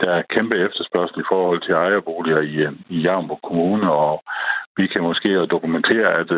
der 0.00 0.10
er 0.18 0.22
kæmpe 0.34 0.56
efterspørgsel 0.66 1.20
i 1.20 1.30
forhold 1.32 1.60
til 1.60 1.74
ejerboliger 1.74 2.40
i, 2.40 2.56
i 2.96 2.98
Jammerbugt 3.00 3.42
Kommune, 3.42 3.92
og 3.92 4.22
vi 4.76 4.86
kan 4.86 5.02
måske 5.02 5.46
dokumentere, 5.46 6.08
at, 6.22 6.30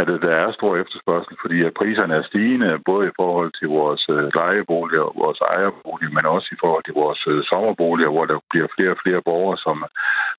at 0.00 0.06
der 0.06 0.34
er 0.44 0.52
stor 0.52 0.76
efterspørgsel, 0.76 1.36
fordi 1.42 1.62
at 1.62 1.74
priserne 1.74 2.14
er 2.14 2.22
stigende, 2.22 2.78
både 2.90 3.08
i 3.08 3.16
forhold 3.16 3.50
til 3.58 3.68
vores 3.68 4.02
lejeboliger 4.34 5.04
og 5.10 5.14
vores 5.24 5.40
ejerboliger, 5.40 6.12
men 6.16 6.26
også 6.26 6.48
i 6.52 6.60
forhold 6.60 6.84
til 6.84 6.94
vores 6.94 7.20
sommerboliger, 7.50 8.10
hvor 8.10 8.24
der 8.24 8.38
bliver 8.50 8.68
flere 8.76 8.90
og 8.90 9.00
flere 9.04 9.22
borgere, 9.22 9.58
som, 9.66 9.84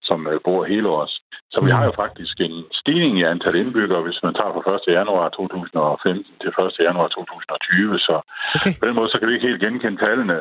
som 0.02 0.28
bor 0.46 0.64
hele 0.64 0.88
års. 0.90 1.22
Så 1.54 1.60
vi 1.66 1.72
har 1.78 1.84
jo 1.90 1.94
faktisk 2.04 2.36
en 2.48 2.56
stigning 2.82 3.14
i 3.20 3.24
antal 3.34 3.56
indbyggere, 3.62 4.02
hvis 4.08 4.20
man 4.26 4.34
tager 4.34 4.52
fra 4.56 4.76
1. 4.76 4.96
januar 5.00 5.30
2015 5.30 6.24
til 6.42 6.50
1. 6.50 6.88
januar 6.88 7.08
2020. 7.08 8.00
Så 8.08 8.16
okay. 8.58 8.74
på 8.80 8.86
den 8.88 8.96
måde 8.96 9.10
så 9.12 9.18
kan 9.20 9.28
vi 9.30 9.34
ikke 9.34 9.48
helt 9.48 9.62
genkende 9.66 9.98
tallene. 10.06 10.38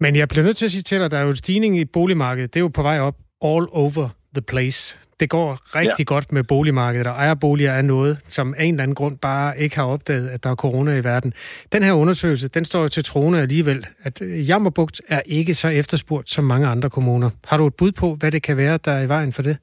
Men 0.00 0.16
jeg 0.16 0.28
bliver 0.28 0.44
nødt 0.44 0.56
til 0.56 0.68
at 0.68 0.70
sige 0.70 0.82
til 0.82 0.98
dig, 0.98 1.04
at 1.04 1.10
der 1.10 1.18
er 1.18 1.26
jo 1.28 1.34
en 1.36 1.42
stigning 1.44 1.72
i 1.78 1.84
boligmarkedet. 1.84 2.54
Det 2.54 2.60
er 2.60 2.64
jo 2.68 2.70
på 2.78 2.82
vej 2.82 2.98
op 3.08 3.16
all 3.50 3.66
over 3.72 4.06
the 4.36 4.42
place. 4.52 4.98
Det 5.20 5.30
går 5.30 5.58
rigtig 5.74 6.04
ja. 6.08 6.14
godt 6.14 6.32
med 6.32 6.44
boligmarkedet, 6.44 7.06
og 7.06 7.12
ejerboliger 7.12 7.72
er 7.72 7.82
noget, 7.82 8.18
som 8.24 8.54
af 8.58 8.64
en 8.64 8.74
eller 8.74 8.82
anden 8.82 8.94
grund 8.94 9.18
bare 9.18 9.58
ikke 9.58 9.76
har 9.76 9.84
opdaget, 9.84 10.28
at 10.28 10.44
der 10.44 10.50
er 10.50 10.54
corona 10.54 10.96
i 10.96 11.04
verden. 11.04 11.32
Den 11.72 11.82
her 11.82 11.92
undersøgelse, 11.92 12.48
den 12.48 12.64
står 12.64 12.80
jo 12.80 12.88
til 12.88 13.04
troende 13.04 13.40
alligevel, 13.40 13.86
at 14.02 14.22
Jammerbugt 14.48 15.02
er 15.08 15.20
ikke 15.26 15.54
så 15.54 15.68
efterspurgt 15.68 16.30
som 16.30 16.44
mange 16.44 16.66
andre 16.68 16.90
kommuner. 16.90 17.30
Har 17.44 17.56
du 17.56 17.66
et 17.66 17.74
bud 17.74 17.92
på, 17.92 18.14
hvad 18.14 18.30
det 18.32 18.42
kan 18.42 18.56
være, 18.56 18.78
der 18.84 18.92
er 18.92 19.02
i 19.02 19.08
vejen 19.08 19.32
for 19.32 19.42
det? 19.42 19.56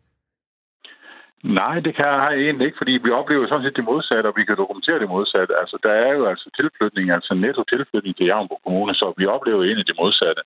Nej, 1.44 1.80
det 1.80 1.96
kan 1.96 2.06
jeg 2.06 2.34
egentlig 2.34 2.66
ikke, 2.66 2.78
fordi 2.78 2.92
vi 3.04 3.12
oplever 3.12 3.48
sådan 3.48 3.66
set 3.66 3.76
det 3.76 3.84
modsatte, 3.84 4.28
og 4.28 4.34
vi 4.38 4.46
kan 4.46 4.58
dokumentere 4.58 5.00
det 5.00 5.10
modsatte. 5.10 5.54
Altså, 5.62 5.78
der 5.84 5.92
er 5.92 6.14
jo 6.14 6.26
altså 6.26 6.50
tilflytning, 6.60 7.12
altså 7.12 7.34
netto 7.34 7.64
tilflytning 7.64 8.16
til 8.16 8.26
Javnborg 8.26 8.62
Kommune, 8.64 8.94
så 8.96 9.14
vi 9.18 9.26
oplever 9.26 9.64
egentlig 9.64 9.88
det 9.88 10.00
modsatte. 10.02 10.42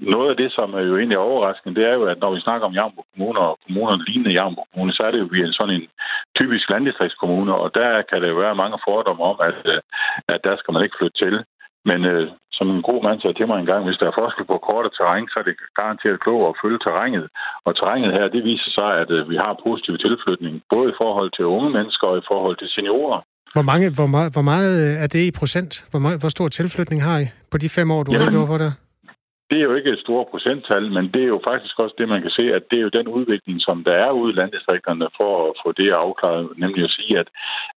Noget 0.00 0.30
af 0.30 0.36
det, 0.36 0.52
som 0.52 0.74
er 0.74 0.80
jo 0.80 0.96
egentlig 0.96 1.18
overraskende, 1.18 1.80
det 1.80 1.84
er 1.88 1.94
jo, 1.94 2.04
at 2.04 2.18
når 2.20 2.34
vi 2.34 2.40
snakker 2.40 2.66
om 2.66 2.74
Javnbo 2.74 3.02
Kommune 3.12 3.38
og 3.38 3.58
kommuner 3.66 4.04
lignende 4.06 4.32
Javnbo 4.38 4.62
Kommune, 4.72 4.92
så 4.92 5.02
er 5.02 5.10
det 5.10 5.20
jo 5.20 5.28
vi 5.32 5.40
er 5.40 5.52
sådan 5.52 5.74
en 5.74 5.88
typisk 6.38 6.70
landdistriktskommune, 6.70 7.54
og 7.54 7.74
der 7.74 8.02
kan 8.02 8.22
der 8.22 8.28
jo 8.28 8.34
være 8.34 8.60
mange 8.62 8.78
fordomme 8.88 9.22
om, 9.24 9.36
at, 9.48 9.60
øh, 9.72 9.80
at 10.28 10.40
der 10.44 10.56
skal 10.56 10.72
man 10.72 10.82
ikke 10.84 10.96
flytte 10.98 11.18
til. 11.24 11.44
Men 11.88 12.00
øh, 12.12 12.26
som 12.58 12.66
en 12.74 12.82
god 12.90 13.00
mand 13.06 13.20
sagde 13.20 13.36
til 13.38 13.46
mig 13.48 13.58
en 13.58 13.70
gang, 13.72 13.82
hvis 13.84 14.00
der 14.00 14.06
er 14.08 14.18
forskel 14.20 14.44
på 14.46 14.56
kort 14.68 14.88
og 14.88 14.92
terræn, 14.94 15.28
så 15.32 15.36
er 15.40 15.46
det 15.48 15.56
garanteret 15.80 16.22
klogt 16.24 16.48
at 16.50 16.58
følge 16.62 16.78
terrænet. 16.86 17.26
Og 17.66 17.70
terrænet 17.78 18.10
her, 18.16 18.24
det 18.34 18.42
viser 18.50 18.70
sig, 18.78 18.90
at 19.02 19.10
øh, 19.16 19.30
vi 19.32 19.36
har 19.44 19.60
positiv 19.66 19.94
tilflytning, 20.06 20.54
både 20.74 20.86
i 20.92 20.98
forhold 21.02 21.30
til 21.36 21.44
unge 21.56 21.70
mennesker 21.76 22.06
og 22.12 22.18
i 22.22 22.28
forhold 22.30 22.56
til 22.58 22.68
seniorer. 22.76 23.20
Hvor, 23.54 23.62
mange, 23.70 23.86
hvor, 23.98 24.08
meget, 24.14 24.32
hvor 24.32 24.46
meget 24.52 24.74
er 25.02 25.08
det 25.14 25.22
i 25.28 25.32
procent? 25.40 25.72
Hvor, 25.90 26.00
meget, 26.04 26.20
hvor 26.20 26.28
stor 26.36 26.48
tilflytning 26.48 27.00
har 27.08 27.18
I 27.24 27.26
på 27.52 27.56
de 27.58 27.68
fem 27.68 27.90
år, 27.90 28.02
du 28.02 28.12
har 28.12 28.30
gjort 28.30 28.48
for 28.52 28.58
det? 28.64 28.72
Det 29.50 29.58
er 29.58 29.66
jo 29.68 29.74
ikke 29.74 29.90
et 29.90 30.04
stort 30.06 30.26
procenttal, 30.32 30.84
men 30.96 31.04
det 31.14 31.22
er 31.22 31.32
jo 31.34 31.40
faktisk 31.50 31.78
også 31.78 31.94
det, 31.98 32.08
man 32.08 32.22
kan 32.22 32.30
se, 32.38 32.44
at 32.58 32.62
det 32.70 32.78
er 32.78 32.86
jo 32.86 32.96
den 32.98 33.08
udvikling, 33.08 33.56
som 33.60 33.84
der 33.84 33.94
er 34.06 34.10
ude 34.10 34.32
i 34.32 34.38
landdistrikterne 34.40 35.08
for 35.18 35.30
at 35.48 35.52
få 35.62 35.72
det 35.72 35.90
afklaret. 36.04 36.48
Nemlig 36.62 36.84
at 36.84 36.96
sige, 36.98 37.18
at, 37.18 37.28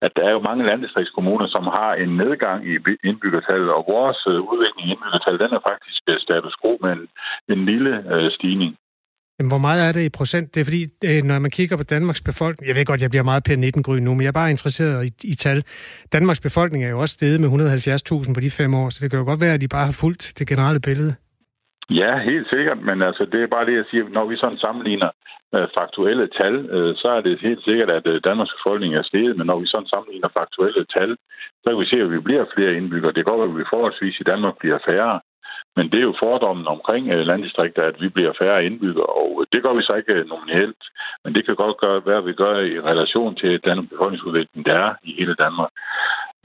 at 0.02 0.12
der 0.16 0.24
er 0.26 0.32
jo 0.32 0.48
mange 0.50 0.66
landdistriktskommuner, 0.66 1.48
som 1.48 1.64
har 1.78 1.92
en 1.94 2.12
nedgang 2.18 2.60
i 2.72 2.74
indbyggertallet, 3.10 3.70
og 3.78 3.86
vores 3.96 4.20
øh, 4.28 4.40
udvikling 4.52 4.86
i 4.88 4.92
indbyggertallet, 4.94 5.44
den 5.46 5.54
er 5.58 5.68
faktisk 5.70 6.02
øh, 6.08 6.18
status 6.20 6.56
quo 6.62 6.72
med 6.84 6.92
en, 6.98 7.04
en 7.54 7.66
lille 7.66 7.94
øh, 8.14 8.32
stigning. 8.32 8.72
Jamen, 9.40 9.52
hvor 9.52 9.58
meget 9.68 9.88
er 9.88 9.92
det 9.92 10.04
i 10.04 10.10
procent? 10.10 10.56
Det 10.56 10.62
er 10.62 10.66
fordi, 10.66 10.84
øh, 11.06 11.24
når 11.24 11.40
man 11.40 11.52
kigger 11.52 11.78
på 11.78 11.84
Danmarks 11.84 12.22
befolkning, 12.22 12.68
jeg 12.68 12.76
ved 12.76 12.86
godt, 12.86 13.02
jeg 13.02 13.10
bliver 13.10 13.24
meget 13.24 13.44
per 13.44 13.56
19 13.56 13.84
grøn 13.84 14.04
nu, 14.04 14.14
men 14.14 14.22
jeg 14.22 14.28
er 14.28 14.42
bare 14.42 14.50
interesseret 14.50 15.06
i, 15.06 15.12
i 15.24 15.36
tal. 15.36 15.64
Danmarks 16.14 16.40
befolkning 16.40 16.84
er 16.84 16.90
jo 16.90 17.00
også 17.00 17.14
steget 17.14 17.42
med 17.42 17.50
170.000 17.50 18.34
på 18.34 18.40
de 18.40 18.52
fem 18.52 18.74
år, 18.74 18.90
så 18.90 19.00
det 19.02 19.10
kan 19.12 19.20
jo 19.20 19.26
godt 19.26 19.42
være, 19.42 19.54
at 19.54 19.62
de 19.62 19.68
bare 19.68 19.86
har 19.86 19.92
fulgt 19.92 20.34
det 20.40 20.48
generelle 20.48 20.80
billede. 20.80 21.16
Ja, 22.00 22.18
helt 22.18 22.50
sikkert, 22.50 22.82
men 22.82 23.02
altså, 23.02 23.26
det 23.26 23.44
er 23.44 23.48
bare 23.56 23.66
det, 23.66 23.76
jeg 23.76 23.86
siger. 23.90 24.04
Når 24.10 24.26
vi 24.26 24.36
sådan 24.38 24.58
sammenligner 24.58 25.10
øh, 25.56 25.68
faktuelle 25.78 26.28
tal, 26.28 26.56
øh, 26.76 26.96
så 26.96 27.08
er 27.18 27.22
det 27.22 27.42
helt 27.48 27.64
sikkert, 27.64 27.90
at 27.90 28.08
øh, 28.08 28.22
Danmarks 28.24 28.54
befolkning 28.58 28.96
er 28.96 29.04
steget, 29.04 29.38
men 29.38 29.48
når 29.48 29.60
vi 29.60 29.68
sådan 29.68 29.88
sammenligner 29.88 30.30
faktuelle 30.40 30.86
tal, 30.86 31.18
så 31.62 31.70
kan 31.70 31.80
vi 31.80 31.86
se, 31.86 31.98
at 32.02 32.12
vi 32.12 32.20
bliver 32.20 32.46
flere 32.56 32.74
indbyggere. 32.78 33.14
Det 33.14 33.26
går, 33.26 33.44
at 33.44 33.58
vi 33.58 33.64
forholdsvis 33.70 34.20
i 34.20 34.30
Danmark 34.32 34.58
bliver 34.58 34.80
færre. 34.86 35.20
Men 35.76 35.86
det 35.92 36.00
er 36.00 36.10
jo 36.10 36.16
fordommen 36.20 36.68
omkring 36.68 37.04
øh, 37.14 37.26
landdistrikter, 37.26 37.84
at 37.84 38.02
vi 38.02 38.10
bliver 38.10 38.34
færre 38.42 38.66
indbyggere, 38.66 39.06
og 39.06 39.30
øh, 39.40 39.46
det 39.54 39.64
gør 39.64 39.74
vi 39.74 39.82
så 39.82 39.94
ikke 39.94 40.14
øh, 40.14 40.28
nominelt. 40.28 40.84
Men 41.24 41.36
det 41.36 41.46
kan 41.46 41.56
godt 41.56 41.78
gøre, 41.78 42.00
hvad 42.00 42.22
vi 42.22 42.34
gør 42.34 42.56
i 42.60 42.82
relation 42.82 43.36
til 43.36 43.60
den 43.64 43.88
befolkningsudvikling, 43.88 44.66
der 44.66 44.76
er 44.86 44.94
i 45.04 45.16
hele 45.20 45.36
Danmark. 45.36 45.72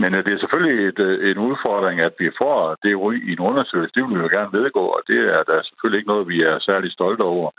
Men 0.02 0.10
øh, 0.14 0.20
det 0.24 0.32
er 0.32 0.42
selvfølgelig 0.42 0.78
et, 0.90 1.00
øh, 1.08 1.30
en 1.30 1.38
udfordring, 1.48 1.96
at 2.08 2.14
vi 2.22 2.28
får 2.42 2.58
det 2.84 2.92
i 3.28 3.32
en 3.36 3.44
undersøgelse. 3.50 3.94
Det 3.94 4.02
vil 4.02 4.16
vi 4.16 4.24
jo 4.24 4.30
gerne 4.36 4.56
vedgå, 4.58 4.84
og 4.96 5.00
det 5.10 5.20
er 5.36 5.42
der 5.50 5.58
selvfølgelig 5.68 5.98
ikke 5.98 6.12
noget, 6.12 6.32
vi 6.32 6.38
er 6.50 6.56
særlig 6.68 6.90
stolte 6.92 7.22
over. 7.22 7.50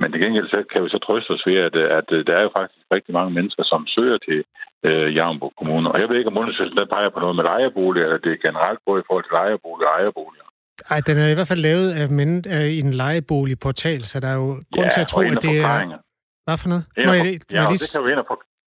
Men 0.00 0.12
det 0.12 0.20
gengæld 0.24 0.48
så 0.48 0.58
kan 0.72 0.84
vi 0.84 0.88
så 0.88 0.98
trøste 1.06 1.30
os 1.36 1.46
ved, 1.46 1.58
at, 1.68 1.74
at 1.98 2.08
der 2.28 2.34
er 2.36 2.42
jo 2.46 2.50
faktisk 2.58 2.84
rigtig 2.96 3.12
mange 3.18 3.32
mennesker, 3.38 3.64
som 3.72 3.86
søger 3.86 4.18
til 4.28 4.40
øh, 4.86 5.16
Javnbo 5.16 5.48
Kommune. 5.58 5.92
Og 5.92 6.00
jeg 6.00 6.08
ved 6.08 6.16
ikke, 6.18 6.32
om 6.32 6.38
undersøgelsen 6.42 6.78
der 6.78 6.92
peger 6.94 7.10
på 7.14 7.20
noget 7.20 7.36
med 7.36 7.44
lejeboliger, 7.44 8.04
eller 8.06 8.18
det 8.26 8.32
er 8.32 8.46
generelt 8.48 8.80
både 8.86 9.00
i 9.00 9.06
forhold 9.06 9.24
til 9.24 9.36
lejeboliger 9.40 9.88
og 9.88 10.00
ejerboliger. 10.00 10.46
Ej, 10.90 11.00
den 11.08 11.18
er 11.18 11.28
i 11.28 11.34
hvert 11.34 11.48
fald 11.48 11.60
lavet 11.60 11.90
af, 12.00 12.08
men, 12.08 12.44
af 12.48 12.64
en 12.80 12.90
lejeboligportal, 12.94 14.04
så 14.04 14.20
der 14.20 14.28
er 14.28 14.38
jo 14.44 14.50
grund 14.74 14.88
ja, 14.88 14.94
til 14.96 15.00
at 15.00 15.08
tro, 15.12 15.20
at 15.20 15.42
det 15.42 15.58
er... 15.60 15.98
Hvad 16.46 16.58
for 16.58 16.68
noget? 16.68 16.84
Må 16.96 17.12
jeg, 17.12 17.24
ja, 17.52 17.62
lige... 17.68 17.78
det 17.82 17.90
kan 17.94 18.04
vi 18.04 18.10
ind 18.10 18.18
og 18.18 18.26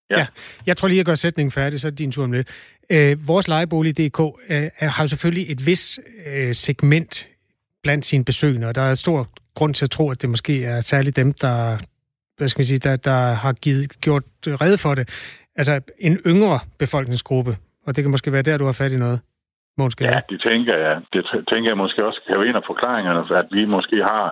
Ja. 0.10 0.20
ja. 0.20 0.28
Jeg 0.66 0.78
tror 0.78 0.88
lige, 0.88 1.00
at 1.00 1.06
gøre 1.06 1.16
sætningen 1.16 1.52
færdig, 1.52 1.82
så 1.82 1.88
er 1.88 1.92
det 1.92 2.00
din 2.00 2.12
tur 2.12 2.24
om 2.24 2.32
lidt. 2.32 2.48
Øh, 2.89 3.28
vores 3.28 3.48
lejebolig.dk 3.48 4.19
øh, 4.50 4.69
har 4.78 5.04
jo 5.04 5.08
selvfølgelig 5.08 5.52
et 5.52 5.65
vis 5.65 6.00
øh, 6.26 6.54
segment 6.54 7.28
blandt 7.84 8.06
sine 8.06 8.26
besøgende, 8.26 8.67
og 8.67 8.76
der 8.76 8.82
er 8.82 8.93
stor 8.93 9.30
grund 9.56 9.74
til 9.74 9.86
at 9.86 9.91
tro, 9.91 10.10
at 10.10 10.21
det 10.21 10.30
måske 10.30 10.65
er 10.65 10.82
særligt 10.82 11.15
dem, 11.15 11.34
der, 11.34 11.78
hvad 12.38 12.48
skal 12.48 12.60
man 12.60 12.65
sige, 12.65 12.78
der, 12.78 12.95
der 12.95 13.34
har 13.34 13.54
givet, 13.54 14.02
gjort 14.02 14.24
øh, 14.48 14.54
redde 14.54 14.78
for 14.78 14.95
det. 14.95 15.10
Altså 15.56 15.80
en 16.00 16.17
yngre 16.26 16.60
befolkningsgruppe, 16.78 17.58
og 17.86 17.95
det 17.95 18.04
kan 18.04 18.12
måske 18.12 18.32
være 18.32 18.41
der, 18.41 18.58
du 18.58 18.65
har 18.65 18.71
fat 18.71 18.91
i 18.91 18.98
noget. 18.98 19.19
Måske. 19.78 20.04
Ja, 20.06 20.20
det 20.32 20.40
tænker 20.50 20.76
jeg. 20.86 20.96
Det 21.14 21.22
tænker 21.52 21.70
jeg 21.72 21.78
måske 21.84 22.06
også 22.08 22.20
kan 22.28 22.40
være 22.40 22.50
en 22.50 22.62
af 22.62 22.70
forklaringerne, 22.72 23.22
at 23.42 23.48
vi 23.58 23.66
måske 23.76 23.98
har 24.12 24.26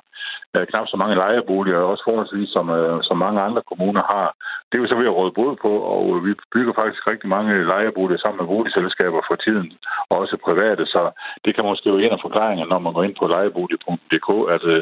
uh, 0.56 0.63
knap 0.69 0.88
så 0.89 0.97
mange 1.01 1.15
lejeboliger, 1.23 1.89
også 1.91 2.03
forholdsvis 2.08 2.49
som, 2.56 2.65
uh, 2.69 2.99
som 3.08 3.17
mange 3.25 3.39
andre 3.47 3.62
kommuner 3.69 4.03
har. 4.13 4.27
Det 4.67 4.75
er 4.75 4.84
vi 4.84 4.91
så 4.91 4.99
ved 4.99 5.12
at 5.12 5.17
råde 5.19 5.34
både 5.41 5.56
på, 5.65 5.71
og 5.93 6.01
vi 6.25 6.32
bygger 6.53 6.73
faktisk 6.82 7.01
rigtig 7.12 7.29
mange 7.36 7.51
lejeboliger 7.73 8.19
sammen 8.21 8.39
med 8.41 8.51
boligselskaber 8.53 9.21
for 9.29 9.36
tiden, 9.45 9.67
og 10.10 10.15
også 10.21 10.36
private, 10.47 10.84
så 10.93 11.01
det 11.45 11.51
kan 11.56 11.65
måske 11.69 11.88
være 11.91 12.03
en 12.06 12.17
af 12.17 12.23
forklaringerne, 12.25 12.69
når 12.73 12.79
man 12.86 12.93
går 12.93 13.03
ind 13.08 13.15
på 13.19 13.25
lejebolig.dk, 13.36 14.29
at, 14.56 14.63
uh, 14.73 14.82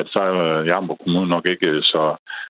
at 0.00 0.06
så 0.14 0.20
er 0.30 0.62
Jammerburg 0.68 1.00
Kommune 1.02 1.28
nok 1.34 1.46
ikke 1.52 1.68
så, 1.92 2.04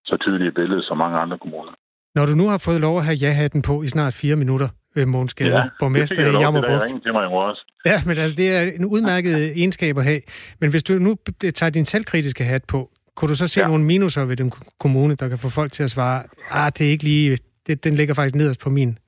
så 0.09 0.15
tydeligt 0.25 0.55
billede 0.61 0.83
som 0.89 0.97
mange 1.05 1.19
andre 1.25 1.39
kommuner. 1.39 1.73
Når 2.17 2.27
du 2.27 2.35
nu 2.41 2.47
har 2.53 2.61
fået 2.67 2.81
lov 2.81 2.95
at 2.99 3.05
have 3.09 3.21
ja-hatten 3.25 3.63
på 3.69 3.75
i 3.83 3.89
snart 3.89 4.15
fire 4.23 4.37
minutter, 4.37 4.69
øh, 4.97 5.09
Mogens 5.09 5.35
Gade, 5.35 5.57
ja, 5.57 5.63
borgmester 5.81 6.39
i 6.39 6.41
Jammerbugt. 6.41 6.93
Det 6.95 7.03
til 7.03 7.13
mig 7.13 7.27
også. 7.27 7.63
Ja, 7.87 8.03
men 8.07 8.19
altså, 8.19 8.37
det 8.37 8.57
er 8.57 8.63
en 8.63 8.85
udmærket 8.85 9.35
egenskab 9.59 9.99
at 9.99 10.05
have. 10.05 10.21
Men 10.61 10.71
hvis 10.71 10.83
du 10.83 10.93
nu 10.93 11.17
tager 11.55 11.71
din 11.71 11.85
selvkritiske 11.85 12.45
hat 12.45 12.65
på, 12.73 12.91
kunne 13.17 13.29
du 13.29 13.35
så 13.35 13.47
se 13.47 13.61
ja. 13.61 13.67
nogle 13.67 13.85
minuser 13.85 14.25
ved 14.25 14.37
den 14.37 14.53
kommune, 14.81 15.15
der 15.15 15.29
kan 15.29 15.39
få 15.39 15.49
folk 15.49 15.73
til 15.73 15.83
at 15.83 15.91
svare, 15.91 16.23
ah, 16.51 16.73
det 16.79 16.87
er 16.87 16.91
ikke 16.91 17.05
lige, 17.05 17.37
det, 17.67 17.85
den 17.85 17.95
ligger 17.95 18.15
faktisk 18.15 18.35
nederst 18.35 18.61
på 18.61 18.71
min 18.71 18.99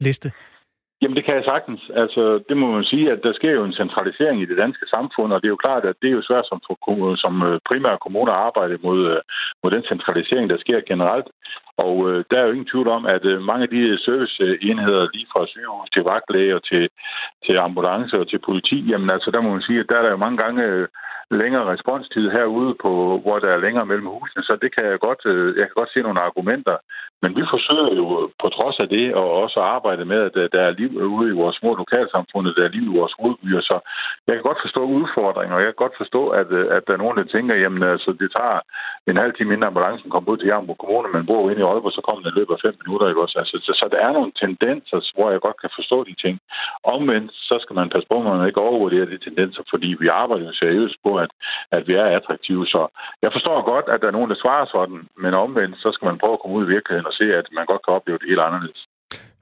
liste? 0.00 0.32
Jamen, 1.02 1.16
det 1.16 1.24
kan 1.24 1.34
jeg 1.38 1.44
sagtens. 1.52 1.82
Altså, 2.02 2.22
det 2.48 2.56
må 2.56 2.66
man 2.76 2.84
sige, 2.84 3.06
at 3.12 3.20
der 3.26 3.32
sker 3.32 3.52
jo 3.58 3.64
en 3.64 3.80
centralisering 3.82 4.42
i 4.42 4.50
det 4.50 4.56
danske 4.64 4.86
samfund, 4.94 5.32
og 5.32 5.38
det 5.40 5.46
er 5.46 5.56
jo 5.56 5.64
klart, 5.66 5.84
at 5.84 5.96
det 6.02 6.08
er 6.08 6.16
jo 6.18 6.28
svært 6.28 6.46
som, 6.48 6.60
for, 6.66 7.16
som 7.24 7.34
øh, 7.48 7.60
primære 7.70 7.98
kommuner 8.04 8.32
at 8.32 8.44
arbejde 8.48 8.76
mod, 8.86 9.00
øh, 9.12 9.20
mod 9.62 9.70
den 9.70 9.84
centralisering, 9.90 10.50
der 10.50 10.58
sker 10.64 10.80
generelt. 10.90 11.28
Og 11.86 11.94
øh, 12.10 12.24
der 12.30 12.36
er 12.38 12.46
jo 12.46 12.52
ingen 12.52 12.70
tvivl 12.72 12.88
om, 12.88 13.06
at 13.06 13.24
øh, 13.24 13.42
mange 13.50 13.62
af 13.62 13.70
de 13.74 13.80
øh, 13.90 13.98
serviceenheder, 13.98 15.08
lige 15.14 15.30
fra 15.32 15.46
sygehus 15.46 15.90
til 15.94 16.02
vagtlæger 16.02 16.58
til, 16.70 16.84
til 17.46 17.56
ambulance 17.68 18.14
og 18.20 18.28
til 18.28 18.40
politi, 18.48 18.78
jamen 18.90 19.10
altså, 19.10 19.30
der 19.30 19.40
må 19.40 19.50
man 19.52 19.66
sige, 19.68 19.80
at 19.80 19.88
der 19.88 19.96
er 19.98 20.02
der 20.02 20.10
jo 20.10 20.24
mange 20.24 20.38
gange 20.44 20.62
øh, 20.64 20.88
længere 21.30 21.64
responstid 21.72 22.30
herude, 22.30 22.74
på, 22.82 22.90
hvor 23.22 23.38
der 23.38 23.50
er 23.52 23.64
længere 23.64 23.86
mellem 23.86 24.06
husene, 24.06 24.42
så 24.42 24.58
det 24.62 24.74
kan 24.74 24.84
jeg 24.84 24.98
godt, 25.00 25.22
øh, 25.26 25.56
jeg 25.58 25.66
kan 25.66 25.78
godt 25.80 25.92
se 25.92 26.00
nogle 26.02 26.20
argumenter. 26.20 26.76
Men 27.22 27.30
vi 27.36 27.42
forsøger 27.54 27.94
jo 28.00 28.06
øh, 28.20 28.28
på 28.42 28.48
trods 28.56 28.76
af 28.84 28.88
det 28.88 29.14
og 29.14 29.28
også 29.42 29.60
arbejde 29.60 30.04
med, 30.04 30.20
at 30.28 30.36
øh, 30.42 30.48
der 30.52 30.60
er 30.60 30.78
liv 30.80 30.90
ude 31.16 31.28
i 31.30 31.38
vores 31.42 31.56
små 31.56 31.70
lokalsamfund, 31.74 32.46
der 32.56 32.64
er 32.64 32.76
liv 32.76 32.84
i 32.92 32.96
vores 32.98 33.14
hovedbyer. 33.18 33.60
Så 33.60 33.76
jeg 34.26 34.34
kan 34.34 34.48
godt 34.48 34.64
forstå 34.64 34.82
udfordringer, 34.98 35.54
og 35.56 35.60
jeg 35.60 35.70
kan 35.70 35.82
godt 35.84 35.96
forstå, 36.02 36.22
at, 36.40 36.48
at 36.76 36.82
der 36.86 36.92
er 36.94 37.02
nogen, 37.04 37.18
der 37.18 37.24
tænker, 37.24 37.54
jamen 37.54 37.82
altså, 37.82 38.10
det 38.20 38.28
tager 38.36 38.60
en 39.10 39.16
halv 39.22 39.34
time 39.34 39.52
inden 39.52 39.70
ambulancen 39.70 40.10
kommer 40.10 40.30
ud 40.32 40.38
til 40.38 40.50
Jambo 40.50 40.74
Kommune, 40.74 41.08
men 41.12 41.26
bor 41.26 41.50
inde 41.50 41.62
i 41.62 41.69
og 41.88 41.92
så 41.96 42.00
kommer 42.06 42.20
den 42.22 42.32
i 42.32 42.38
løbet 42.38 42.54
af 42.54 42.62
fem 42.66 42.76
minutter, 42.82 43.06
ikke 43.08 43.22
også? 43.24 43.36
Altså, 43.42 43.56
så, 43.66 43.72
så, 43.80 43.84
der 43.94 44.00
er 44.06 44.12
nogle 44.18 44.32
tendenser, 44.42 44.98
hvor 45.16 45.28
jeg 45.30 45.40
godt 45.46 45.58
kan 45.62 45.72
forstå 45.78 45.98
de 46.08 46.14
ting. 46.24 46.36
Omvendt, 46.94 47.30
så 47.48 47.54
skal 47.62 47.74
man 47.80 47.92
passe 47.94 48.08
på, 48.10 48.16
at 48.20 48.26
man 48.26 48.48
ikke 48.48 48.66
overvurderer 48.68 49.06
de 49.12 49.24
tendenser, 49.26 49.62
fordi 49.72 49.88
vi 50.02 50.08
arbejder 50.22 50.46
jo 50.50 50.54
seriøst 50.62 50.96
på, 51.06 51.10
at, 51.24 51.30
at 51.76 51.82
vi 51.88 51.94
er 52.02 52.06
attraktive. 52.18 52.64
Så 52.74 52.80
jeg 53.24 53.30
forstår 53.36 53.58
godt, 53.72 53.86
at 53.92 54.00
der 54.00 54.08
er 54.08 54.16
nogen, 54.18 54.30
der 54.32 54.42
svarer 54.44 54.66
sådan, 54.76 55.00
men 55.22 55.32
omvendt, 55.44 55.76
så 55.84 55.88
skal 55.94 56.06
man 56.10 56.20
prøve 56.22 56.36
at 56.36 56.42
komme 56.42 56.56
ud 56.58 56.64
i 56.66 56.72
virkeligheden 56.74 57.10
og 57.10 57.16
se, 57.20 57.26
at 57.40 57.46
man 57.58 57.66
godt 57.70 57.82
kan 57.84 57.94
opleve 57.96 58.18
det 58.18 58.30
helt 58.30 58.46
anderledes. 58.48 58.80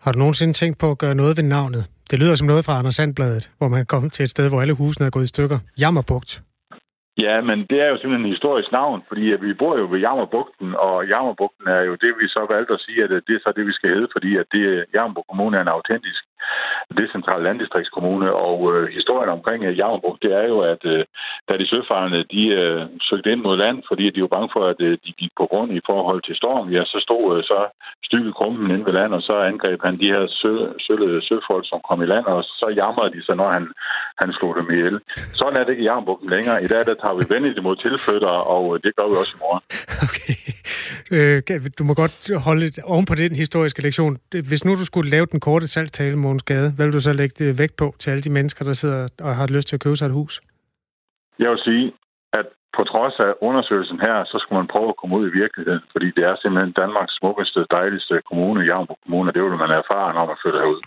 Har 0.04 0.12
du 0.12 0.18
nogensinde 0.18 0.52
tænkt 0.52 0.78
på 0.78 0.90
at 0.90 0.98
gøre 0.98 1.14
noget 1.14 1.36
ved 1.38 1.44
navnet? 1.44 1.82
Det 2.10 2.18
lyder 2.18 2.34
som 2.34 2.46
noget 2.46 2.64
fra 2.64 2.78
Anders 2.78 2.94
Sandbladet, 2.94 3.50
hvor 3.58 3.68
man 3.68 3.86
kom 3.86 4.10
til 4.10 4.22
et 4.22 4.30
sted, 4.30 4.48
hvor 4.48 4.60
alle 4.60 4.74
husene 4.74 5.06
er 5.06 5.10
gået 5.10 5.24
i 5.24 5.26
stykker. 5.26 5.58
Jammerbugt. 5.80 6.47
Ja, 7.26 7.40
men 7.40 7.58
det 7.70 7.78
er 7.80 7.88
jo 7.88 7.96
simpelthen 7.96 8.26
en 8.26 8.36
historisk 8.36 8.72
navn, 8.72 9.02
fordi 9.08 9.32
at 9.32 9.42
vi 9.42 9.52
bor 9.54 9.78
jo 9.78 9.86
ved 9.90 10.00
Jammerbugten, 10.06 10.74
og 10.74 11.06
Jammerbugten 11.12 11.66
er 11.68 11.82
jo 11.88 11.94
det, 11.94 12.12
vi 12.20 12.28
så 12.28 12.46
valgte 12.50 12.74
at 12.74 12.80
sige, 12.80 13.04
at 13.04 13.10
det 13.10 13.34
er 13.34 13.42
så 13.42 13.52
det, 13.56 13.66
vi 13.66 13.72
skal 13.72 13.90
hedde, 13.94 14.08
fordi 14.12 14.36
at 14.36 14.46
det, 14.52 14.84
Jammerburg 14.94 15.26
Kommune 15.28 15.56
er 15.56 15.62
en 15.62 15.76
autentisk 15.76 16.22
decentral 17.00 17.42
landdistriktskommune, 17.42 18.28
og 18.34 18.58
øh, 18.72 18.82
historien 18.98 19.30
omkring 19.36 19.64
øh, 19.64 19.78
Jammerburg, 19.78 20.16
det 20.22 20.32
er 20.40 20.46
jo, 20.52 20.58
at 20.72 20.82
øh, 20.84 21.04
da 21.48 21.52
de 21.60 21.66
søfarende, 21.72 22.24
de 22.34 22.42
øh, 22.60 22.82
søgte 23.08 23.32
ind 23.32 23.42
mod 23.42 23.56
land, 23.56 23.78
fordi 23.88 24.04
de 24.10 24.20
var 24.22 24.34
bange 24.36 24.50
for, 24.52 24.62
at 24.72 24.80
øh, 24.88 24.98
de 25.04 25.12
gik 25.20 25.32
på 25.40 25.46
grund 25.50 25.70
i 25.72 25.86
forhold 25.90 26.22
til 26.22 26.34
storm, 26.36 26.68
ja, 26.76 26.82
så 26.84 26.98
stod 27.06 27.24
øh, 27.36 27.42
så 27.44 27.58
stykket 28.08 28.34
krummen 28.34 28.70
inde 28.70 28.86
ved 28.86 28.92
land, 28.92 29.12
og 29.18 29.22
så 29.22 29.34
angreb 29.50 29.80
han 29.84 30.00
de 30.02 30.12
her 30.14 30.24
sø, 30.40 30.52
sø, 30.86 30.94
søfolk, 31.28 31.64
som 31.70 31.80
kom 31.88 32.02
i 32.02 32.06
land, 32.06 32.26
og 32.34 32.42
så 32.60 32.66
jamrede 32.80 33.12
de 33.14 33.24
sig, 33.24 33.36
når 33.36 33.50
han, 33.56 33.64
han 34.22 34.30
slog 34.38 34.52
dem 34.58 34.70
ihjel. 34.74 34.96
Sådan 35.32 35.56
er 35.56 35.64
det 35.64 35.70
ikke 35.72 35.82
i 35.82 35.88
Jammerburg 35.88 36.20
længere. 36.34 36.64
I 36.64 36.68
dag, 36.72 36.82
der 36.86 36.94
tager 37.02 37.16
vi 37.18 37.24
venligt 37.34 37.58
imod 37.58 37.76
tilflyttere, 37.76 38.40
og 38.54 38.64
øh, 38.74 38.80
det 38.84 38.96
gør 38.96 39.06
vi 39.10 39.14
også 39.22 39.34
i 39.36 39.40
morgen. 39.44 39.62
Okay. 40.08 40.34
Øh, 41.10 41.42
du 41.78 41.84
må 41.84 41.94
godt 41.94 42.34
holde 42.36 42.72
oven 42.84 43.04
på 43.04 43.14
den 43.14 43.36
historiske 43.36 43.82
lektion. 43.82 44.18
Hvis 44.48 44.64
nu 44.64 44.74
du 44.74 44.84
skulle 44.84 45.10
lave 45.10 45.26
den 45.26 45.40
korte 45.40 45.68
salgstale, 45.68 46.16
Mogens 46.28 46.48
Gade, 46.50 46.70
hvad 46.76 46.86
vil 46.86 46.98
du 46.98 47.00
så 47.08 47.12
lægge 47.20 47.34
det 47.40 47.58
vægt 47.58 47.76
på 47.82 47.86
til 48.00 48.10
alle 48.10 48.22
de 48.26 48.36
mennesker, 48.38 48.64
der 48.64 48.72
sidder 48.72 49.08
og 49.26 49.36
har 49.36 49.46
lyst 49.56 49.68
til 49.68 49.76
at 49.76 49.84
købe 49.84 49.96
sig 49.96 50.06
et 50.06 50.18
hus? 50.20 50.34
Jeg 51.38 51.50
vil 51.50 51.60
sige, 51.68 51.84
at 52.38 52.46
på 52.76 52.82
trods 52.90 53.14
af 53.26 53.32
undersøgelsen 53.48 54.00
her, 54.06 54.16
så 54.30 54.36
skulle 54.38 54.58
man 54.60 54.72
prøve 54.74 54.88
at 54.88 54.98
komme 55.00 55.16
ud 55.18 55.24
i 55.28 55.36
virkeligheden, 55.42 55.82
fordi 55.92 56.08
det 56.16 56.24
er 56.30 56.34
simpelthen 56.42 56.72
Danmarks 56.82 57.14
smukkeste, 57.20 57.60
dejligste 57.70 58.14
kommune, 58.28 58.60
Javnborg 58.70 58.98
Kommune, 59.04 59.32
det 59.32 59.42
vil 59.42 59.62
man 59.64 59.72
erfare, 59.82 60.14
når 60.14 60.26
man 60.30 60.36
flytter 60.42 60.60
herud. 60.60 60.80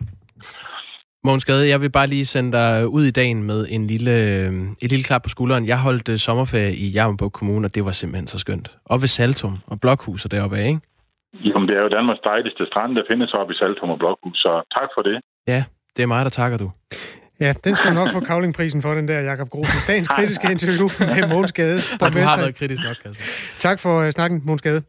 Mogens 1.24 1.46
Gade, 1.46 1.70
jeg 1.74 1.82
vil 1.82 1.92
bare 1.92 2.08
lige 2.08 2.26
sende 2.26 2.52
dig 2.58 2.88
ud 2.88 3.04
i 3.04 3.12
dagen 3.22 3.44
med 3.44 3.60
en 3.76 3.88
lille, 3.88 4.16
et 4.84 4.90
lille 4.94 5.08
klap 5.10 5.24
på 5.24 5.30
skulderen. 5.30 5.68
Jeg 5.68 5.80
holdt 5.88 6.10
øh, 6.10 6.18
sommerferie 6.18 6.74
i 6.86 6.88
Jammerburg 6.96 7.34
Kommune, 7.40 7.68
og 7.68 7.76
det 7.76 7.86
var 7.86 7.92
simpelthen 7.92 8.28
så 8.28 8.40
skønt. 8.40 8.68
Og 8.86 8.98
ved 9.02 9.08
Saltum 9.18 9.56
og 9.68 9.78
Blokhuset 9.82 10.32
deroppe 10.32 10.58
af, 10.58 10.68
ikke? 10.68 10.82
Jamen, 11.34 11.68
det 11.68 11.76
er 11.78 11.84
jo 11.84 11.96
Danmarks 11.98 12.24
dejligste 12.32 12.66
strand, 12.66 12.96
der 12.96 13.04
findes 13.12 13.34
oppe 13.40 13.54
i 13.54 13.58
Saltum 13.58 13.90
og 13.90 14.00
Blokhus, 14.00 14.38
så 14.46 14.52
tak 14.78 14.90
for 14.96 15.02
det. 15.02 15.18
Ja, 15.48 15.64
det 15.98 16.04
er 16.04 16.08
mig, 16.08 16.26
der 16.26 16.30
takker 16.30 16.58
du. 16.58 16.72
Ja, 17.40 17.54
den 17.64 17.76
skal 17.76 17.90
du 17.90 17.96
nok 17.96 18.12
få 18.12 18.20
kavlingprisen 18.30 18.82
for, 18.82 18.94
den 18.94 19.08
der, 19.08 19.20
Jakob 19.20 19.50
Grosen. 19.50 19.80
Dagens 19.88 20.08
kritiske 20.08 20.52
interview 20.52 20.90
med 21.00 21.28
Mogens 21.28 21.52
Gade. 21.52 21.82
Og 22.02 22.14
du 22.14 22.20
har 22.20 22.38
været 22.38 22.56
kritisk 22.56 22.84
nok, 22.84 22.98
Kasper. 23.04 23.24
Tak 23.60 23.80
for 23.80 24.06
uh, 24.06 24.10
snakken, 24.10 24.42
Mogens 24.46 24.62
Gade. 24.62 24.82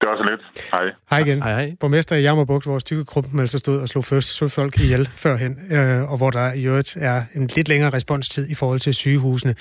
Det 0.00 0.08
var 0.08 0.16
så 0.16 0.30
lidt. 0.30 0.68
Hej. 0.72 0.82
Hej 1.10 1.18
igen. 1.18 1.42
Hej, 1.42 1.52
hej. 1.52 1.76
Borgmester 1.80 2.16
i 2.16 2.22
Jammerbugt, 2.22 2.64
hvor 2.64 2.78
stykke 2.78 3.22
altså 3.38 3.58
stod 3.58 3.80
og 3.80 3.88
slog 3.88 4.04
først 4.04 4.28
søfolk 4.28 4.80
ihjel 4.80 5.08
førhen, 5.16 5.72
øh, 5.72 6.10
og 6.10 6.16
hvor 6.16 6.30
der 6.30 6.52
i 6.52 6.64
øvrigt 6.64 6.96
er 7.00 7.22
en 7.34 7.50
lidt 7.56 7.68
længere 7.68 7.92
responstid 7.92 8.48
i 8.48 8.54
forhold 8.54 8.80
til 8.80 8.94
sygehusene. 8.94 9.54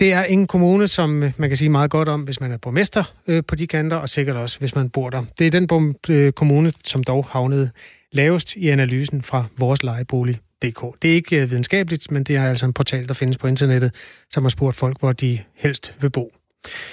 Det 0.00 0.12
er 0.12 0.22
en 0.22 0.46
kommune, 0.46 0.88
som 0.88 1.10
man 1.10 1.48
kan 1.48 1.56
sige 1.56 1.68
meget 1.68 1.90
godt 1.90 2.08
om, 2.08 2.22
hvis 2.22 2.40
man 2.40 2.52
er 2.52 2.56
borgmester 2.56 3.04
øh, 3.26 3.42
på 3.48 3.54
de 3.54 3.66
kanter, 3.66 3.96
og 3.96 4.08
sikkert 4.08 4.36
også, 4.36 4.58
hvis 4.58 4.74
man 4.74 4.90
bor 4.90 5.10
der. 5.10 5.24
Det 5.38 5.46
er 5.46 5.50
den 5.50 5.94
øh, 6.08 6.32
kommune, 6.32 6.72
som 6.84 7.04
dog 7.04 7.26
havnede 7.30 7.70
lavest 8.12 8.56
i 8.56 8.68
analysen 8.68 9.22
fra 9.22 9.44
vores 9.58 9.82
lejebolig.dk. 9.82 11.02
Det 11.02 11.10
er 11.10 11.14
ikke 11.14 11.42
øh, 11.42 11.50
videnskabeligt, 11.50 12.10
men 12.10 12.24
det 12.24 12.36
er 12.36 12.44
altså 12.44 12.66
en 12.66 12.72
portal, 12.72 13.08
der 13.08 13.14
findes 13.14 13.38
på 13.38 13.46
internettet, 13.46 13.94
som 14.30 14.44
har 14.44 14.50
spurgt 14.50 14.76
folk, 14.76 15.00
hvor 15.00 15.12
de 15.12 15.38
helst 15.54 15.94
vil 16.00 16.10
bo. 16.10 16.32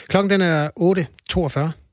Klokken 0.07 0.29
den 0.29 0.41
er 0.41 0.69
8.42. 1.75 1.85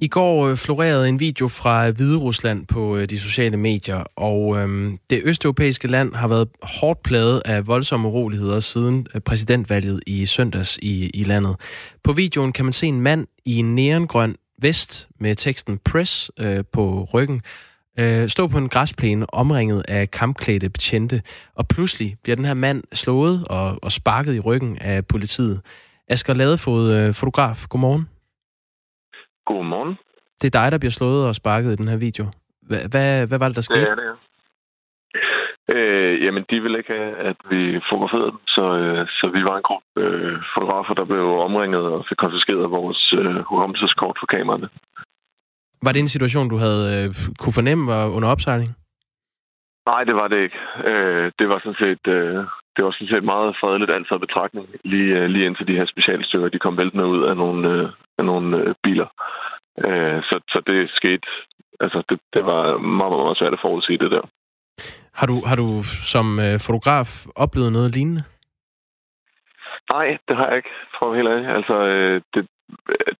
I 0.00 0.08
går 0.08 0.46
øh, 0.46 0.56
florerede 0.56 1.08
en 1.08 1.20
video 1.20 1.48
fra 1.48 1.90
Hvide 1.90 2.18
Rusland 2.18 2.66
på 2.66 2.96
øh, 2.96 3.08
de 3.08 3.18
sociale 3.18 3.56
medier, 3.56 4.04
og 4.16 4.58
øhm, 4.58 4.98
det 5.10 5.20
østeuropæiske 5.24 5.88
land 5.88 6.14
har 6.14 6.28
været 6.28 6.48
hårdt 6.62 7.02
plaget 7.02 7.42
af 7.44 7.66
voldsomme 7.66 8.08
uroligheder 8.08 8.60
siden 8.60 9.06
præsidentvalget 9.24 10.00
i 10.06 10.26
søndags 10.26 10.78
i, 10.82 11.10
i 11.14 11.24
landet. 11.24 11.56
På 12.04 12.12
videoen 12.12 12.52
kan 12.52 12.64
man 12.64 12.72
se 12.72 12.86
en 12.86 13.00
mand 13.00 13.26
i 13.44 13.58
en 13.58 13.74
neongrøn 13.74 14.36
vest 14.58 15.08
med 15.20 15.34
teksten 15.34 15.78
Press 15.78 16.30
øh, 16.40 16.64
på 16.72 17.08
ryggen, 17.14 17.42
øh, 17.98 18.28
stå 18.28 18.46
på 18.48 18.58
en 18.58 18.68
græsplæne 18.68 19.34
omringet 19.34 19.84
af 19.88 20.10
kampklædte 20.10 20.70
betjente, 20.70 21.22
og 21.54 21.68
pludselig 21.68 22.16
bliver 22.22 22.36
den 22.36 22.44
her 22.44 22.54
mand 22.54 22.82
slået 22.92 23.44
og, 23.50 23.78
og 23.82 23.92
sparket 23.92 24.34
i 24.34 24.40
ryggen 24.40 24.78
af 24.78 25.06
politiet. 25.06 25.60
Asger 26.08 26.34
Ladefod, 26.34 26.92
øh, 26.92 27.14
fotograf, 27.14 27.66
godmorgen. 27.68 28.08
Godmorgen. 29.46 29.96
Det 30.42 30.54
er 30.54 30.60
dig, 30.60 30.72
der 30.72 30.78
bliver 30.78 30.90
slået 30.90 31.26
og 31.26 31.34
sparket 31.34 31.72
i 31.72 31.76
den 31.76 31.88
her 31.88 31.96
video. 31.96 32.26
Hvad, 32.62 32.88
hvad, 32.88 33.26
hvad 33.26 33.38
var 33.38 33.48
det, 33.48 33.56
der 33.56 33.62
skete? 33.62 33.80
Det 33.80 33.90
er 33.90 33.94
det, 33.94 34.02
ja. 34.02 34.12
Øh, 35.74 36.24
jamen, 36.24 36.44
de 36.50 36.60
ville 36.62 36.78
ikke 36.78 36.92
have, 36.92 37.16
at 37.30 37.36
vi 37.50 37.80
fotograferede 37.90 38.30
dem, 38.30 38.40
så, 38.46 38.64
øh, 38.82 39.06
så 39.08 39.30
vi 39.36 39.42
var 39.48 39.56
en 39.56 39.68
gruppe 39.70 39.88
øh, 39.96 40.36
fotografer, 40.54 40.94
der 40.94 41.04
blev 41.04 41.26
omringet 41.48 41.82
og 41.94 42.04
fik 42.08 42.16
konfiskeret 42.16 42.70
vores 42.70 43.14
øh, 43.18 43.36
hukommelseskort 43.50 44.16
for 44.20 44.26
kameraerne. 44.26 44.68
Var 45.82 45.92
det 45.92 46.00
en 46.00 46.14
situation, 46.16 46.48
du 46.48 46.56
havde 46.56 46.82
øh, 46.94 47.14
kunne 47.40 47.58
fornemme 47.58 47.86
var 47.92 48.04
under 48.16 48.28
opsejling? 48.28 48.70
Nej, 49.86 50.04
det 50.04 50.14
var 50.14 50.28
det 50.28 50.40
ikke. 50.46 50.60
Øh, 50.90 51.32
det 51.38 51.48
var 51.48 51.58
sådan 51.58 51.80
set 51.84 52.06
øh, 52.16 52.44
det 52.76 52.84
var 52.84 52.90
sådan 52.90 53.12
set 53.14 53.24
meget 53.24 53.56
fredeligt 53.60 53.90
alt 53.90 54.08
for 54.08 54.18
betragtning, 54.18 54.66
lige, 54.84 55.10
øh, 55.18 55.26
lige 55.26 55.46
indtil 55.46 55.68
de 55.68 55.78
her 55.78 55.86
specialstykker, 55.86 56.48
de 56.48 56.58
kom 56.58 56.78
væltende 56.78 57.06
ud 57.06 57.22
af 57.30 57.36
nogle, 57.36 57.68
øh, 57.72 57.88
af 58.18 58.24
nogle 58.24 58.56
øh, 58.56 58.74
biler. 58.82 59.08
Øh, 59.86 60.22
så, 60.28 60.36
så 60.48 60.58
det 60.66 60.90
skete, 60.90 61.28
altså 61.80 62.02
det, 62.08 62.18
det 62.34 62.42
var 62.46 62.78
meget, 62.78 63.12
meget, 63.12 63.38
svært 63.38 63.52
at 63.52 63.64
forudsige 63.66 63.98
det 63.98 64.10
der. 64.10 64.24
Har 65.18 65.26
du, 65.26 65.36
har 65.46 65.56
du 65.56 65.82
som 66.12 66.26
øh, 66.40 66.60
fotograf 66.66 67.08
oplevet 67.36 67.72
noget 67.72 67.94
lignende? 67.94 68.22
Nej, 69.92 70.06
det 70.28 70.36
har 70.36 70.46
jeg 70.48 70.56
ikke, 70.56 70.74
for 70.96 71.10
at 71.10 71.16
helt 71.16 71.28
ærlig. 71.28 71.48
Altså, 71.58 71.76
øh, 71.92 72.20
det, 72.34 72.42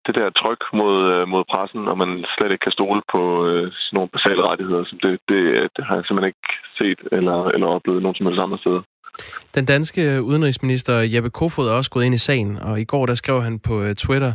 det 0.05 0.13
der 0.15 0.37
tryk 0.41 0.61
mod, 0.73 0.97
øh, 1.13 1.27
mod 1.27 1.43
pressen, 1.51 1.87
og 1.91 1.97
man 1.97 2.25
slet 2.35 2.51
ikke 2.51 2.63
kan 2.65 2.77
stole 2.79 3.01
på 3.13 3.21
øh, 3.47 3.71
sådan 3.71 3.95
nogle 3.97 4.09
basale 4.15 4.41
rettigheder, 4.49 4.83
som 4.89 4.97
det, 5.03 5.11
det, 5.29 5.41
det 5.75 5.83
har 5.87 5.95
jeg 5.95 6.05
simpelthen 6.05 6.31
ikke 6.31 6.49
set 6.79 6.99
eller, 7.17 7.37
eller 7.55 7.67
oplevet 7.67 8.01
nogen 8.01 8.15
som 8.15 8.25
helst 8.25 8.41
andre 8.41 8.57
steder. 8.57 8.81
Den 9.55 9.65
danske 9.65 10.23
udenrigsminister 10.23 10.95
Jeppe 11.13 11.29
Kofod 11.29 11.67
er 11.67 11.77
også 11.79 11.91
gået 11.91 12.05
ind 12.05 12.15
i 12.15 12.25
sagen, 12.27 12.59
og 12.67 12.81
i 12.81 12.85
går 12.85 13.05
der 13.05 13.13
skrev 13.13 13.41
han 13.41 13.59
på 13.59 13.75
Twitter, 13.97 14.33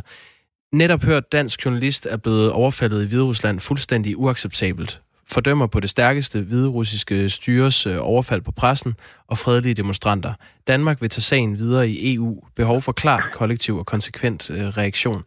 netop 0.71 1.03
hørt 1.03 1.31
dansk 1.31 1.65
journalist 1.65 2.05
er 2.05 2.17
blevet 2.17 2.51
overfaldet 2.51 3.03
i 3.03 3.07
Hviderusland 3.07 3.59
fuldstændig 3.59 4.17
uacceptabelt. 4.17 5.01
Fordømmer 5.31 5.67
på 5.67 5.79
det 5.79 5.89
stærkeste 5.89 6.41
hviderussiske 6.41 7.29
styres 7.29 7.87
øh, 7.87 7.97
overfald 7.99 8.41
på 8.41 8.51
pressen 8.51 8.93
og 9.27 9.37
fredelige 9.37 9.73
demonstranter. 9.73 10.33
Danmark 10.67 11.01
vil 11.01 11.09
tage 11.09 11.21
sagen 11.21 11.57
videre 11.57 11.89
i 11.89 12.15
EU. 12.15 12.43
Behov 12.55 12.81
for 12.81 12.91
klar, 12.91 13.29
kollektiv 13.33 13.77
og 13.77 13.85
konsekvent 13.85 14.49
øh, 14.49 14.67
reaktion. 14.67 15.23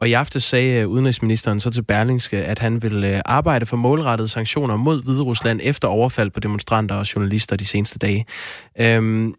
Og 0.00 0.08
i 0.08 0.12
aften 0.12 0.40
sagde 0.40 0.80
øh, 0.80 0.88
udenrigsministeren 0.88 1.60
så 1.60 1.70
til 1.70 1.82
Berlingske, 1.82 2.36
at 2.36 2.58
han 2.58 2.82
vil 2.82 3.22
arbejde 3.24 3.66
for 3.66 3.76
målrettede 3.76 4.28
sanktioner 4.28 4.76
mod 4.76 5.02
Hvide 5.02 5.22
Rusland 5.22 5.60
efter 5.62 5.88
overfald 5.88 6.30
på 6.30 6.40
demonstranter 6.40 6.94
og 6.94 7.14
journalister 7.14 7.56
de 7.56 7.66
seneste 7.66 7.98
dage. 7.98 8.26
Øhm, 8.80 9.34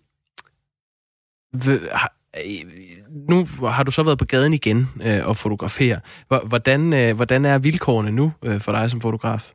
nu 3.29 3.47
har 3.67 3.83
du 3.83 3.91
så 3.91 4.03
været 4.03 4.17
på 4.17 4.25
gaden 4.25 4.53
igen 4.53 4.89
øh, 5.03 5.27
og 5.27 5.37
fotografere. 5.37 5.99
Hvordan, 6.27 6.93
øh, 6.93 7.15
hvordan 7.15 7.45
er 7.45 7.57
vilkårene 7.57 8.11
nu 8.11 8.33
øh, 8.43 8.61
for 8.61 8.71
dig 8.71 8.89
som 8.89 9.01
fotograf? 9.01 9.51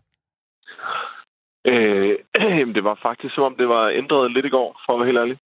Øh, 1.70 2.16
det 2.76 2.84
var 2.84 2.98
faktisk 3.02 3.34
som 3.34 3.44
om, 3.44 3.56
det 3.56 3.68
var 3.68 3.88
ændret 3.88 4.32
lidt 4.32 4.46
i 4.46 4.54
går, 4.56 4.80
for 4.86 4.92
at 4.92 4.98
være 4.98 5.06
helt 5.06 5.18
ærlig. 5.18 5.38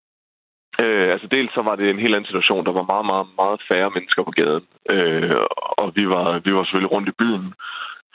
Øh, 0.84 1.08
altså 1.14 1.28
dels 1.28 1.54
så 1.54 1.62
var 1.62 1.76
det 1.76 1.90
en 1.90 2.00
helt 2.00 2.16
anden 2.16 2.32
situation. 2.32 2.66
Der 2.66 2.72
var 2.72 2.92
meget, 2.94 3.06
meget, 3.06 3.28
meget 3.42 3.60
færre 3.70 3.92
mennesker 3.96 4.24
på 4.24 4.32
gaden. 4.32 4.66
Øh, 4.94 5.36
og 5.82 5.92
vi 5.96 6.10
var, 6.10 6.40
vi 6.46 6.52
var 6.56 6.64
selvfølgelig 6.64 6.92
rundt 6.92 7.10
i 7.10 7.20
byen 7.22 7.54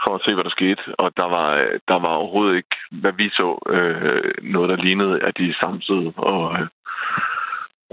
for 0.02 0.14
at 0.14 0.22
se, 0.24 0.34
hvad 0.34 0.44
der 0.44 0.58
skete. 0.58 0.82
Og 0.98 1.08
der 1.16 1.28
var, 1.36 1.48
der 1.88 1.98
var 2.04 2.12
overhovedet 2.20 2.56
ikke, 2.56 2.76
hvad 2.90 3.12
vi 3.12 3.28
så, 3.28 3.48
øh, 3.74 4.32
noget, 4.42 4.68
der 4.70 4.84
lignede, 4.84 5.22
at 5.26 5.38
de 5.38 5.54
samtidig 5.62 6.12
og, 6.16 6.42
øh, 6.58 6.66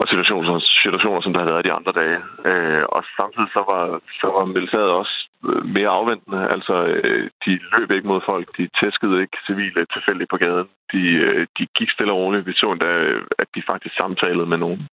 og 0.01 0.05
situationer, 0.07 0.59
situationer, 0.83 1.21
som 1.21 1.33
der 1.33 1.39
havde 1.39 1.53
været 1.53 1.67
de 1.67 1.77
andre 1.79 1.93
dage. 2.01 2.19
Øh, 2.49 2.83
og 2.95 3.03
samtidig 3.19 3.49
så 3.57 3.63
var, 3.71 3.83
så 4.21 4.27
var 4.35 4.45
militæret 4.45 4.91
også 5.01 5.26
mere 5.75 5.95
afventende. 5.99 6.41
Altså, 6.55 6.75
øh, 6.85 7.29
de 7.45 7.51
løb 7.73 7.91
ikke 7.91 8.07
mod 8.07 8.21
folk, 8.25 8.47
de 8.57 8.69
tæskede 8.81 9.21
ikke 9.21 9.37
civile 9.47 9.85
tilfældigt 9.93 10.29
på 10.29 10.37
gaden. 10.37 10.67
De, 10.93 11.03
øh, 11.27 11.47
de 11.57 11.63
gik 11.77 11.89
stille 11.91 12.13
og 12.13 12.19
roligt. 12.19 12.47
Vi 12.47 12.53
så 12.53 12.67
endda, 12.71 12.91
øh, 13.09 13.21
at 13.39 13.47
de 13.55 13.61
faktisk 13.71 13.95
samtalede 14.01 14.47
med 14.51 14.57
nogen 14.57 14.87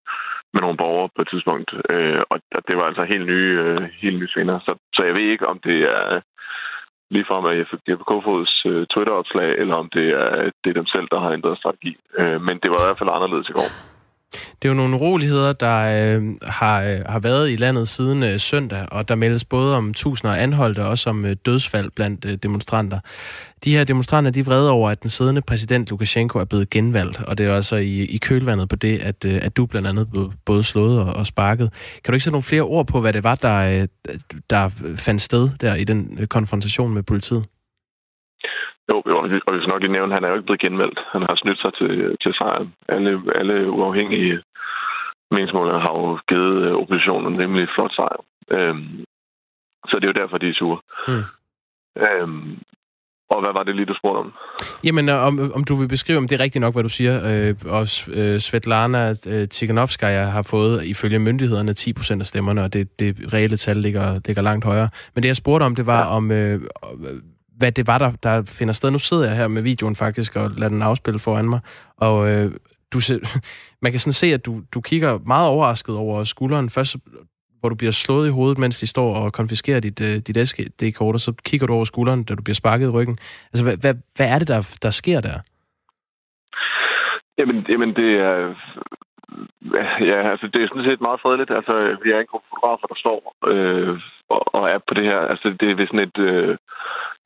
med 0.55 0.61
nogle 0.63 0.81
borgere 0.83 1.09
på 1.17 1.21
et 1.23 1.29
tidspunkt. 1.33 1.71
Øh, 1.91 2.21
og 2.31 2.37
det 2.69 2.75
var 2.79 2.87
altså 2.91 3.05
helt 3.13 3.27
nye, 3.27 3.53
øh, 3.65 3.83
helt 4.03 4.19
nye 4.19 4.33
scener. 4.33 4.59
Så, 4.67 4.73
så 4.95 5.01
jeg 5.09 5.15
ved 5.17 5.27
ikke, 5.33 5.47
om 5.53 5.59
det 5.69 5.79
er 5.99 6.21
lige 7.11 7.29
fra 7.29 7.41
med 7.41 7.65
Jeppe 7.89 8.05
Kofods 8.05 8.55
øh, 8.71 8.87
Twitter-opslag, 8.93 9.51
eller 9.61 9.75
om 9.83 9.89
det 9.97 10.07
er, 10.23 10.51
det 10.61 10.69
er 10.71 10.81
dem 10.81 10.87
selv, 10.95 11.07
der 11.13 11.21
har 11.21 11.31
ændret 11.33 11.59
strategi. 11.59 11.93
Øh, 12.21 12.39
men 12.47 12.57
det 12.63 12.69
var 12.71 12.81
i 12.81 12.87
hvert 12.87 13.01
fald 13.01 13.17
anderledes 13.17 13.49
i 13.49 13.57
går. 13.59 13.71
Det 14.65 14.71
er 14.71 14.75
jo 14.75 14.81
nogle 14.83 14.97
uroligheder, 14.97 15.53
der 15.53 15.79
øh, 15.95 16.23
har, 16.43 16.83
øh, 16.83 16.99
har 17.09 17.21
været 17.21 17.51
i 17.51 17.57
landet 17.57 17.89
siden 17.89 18.23
øh, 18.23 18.39
søndag, 18.39 18.87
og 18.93 19.09
der 19.09 19.15
meldes 19.15 19.45
både 19.45 19.77
om 19.77 19.95
tusinder 19.95 20.35
af 20.35 20.43
anholdte 20.43 20.81
og 20.83 20.89
også 20.89 21.11
om 21.11 21.25
øh, 21.25 21.37
dødsfald 21.47 21.91
blandt 21.97 22.25
øh, 22.25 22.33
demonstranter. 22.43 23.01
De 23.65 23.77
her 23.77 23.85
demonstranter, 23.85 24.31
de 24.31 24.41
er 24.41 24.45
vrede 24.45 24.71
over, 24.71 24.91
at 24.91 25.03
den 25.03 25.11
siddende 25.11 25.43
præsident 25.49 25.91
Lukashenko 25.91 26.39
er 26.39 26.45
blevet 26.45 26.71
genvalgt, 26.71 27.23
og 27.29 27.39
det 27.39 27.47
er 27.47 27.55
altså 27.55 27.77
i, 27.77 28.05
i 28.17 28.19
kølvandet 28.29 28.69
på 28.69 28.77
det, 28.77 28.99
at, 28.99 29.25
øh, 29.27 29.39
at 29.43 29.57
du 29.57 29.67
blandt 29.67 29.89
andet 29.89 30.11
blev 30.11 30.33
både 30.47 30.63
slået 30.63 31.01
og, 31.01 31.15
og 31.15 31.27
sparket. 31.27 31.69
Kan 32.05 32.13
du 32.13 32.15
ikke 32.15 32.25
sætte 32.25 32.35
nogle 32.35 32.51
flere 32.53 32.63
ord 32.63 32.87
på, 32.87 33.01
hvad 33.01 33.13
det 33.13 33.25
var, 33.25 33.35
der, 33.35 33.59
øh, 33.73 33.89
der 34.51 34.69
fandt 35.07 35.21
sted 35.21 35.49
der 35.61 35.75
i 35.75 35.85
den 35.85 36.19
øh, 36.21 36.27
konfrontation 36.27 36.95
med 36.95 37.03
politiet? 37.03 37.45
Jo, 38.91 39.03
jo, 39.09 39.15
og 39.19 39.31
vi 39.31 39.39
skal 39.61 39.69
nok 39.69 39.83
lige 39.83 39.93
nævne, 39.93 40.15
han 40.15 40.25
er 40.25 40.29
jo 40.29 40.35
ikke 40.35 40.47
blevet 40.47 40.61
genvalgt. 40.61 40.99
Han 41.13 41.23
har 41.23 41.37
snydt 41.43 41.61
sig 41.61 41.73
til, 41.79 42.17
til 42.23 42.33
sejren. 42.35 42.69
Alle, 42.89 43.11
alle 43.39 43.71
uafhængige 43.71 44.39
meningsmålere 45.31 45.81
har 45.81 45.93
jo 46.01 46.19
givet 46.29 46.63
øh, 46.67 46.75
oppositionen 46.81 47.33
en 47.33 47.41
rimelig 47.41 47.69
flot 47.75 47.95
sejr. 47.95 48.21
Øhm, 48.51 49.05
så 49.89 49.95
det 49.97 50.05
er 50.05 50.13
jo 50.13 50.21
derfor, 50.23 50.39
de 50.39 50.49
er 50.49 50.55
sure. 50.55 50.81
Mm. 51.09 51.25
Øhm, 52.05 52.59
og 53.31 53.41
hvad 53.43 53.53
var 53.53 53.63
det 53.63 53.77
lige, 53.77 53.87
du 53.87 53.95
spurgte 53.95 54.19
om? 54.19 54.33
Jamen, 54.85 55.09
øh, 55.09 55.27
om, 55.27 55.53
om 55.55 55.65
du 55.65 55.75
vil 55.75 55.89
beskrive, 55.89 56.19
om 56.19 56.29
det 56.29 56.41
er 56.41 56.45
rigtigt 56.45 56.61
nok, 56.61 56.75
hvad 56.75 56.83
du 56.83 56.89
siger. 56.89 57.15
Øh, 57.31 57.55
og 57.67 57.87
øh, 58.15 58.41
Svetlana 58.41 59.15
øh, 59.29 59.49
Tikhanovskaya 59.49 60.25
har 60.25 60.43
fået, 60.43 60.85
ifølge 60.85 61.19
myndighederne, 61.19 61.73
10 61.73 61.93
procent 61.93 62.23
af 62.23 62.27
stemmerne, 62.27 62.63
og 62.63 62.73
det, 62.73 63.01
det 63.01 63.35
reelle 63.35 63.57
tal 63.57 63.77
ligger, 63.77 64.21
ligger 64.27 64.43
langt 64.43 64.65
højere. 64.65 64.89
Men 65.15 65.23
det, 65.23 65.29
jeg 65.29 65.37
spurgte 65.37 65.65
om, 65.65 65.75
det 65.75 65.87
var 65.87 66.01
ja. 66.01 66.17
om... 66.17 66.31
Øh, 66.31 66.61
hvad 67.59 67.73
det 67.73 67.87
var, 67.87 67.99
der, 67.99 68.11
der 68.11 68.43
finder 68.59 68.75
sted. 68.75 68.91
Nu 68.91 68.99
sidder 68.99 69.25
jeg 69.25 69.37
her 69.37 69.49
med 69.49 69.63
videoen 69.63 69.97
faktisk, 69.97 70.37
og 70.37 70.51
lader 70.57 70.69
den 70.69 70.83
afspille 70.83 71.21
foran 71.21 71.49
mig, 71.49 71.61
og 71.97 72.31
øh, 72.31 72.53
du, 72.95 73.01
man 73.83 73.93
kan 73.93 73.99
sådan 73.99 74.21
se, 74.23 74.27
at 74.27 74.47
du, 74.47 74.53
du 74.75 74.81
kigger 74.81 75.19
meget 75.27 75.49
overrasket 75.49 75.97
over 75.97 76.25
skulderen. 76.25 76.71
Først, 76.71 76.97
hvor 77.61 77.69
du 77.69 77.77
bliver 77.77 77.93
slået 77.93 78.29
i 78.29 78.31
hovedet, 78.31 78.59
mens 78.59 78.81
de 78.81 78.87
står 78.87 79.15
og 79.17 79.33
konfiskerer 79.33 79.81
dit, 79.81 80.01
øh, 80.01 80.17
dit 80.27 80.49
SD-kort, 80.49 81.15
og 81.15 81.21
så 81.21 81.33
kigger 81.45 81.67
du 81.67 81.75
over 81.75 81.85
skulderen, 81.85 82.25
da 82.25 82.35
du 82.35 82.43
bliver 82.43 82.55
sparket 82.63 82.87
i 82.87 82.91
ryggen. 82.99 83.17
Altså, 83.53 83.65
hvad, 83.65 83.77
hvad, 83.77 83.95
hvad 84.17 84.29
er 84.29 84.39
det, 84.39 84.49
der, 84.49 84.79
der 84.83 84.91
sker 84.91 85.21
der? 85.21 85.37
Jamen, 87.39 87.67
jamen 87.69 87.91
det 87.97 88.11
er... 88.29 88.55
Ja, 90.11 90.31
altså, 90.33 90.47
det 90.53 90.63
er 90.63 90.69
sådan 90.69 90.89
set 90.91 91.01
meget 91.01 91.21
fredeligt. 91.21 91.51
Altså, 91.51 91.75
vi 92.03 92.11
er 92.11 92.21
en 92.21 92.31
gruppe 92.31 92.47
fotografer, 92.51 92.87
der 92.87 92.99
står 93.05 93.19
øh, 93.53 93.99
og, 94.29 94.55
og 94.57 94.71
er 94.71 94.79
på 94.89 94.95
det 94.95 95.05
her. 95.05 95.21
Altså, 95.33 95.57
det 95.61 95.71
er 95.71 95.75
ved 95.75 95.87
sådan 95.87 96.09
et... 96.09 96.19
Øh, 96.19 96.57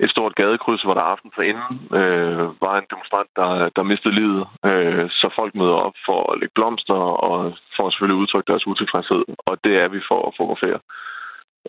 et 0.05 0.11
stort 0.11 0.35
gadekryds, 0.35 0.83
hvor 0.83 0.95
der 0.95 1.13
aften 1.15 1.31
for 1.35 1.43
inden 1.43 1.73
øh, 2.01 2.45
var 2.65 2.75
en 2.79 2.91
demonstrant, 3.09 3.31
der, 3.37 3.71
der 3.77 3.91
mistede 3.91 4.15
livet. 4.21 4.47
Øh, 4.69 5.11
så 5.11 5.27
folk 5.39 5.55
møder 5.55 5.79
op 5.87 5.97
for 6.07 6.33
at 6.33 6.39
lægge 6.41 6.57
blomster 6.59 7.01
og 7.29 7.57
for 7.77 7.87
at 7.87 7.93
selvfølgelig 7.93 8.21
udtrykke 8.23 8.51
deres 8.53 8.67
utilfredshed. 8.67 9.23
Og 9.49 9.55
det 9.65 9.75
er 9.83 9.89
vi 9.89 10.01
for 10.11 10.21
at 10.29 10.35
fotografere. 10.37 10.81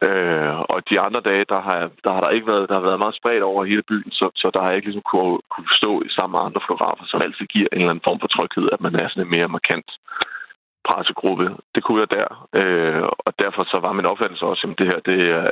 Øh, 0.08 0.56
og 0.74 0.80
de 0.90 1.00
andre 1.06 1.22
dage, 1.30 1.46
der 1.54 1.62
har, 1.68 1.80
der 2.04 2.12
har 2.16 2.22
der 2.22 2.30
ikke 2.36 2.48
været, 2.52 2.70
der 2.70 2.76
har 2.80 2.88
været 2.90 3.04
meget 3.04 3.20
spredt 3.20 3.44
over 3.44 3.70
hele 3.72 3.84
byen, 3.92 4.12
så, 4.12 4.26
så 4.42 4.48
der 4.54 4.60
har 4.62 4.70
jeg 4.70 4.78
ikke 4.78 4.90
ligesom 4.90 5.08
kunne, 5.12 5.38
kunne 5.54 5.72
stå 5.82 5.92
i 6.08 6.10
sammen 6.18 6.34
med 6.36 6.46
andre 6.48 6.62
fotografer, 6.66 7.06
som 7.08 7.22
altid 7.26 7.46
giver 7.56 7.70
en 7.72 7.82
eller 7.82 7.94
anden 7.94 8.08
form 8.08 8.20
for 8.22 8.32
tryghed, 8.36 8.66
at 8.76 8.82
man 8.86 8.96
er 8.96 9.08
sådan 9.10 9.26
en 9.26 9.36
mere 9.36 9.54
markant 9.58 9.90
pressegruppe. 10.88 11.46
Det 11.76 11.82
kunne 11.84 12.02
jeg 12.04 12.12
der. 12.20 12.30
Øh, 12.60 13.04
og 13.26 13.32
derfor 13.44 13.64
så 13.72 13.78
var 13.86 13.94
min 13.94 14.12
opfattelse 14.12 14.46
også, 14.52 14.64
at 14.68 14.80
det 14.80 14.88
her, 14.92 15.00
det 15.10 15.20
er, 15.38 15.46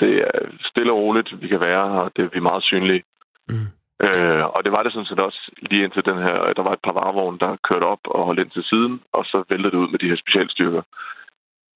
det 0.00 0.12
er 0.28 0.38
stille 0.70 0.92
og 0.92 0.98
roligt, 0.98 1.30
vi 1.42 1.48
kan 1.48 1.60
være 1.68 1.84
her, 1.94 2.04
det 2.16 2.22
er 2.24 2.34
vi 2.36 2.40
meget 2.50 2.62
synlige. 2.70 3.02
Mm. 3.48 3.68
Øh, 4.08 4.44
og 4.54 4.60
det 4.64 4.72
var 4.72 4.82
det 4.82 4.92
sådan 4.92 5.10
set 5.10 5.20
også 5.28 5.40
lige 5.70 5.84
indtil 5.84 6.04
den 6.10 6.18
her, 6.26 6.36
der 6.56 6.62
var 6.62 6.72
et 6.72 6.84
par 6.86 6.96
varevogne, 7.00 7.38
der 7.38 7.62
kørte 7.68 7.86
op 7.94 8.04
og 8.04 8.24
holdt 8.24 8.40
ind 8.40 8.50
til 8.50 8.64
siden, 8.70 8.94
og 9.12 9.24
så 9.24 9.44
væltede 9.50 9.72
det 9.72 9.82
ud 9.82 9.88
med 9.88 9.98
de 9.98 10.08
her 10.10 10.22
specialstyrker, 10.24 10.82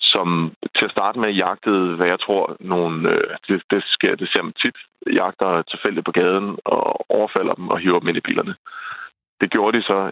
som 0.01 0.53
til 0.77 0.85
at 0.85 0.95
starte 0.97 1.19
med 1.19 1.41
jagtede, 1.45 1.97
hvad 1.97 2.07
jeg 2.07 2.21
tror, 2.21 2.57
nogle, 2.61 3.11
øh, 3.13 3.31
det, 3.49 3.63
det, 3.71 3.83
sker, 3.87 4.15
det 4.15 4.29
ser 4.29 4.43
man 4.43 4.53
tit, 4.63 4.79
jagter 5.21 5.63
tilfældigt 5.63 6.07
på 6.07 6.13
gaden 6.13 6.59
og 6.65 7.11
overfalder 7.19 7.55
dem 7.55 7.69
og 7.69 7.79
hiver 7.79 7.99
dem 7.99 8.09
ind 8.09 8.17
i 8.17 8.27
bilerne. 8.29 8.55
Det 9.41 9.51
gjorde 9.51 9.79
de 9.79 9.83
så 9.83 10.11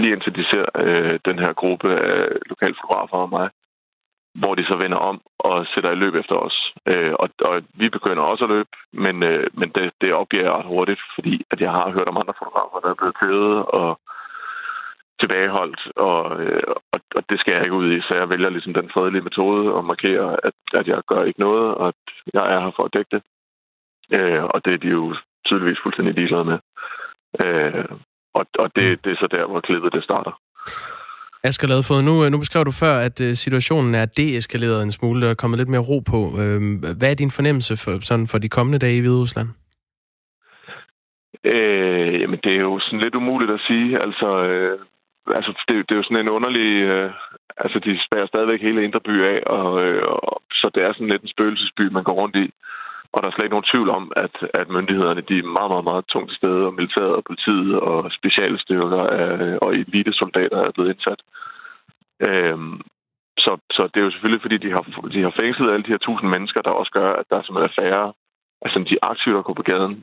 lige 0.00 0.12
indtil 0.12 0.34
de 0.34 0.44
ser 0.50 0.64
øh, 0.84 1.18
den 1.24 1.38
her 1.38 1.52
gruppe 1.52 1.88
af 2.10 2.28
lokalfotografer 2.46 3.16
og 3.16 3.30
mig, 3.30 3.48
hvor 4.34 4.54
de 4.54 4.64
så 4.64 4.76
vender 4.82 4.96
om 4.96 5.20
og 5.38 5.66
sætter 5.74 5.90
i 5.90 5.94
løb 5.94 6.14
efter 6.14 6.34
os. 6.34 6.56
Øh, 6.86 7.12
og, 7.22 7.28
og 7.40 7.62
vi 7.74 7.88
begynder 7.88 8.22
også 8.22 8.44
at 8.44 8.50
løbe, 8.50 8.70
men, 8.92 9.22
øh, 9.22 9.46
men 9.52 9.68
det, 9.76 9.92
det 10.00 10.12
opgiver 10.12 10.44
jeg 10.44 10.52
ret 10.52 10.72
hurtigt, 10.74 11.00
fordi 11.14 11.44
at 11.50 11.60
jeg 11.60 11.70
har 11.70 11.90
hørt 11.90 12.08
om 12.08 12.16
andre 12.16 12.38
fotografer, 12.38 12.80
der 12.80 12.90
er 12.90 13.00
blevet 13.00 13.20
kødet 13.22 13.56
og 13.80 14.00
tilbageholdt, 15.20 15.80
og, 15.96 16.40
øh, 16.42 16.62
og, 16.92 17.00
og 17.16 17.22
det 17.30 17.40
skal 17.40 17.52
jeg 17.52 17.64
ikke 17.64 17.80
ud 17.80 17.88
i, 17.92 18.00
så 18.00 18.12
jeg 18.14 18.28
vælger 18.28 18.50
ligesom 18.50 18.74
den 18.74 18.90
fredelige 18.94 19.26
metode 19.28 19.72
og 19.76 19.84
markerer, 19.84 20.36
at, 20.48 20.58
at 20.80 20.86
jeg 20.88 21.02
gør 21.10 21.22
ikke 21.24 21.40
noget, 21.40 21.74
og 21.74 21.88
at 21.88 22.02
jeg 22.34 22.44
er 22.54 22.60
her 22.60 22.72
for 22.76 22.84
at 22.84 22.94
dække 22.94 23.12
det. 23.16 23.22
Øh, 24.16 24.44
og 24.44 24.64
det 24.64 24.72
er 24.74 24.78
de 24.84 24.88
jo 24.88 25.14
tydeligvis 25.46 25.82
fuldstændig 25.82 26.14
ligeglade 26.14 26.44
med. 26.44 26.58
Øh, 27.44 27.84
og 28.34 28.46
og 28.58 28.68
det, 28.76 29.04
det 29.04 29.12
er 29.12 29.16
så 29.20 29.28
der, 29.36 29.46
hvor 29.46 29.60
klippet 29.60 29.92
det 29.92 30.04
starter. 30.04 30.32
Asger 31.44 31.68
Ladefod, 31.68 32.02
nu, 32.02 32.24
øh, 32.24 32.30
nu 32.30 32.38
beskrev 32.38 32.64
du 32.64 32.74
før, 32.84 32.94
at 33.08 33.20
øh, 33.20 33.34
situationen 33.34 33.94
er 33.94 34.06
deeskaleret 34.06 34.82
en 34.82 34.90
smule, 34.90 35.20
der 35.22 35.30
er 35.30 35.40
kommet 35.42 35.58
lidt 35.58 35.68
mere 35.68 35.86
ro 35.90 35.98
på. 36.12 36.20
Øhm, 36.42 36.74
hvad 36.98 37.10
er 37.10 37.14
din 37.14 37.36
fornemmelse 37.38 37.74
for, 37.82 37.92
sådan 38.08 38.26
for 38.26 38.38
de 38.38 38.48
kommende 38.48 38.78
dage 38.78 38.96
i 38.96 39.00
Hvide 39.00 39.20
Rusland? 39.22 39.48
Øh, 41.44 42.20
jamen, 42.20 42.40
det 42.44 42.52
er 42.54 42.62
jo 42.70 42.78
sådan 42.80 43.00
lidt 43.04 43.14
umuligt 43.14 43.50
at 43.50 43.64
sige. 43.68 44.02
Altså, 44.06 44.28
øh, 44.48 44.78
altså 45.38 45.50
det, 45.68 45.74
det 45.86 45.92
er 45.94 46.00
jo 46.00 46.08
sådan 46.08 46.24
en 46.24 46.34
underlig... 46.36 46.70
Øh, 46.92 47.10
altså, 47.56 47.78
de 47.78 47.92
spærer 48.06 48.26
stadigvæk 48.26 48.60
hele 48.62 48.84
Indre 48.84 49.00
By 49.00 49.14
af, 49.32 49.38
og, 49.46 49.68
øh, 49.84 50.02
og, 50.08 50.42
så 50.52 50.70
det 50.74 50.82
er 50.82 50.92
sådan 50.92 51.12
lidt 51.12 51.22
en 51.22 51.34
spøgelsesby, 51.34 51.84
man 51.92 52.04
går 52.04 52.12
rundt 52.12 52.36
i. 52.36 52.46
Og 53.12 53.18
der 53.18 53.28
er 53.28 53.32
slet 53.32 53.44
ikke 53.46 53.56
nogen 53.56 53.72
tvivl 53.72 53.90
om, 53.98 54.04
at, 54.16 54.36
at 54.60 54.68
myndighederne 54.76 55.22
de 55.28 55.38
er 55.38 55.54
meget, 55.58 55.70
meget, 55.74 55.86
meget 55.90 56.04
tungt 56.12 56.28
til 56.30 56.36
stede, 56.40 56.62
og 56.68 56.74
militæret 56.74 57.14
og 57.18 57.24
politiet 57.24 57.72
og 57.80 58.12
specialstyrker 58.18 59.02
og 59.64 59.70
elite-soldater 59.74 60.58
er 60.66 60.72
blevet 60.74 60.90
indsat. 60.92 61.20
Øhm, 62.28 62.80
så, 63.44 63.52
så 63.76 63.82
det 63.90 63.98
er 64.00 64.06
jo 64.06 64.10
selvfølgelig, 64.10 64.44
fordi 64.44 64.58
de 64.64 64.70
har, 64.74 64.82
de 65.14 65.22
har 65.26 65.34
fængslet 65.40 65.72
alle 65.72 65.84
de 65.86 65.94
her 65.94 66.02
tusind 66.06 66.28
mennesker, 66.34 66.60
der 66.62 66.70
også 66.70 66.92
gør, 66.98 67.10
at 67.20 67.26
der 67.30 67.42
simpelthen 67.42 67.70
er 67.70 67.78
færre, 67.82 68.12
altså 68.64 68.78
de 68.90 69.04
aktive, 69.10 69.34
der 69.36 69.42
går 69.42 69.54
på 69.60 69.68
gaden. 69.72 69.94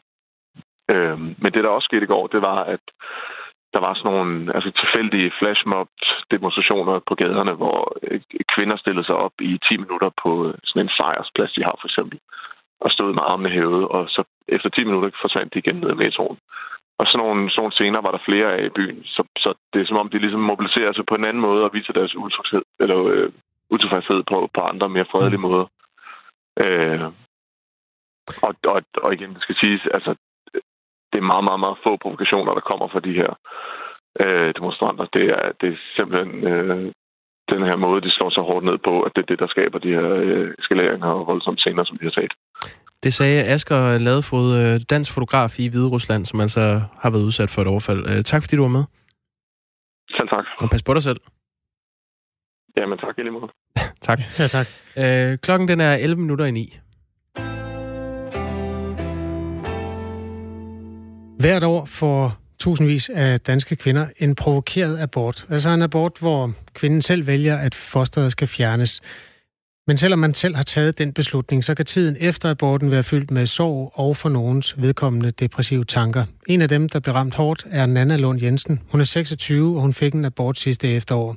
Øhm, 0.94 1.36
men 1.42 1.50
det, 1.54 1.64
der 1.64 1.70
også 1.70 1.90
skete 1.90 2.06
i 2.06 2.14
går, 2.14 2.28
det 2.28 2.42
var, 2.42 2.60
at 2.74 2.84
der 3.74 3.82
var 3.86 3.94
sådan 3.94 4.12
nogle 4.12 4.56
altså, 4.56 4.70
tilfældige 4.82 5.32
flashmob-demonstrationer 5.40 6.96
på 7.10 7.16
gaderne, 7.22 7.54
hvor 7.62 7.78
øh, 8.04 8.22
kvinder 8.54 8.78
stillede 8.78 9.06
sig 9.06 9.16
op 9.16 9.36
i 9.42 9.60
10 9.72 9.78
minutter 9.78 10.10
på 10.24 10.32
øh, 10.48 10.54
sådan 10.64 10.86
en 10.86 10.96
sejrsplads, 11.00 11.52
de 11.54 11.64
har 11.68 11.76
for 11.82 11.88
eksempel 11.88 12.20
og 12.82 12.92
stod 12.92 13.14
med 13.14 13.24
armene 13.32 13.50
hævet, 13.50 13.88
og 13.96 14.10
så 14.10 14.22
efter 14.48 14.70
10 14.70 14.84
minutter 14.84 15.10
forsvandt 15.22 15.54
de 15.54 15.60
igen 15.60 15.76
ned 15.76 15.92
i 15.92 16.02
metroen. 16.04 16.38
Og 17.00 17.06
sådan 17.08 17.26
nogle, 17.26 17.42
sådan 17.50 17.62
nogle 17.62 17.78
scener 17.78 18.02
var 18.02 18.12
der 18.12 18.28
flere 18.30 18.50
af 18.58 18.66
i 18.66 18.76
byen, 18.78 19.04
så, 19.16 19.22
så 19.44 19.50
det 19.74 19.82
er 19.82 19.86
som 19.88 20.02
om, 20.02 20.10
de 20.10 20.20
ligesom 20.20 20.50
mobiliserer 20.52 20.94
sig 20.94 21.06
på 21.06 21.16
en 21.16 21.26
anden 21.26 21.42
måde 21.48 21.64
og 21.64 21.74
viser 21.74 21.94
deres 21.94 22.16
utilfredshed, 22.16 22.64
eller, 22.80 22.98
øh, 23.14 23.30
utilfredshed 23.70 24.24
på, 24.32 24.50
på 24.56 24.62
andre 24.72 24.90
mere 24.90 25.12
fredelige 25.12 25.46
måder. 25.48 25.66
Øh, 26.64 27.02
og, 28.46 28.54
og, 28.74 28.82
og 29.04 29.14
igen, 29.14 29.34
det 29.34 29.42
skal 29.42 29.56
siges, 29.56 29.82
altså, 29.94 30.16
det 31.12 31.20
er 31.20 31.32
meget, 31.32 31.44
meget, 31.44 31.60
meget 31.60 31.78
få 31.84 31.98
provokationer, 31.98 32.54
der 32.54 32.70
kommer 32.70 32.88
fra 32.88 33.00
de 33.08 33.14
her 33.22 33.32
øh, 34.24 34.54
demonstranter. 34.58 35.06
Det 35.06 35.26
er, 35.38 35.52
det 35.62 35.70
er 35.74 35.78
simpelthen 35.98 36.32
øh, 36.52 36.92
den 37.54 37.64
her 37.70 37.76
måde, 37.76 38.02
de 38.02 38.12
slår 38.12 38.30
så 38.30 38.42
hårdt 38.42 38.66
ned 38.66 38.78
på, 38.78 39.02
at 39.02 39.12
det 39.16 39.22
er 39.22 39.30
det, 39.32 39.40
der 39.40 39.48
skaber 39.48 39.80
de 39.80 39.96
her 39.98 40.10
øh, 40.10 40.54
eskaleringer 40.60 41.08
og 41.08 41.28
voldsomme 41.28 41.60
scener, 41.60 41.84
som 41.84 41.98
vi 42.00 42.06
har 42.06 42.16
set. 42.22 42.34
Det 43.04 43.14
sagde 43.14 43.44
Asger 43.44 43.98
Ladefod, 43.98 44.58
øh, 44.58 44.82
dansk 44.90 45.14
fotograf 45.14 45.60
i 45.60 45.68
Hvide 45.68 45.88
Rusland, 45.88 46.26
som 46.26 46.40
altså 46.40 46.82
har 47.02 47.10
været 47.10 47.24
udsat 47.24 47.50
for 47.50 47.62
et 47.62 47.68
overfald. 47.68 48.10
Øh, 48.10 48.24
tak 48.24 48.42
fordi 48.44 48.56
du 48.56 48.62
var 48.62 48.70
med. 48.70 48.84
Selv 50.10 50.30
tak. 50.30 50.46
Og 50.62 50.70
pas 50.70 50.84
på 50.84 50.94
dig 50.94 51.04
selv. 51.04 51.20
Jamen 52.78 52.98
tak 52.98 53.18
i 53.18 53.22
lige 53.22 53.32
måde. 53.32 53.52
tak. 54.08 54.20
Ja, 54.40 54.48
tak. 54.48 54.68
Øh, 54.98 55.38
klokken 55.38 55.68
den 55.68 55.80
er 55.80 55.94
11 55.96 56.22
minutter 56.22 56.46
i 56.46 56.52
9. 56.52 56.80
Hvert 61.40 61.64
år 61.64 61.86
får 61.86 62.38
tusindvis 62.60 63.10
af 63.10 63.40
danske 63.40 63.76
kvinder 63.76 64.08
en 64.18 64.36
provokeret 64.36 65.00
abort. 65.00 65.46
Altså 65.50 65.70
en 65.70 65.82
abort, 65.82 66.18
hvor 66.20 66.52
kvinden 66.74 67.02
selv 67.02 67.28
vælger, 67.28 67.58
at 67.58 67.76
fosteret 67.76 68.32
skal 68.32 68.48
fjernes. 68.48 69.02
Men 69.90 69.98
selvom 69.98 70.20
man 70.20 70.34
selv 70.34 70.56
har 70.56 70.64
taget 70.64 70.98
den 70.98 71.14
beslutning, 71.14 71.64
så 71.64 71.76
kan 71.76 71.86
tiden 71.86 72.18
efter 72.20 72.50
aborten 72.50 72.92
være 72.92 73.04
fyldt 73.04 73.32
med 73.32 73.46
sorg 73.46 73.92
og 73.96 74.18
for 74.18 74.30
nogens 74.30 74.76
vedkommende 74.78 75.32
depressive 75.32 75.86
tanker. 75.86 76.26
En 76.48 76.62
af 76.62 76.70
dem, 76.70 76.90
der 76.90 77.00
blev 77.00 77.16
ramt 77.16 77.36
hårdt, 77.36 77.68
er 77.70 77.86
Nana 77.86 78.18
Lund 78.18 78.42
Jensen. 78.42 78.80
Hun 78.92 79.02
er 79.02 79.06
26, 79.06 79.76
og 79.76 79.82
hun 79.82 79.94
fik 79.94 80.14
en 80.14 80.26
abort 80.26 80.60
sidste 80.60 80.90
efterår. 80.90 81.36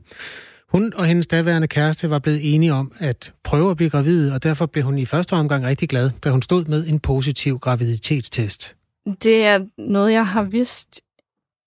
Hun 0.69 0.93
og 0.97 1.07
hendes 1.07 1.27
daværende 1.27 1.69
kæreste 1.69 2.11
var 2.11 2.19
blevet 2.19 2.55
enige 2.55 2.73
om 2.73 2.93
at 2.99 3.33
prøve 3.45 3.71
at 3.71 3.77
blive 3.77 3.91
gravid, 3.91 4.31
og 4.31 4.43
derfor 4.43 4.67
blev 4.67 4.85
hun 4.85 4.99
i 4.99 5.07
første 5.07 5.33
omgang 5.33 5.65
rigtig 5.65 5.89
glad, 5.89 6.11
da 6.25 6.31
hun 6.31 6.43
stod 6.43 6.65
med 6.65 6.87
en 6.87 7.01
positiv 7.01 7.59
graviditetstest. 7.59 8.77
Det 9.23 9.45
er 9.45 9.61
noget, 9.79 10.13
jeg 10.13 10.27
har 10.27 10.43
vidst, 10.43 11.01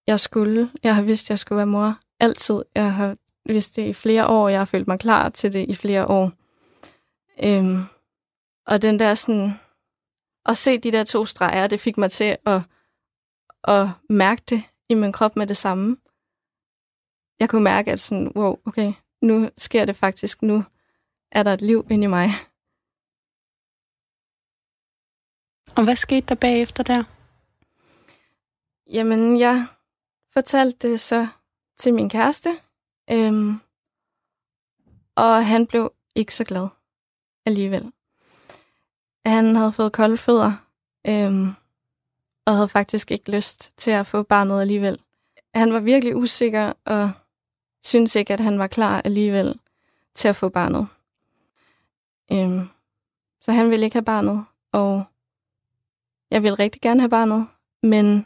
jeg 0.08 0.20
skulle. 0.20 0.70
Jeg 0.84 0.96
har 0.96 1.02
vidst, 1.02 1.30
jeg 1.30 1.40
skulle 1.40 1.58
være 1.58 1.66
mor. 1.66 1.98
Altid. 2.20 2.62
Jeg 2.76 2.94
har 2.94 3.16
vidst 3.46 3.76
det 3.76 3.88
i 3.88 3.94
flere 3.94 4.28
år. 4.28 4.50
Jeg 4.50 4.60
har 4.60 4.66
følt 4.66 4.88
mig 4.88 5.00
klar 5.00 5.30
til 5.30 5.54
det 5.54 5.66
i 5.70 5.76
flere 5.76 6.08
år. 6.08 6.32
Øhm, 7.44 7.84
og 8.66 8.82
den 8.82 9.00
der 9.00 9.16
sådan... 9.16 9.52
At 10.46 10.58
se 10.58 10.78
de 10.78 10.92
der 10.92 11.04
to 11.04 11.26
streger, 11.26 11.68
det 11.68 11.80
fik 11.80 11.98
mig 11.98 12.12
til 12.12 12.38
at, 12.46 12.62
at 13.64 13.88
mærke 14.10 14.42
det 14.50 14.64
i 14.90 14.94
min 14.94 15.12
krop 15.12 15.36
med 15.36 15.48
det 15.48 15.58
samme. 15.58 15.98
Jeg 17.40 17.50
kunne 17.50 17.64
mærke, 17.64 17.92
at 17.92 18.00
sådan, 18.00 18.32
wow, 18.36 18.58
okay, 18.66 18.94
nu 19.22 19.50
sker 19.58 19.86
det 19.86 19.96
faktisk. 19.96 20.42
Nu 20.42 20.64
er 21.32 21.44
der 21.44 21.54
et 21.54 21.62
liv 21.62 21.88
inde 21.90 22.04
i 22.04 22.08
mig. 22.08 22.30
Og 25.78 25.84
hvad 25.84 25.96
skete 25.96 26.28
der 26.28 26.36
bagefter 26.36 26.84
der? 26.84 27.04
Jamen, 28.94 29.40
jeg 29.40 29.68
fortalte 30.34 30.88
det 30.88 31.02
så 31.02 31.28
til 31.78 31.94
min 31.94 32.10
kæreste, 32.10 32.50
øhm, 33.12 33.60
og 35.16 35.46
han 35.46 35.68
blev 35.68 35.94
ikke 36.16 36.36
så 36.36 36.44
glad 36.44 36.68
alligevel. 37.46 37.92
Han 39.26 39.56
havde 39.56 39.72
fået 39.72 39.92
kolde 39.92 40.18
fødder, 40.18 40.54
øhm, 41.08 41.50
og 42.46 42.54
havde 42.56 42.68
faktisk 42.68 43.12
ikke 43.12 43.32
lyst 43.32 43.72
til 43.78 43.92
at 43.92 44.08
få 44.08 44.24
barnet 44.24 44.62
alligevel. 44.62 45.00
Han 45.56 45.74
var 45.74 45.80
virkelig 45.80 46.16
usikker, 46.16 46.74
og 46.86 47.12
syntes 47.84 48.16
ikke, 48.16 48.34
at 48.34 48.40
han 48.40 48.60
var 48.60 48.68
klar 48.68 49.02
alligevel 49.06 49.60
til 50.16 50.28
at 50.28 50.36
få 50.36 50.50
barnet. 50.50 50.88
Øhm, 52.32 52.68
så 53.42 53.52
han 53.52 53.70
ville 53.70 53.86
ikke 53.86 53.96
have 53.96 54.06
barnet, 54.06 54.46
og 54.72 55.04
jeg 56.32 56.44
ville 56.44 56.60
rigtig 56.60 56.82
gerne 56.82 57.00
have 57.00 57.10
barnet, 57.10 57.48
men 57.84 58.26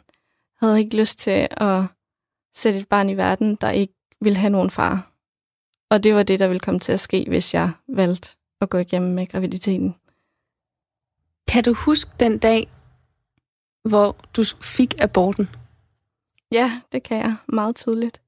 havde 0.56 0.78
ikke 0.78 0.96
lyst 0.96 1.18
til 1.18 1.48
at 1.50 1.82
sætte 2.54 2.78
et 2.80 2.88
barn 2.88 3.08
i 3.08 3.16
verden, 3.16 3.54
der 3.54 3.70
ikke 3.70 3.94
ville 4.20 4.38
have 4.38 4.50
nogen 4.50 4.70
far. 4.70 5.12
Og 5.90 6.02
det 6.02 6.14
var 6.14 6.22
det, 6.22 6.40
der 6.40 6.48
ville 6.48 6.60
komme 6.60 6.80
til 6.80 6.92
at 6.92 7.00
ske, 7.00 7.24
hvis 7.28 7.54
jeg 7.54 7.70
valgte 7.88 8.36
at 8.60 8.70
gå 8.70 8.78
igennem 8.78 9.14
med 9.14 9.26
graviditeten. 9.26 9.94
Kan 11.48 11.64
du 11.64 11.74
huske 11.74 12.10
den 12.20 12.38
dag, 12.38 12.70
hvor 13.82 14.16
du 14.36 14.44
fik 14.60 14.94
aborten? 15.00 15.50
Ja, 16.52 16.80
det 16.92 17.02
kan 17.02 17.18
jeg 17.18 17.36
meget 17.46 17.76
tydeligt. 17.76 18.20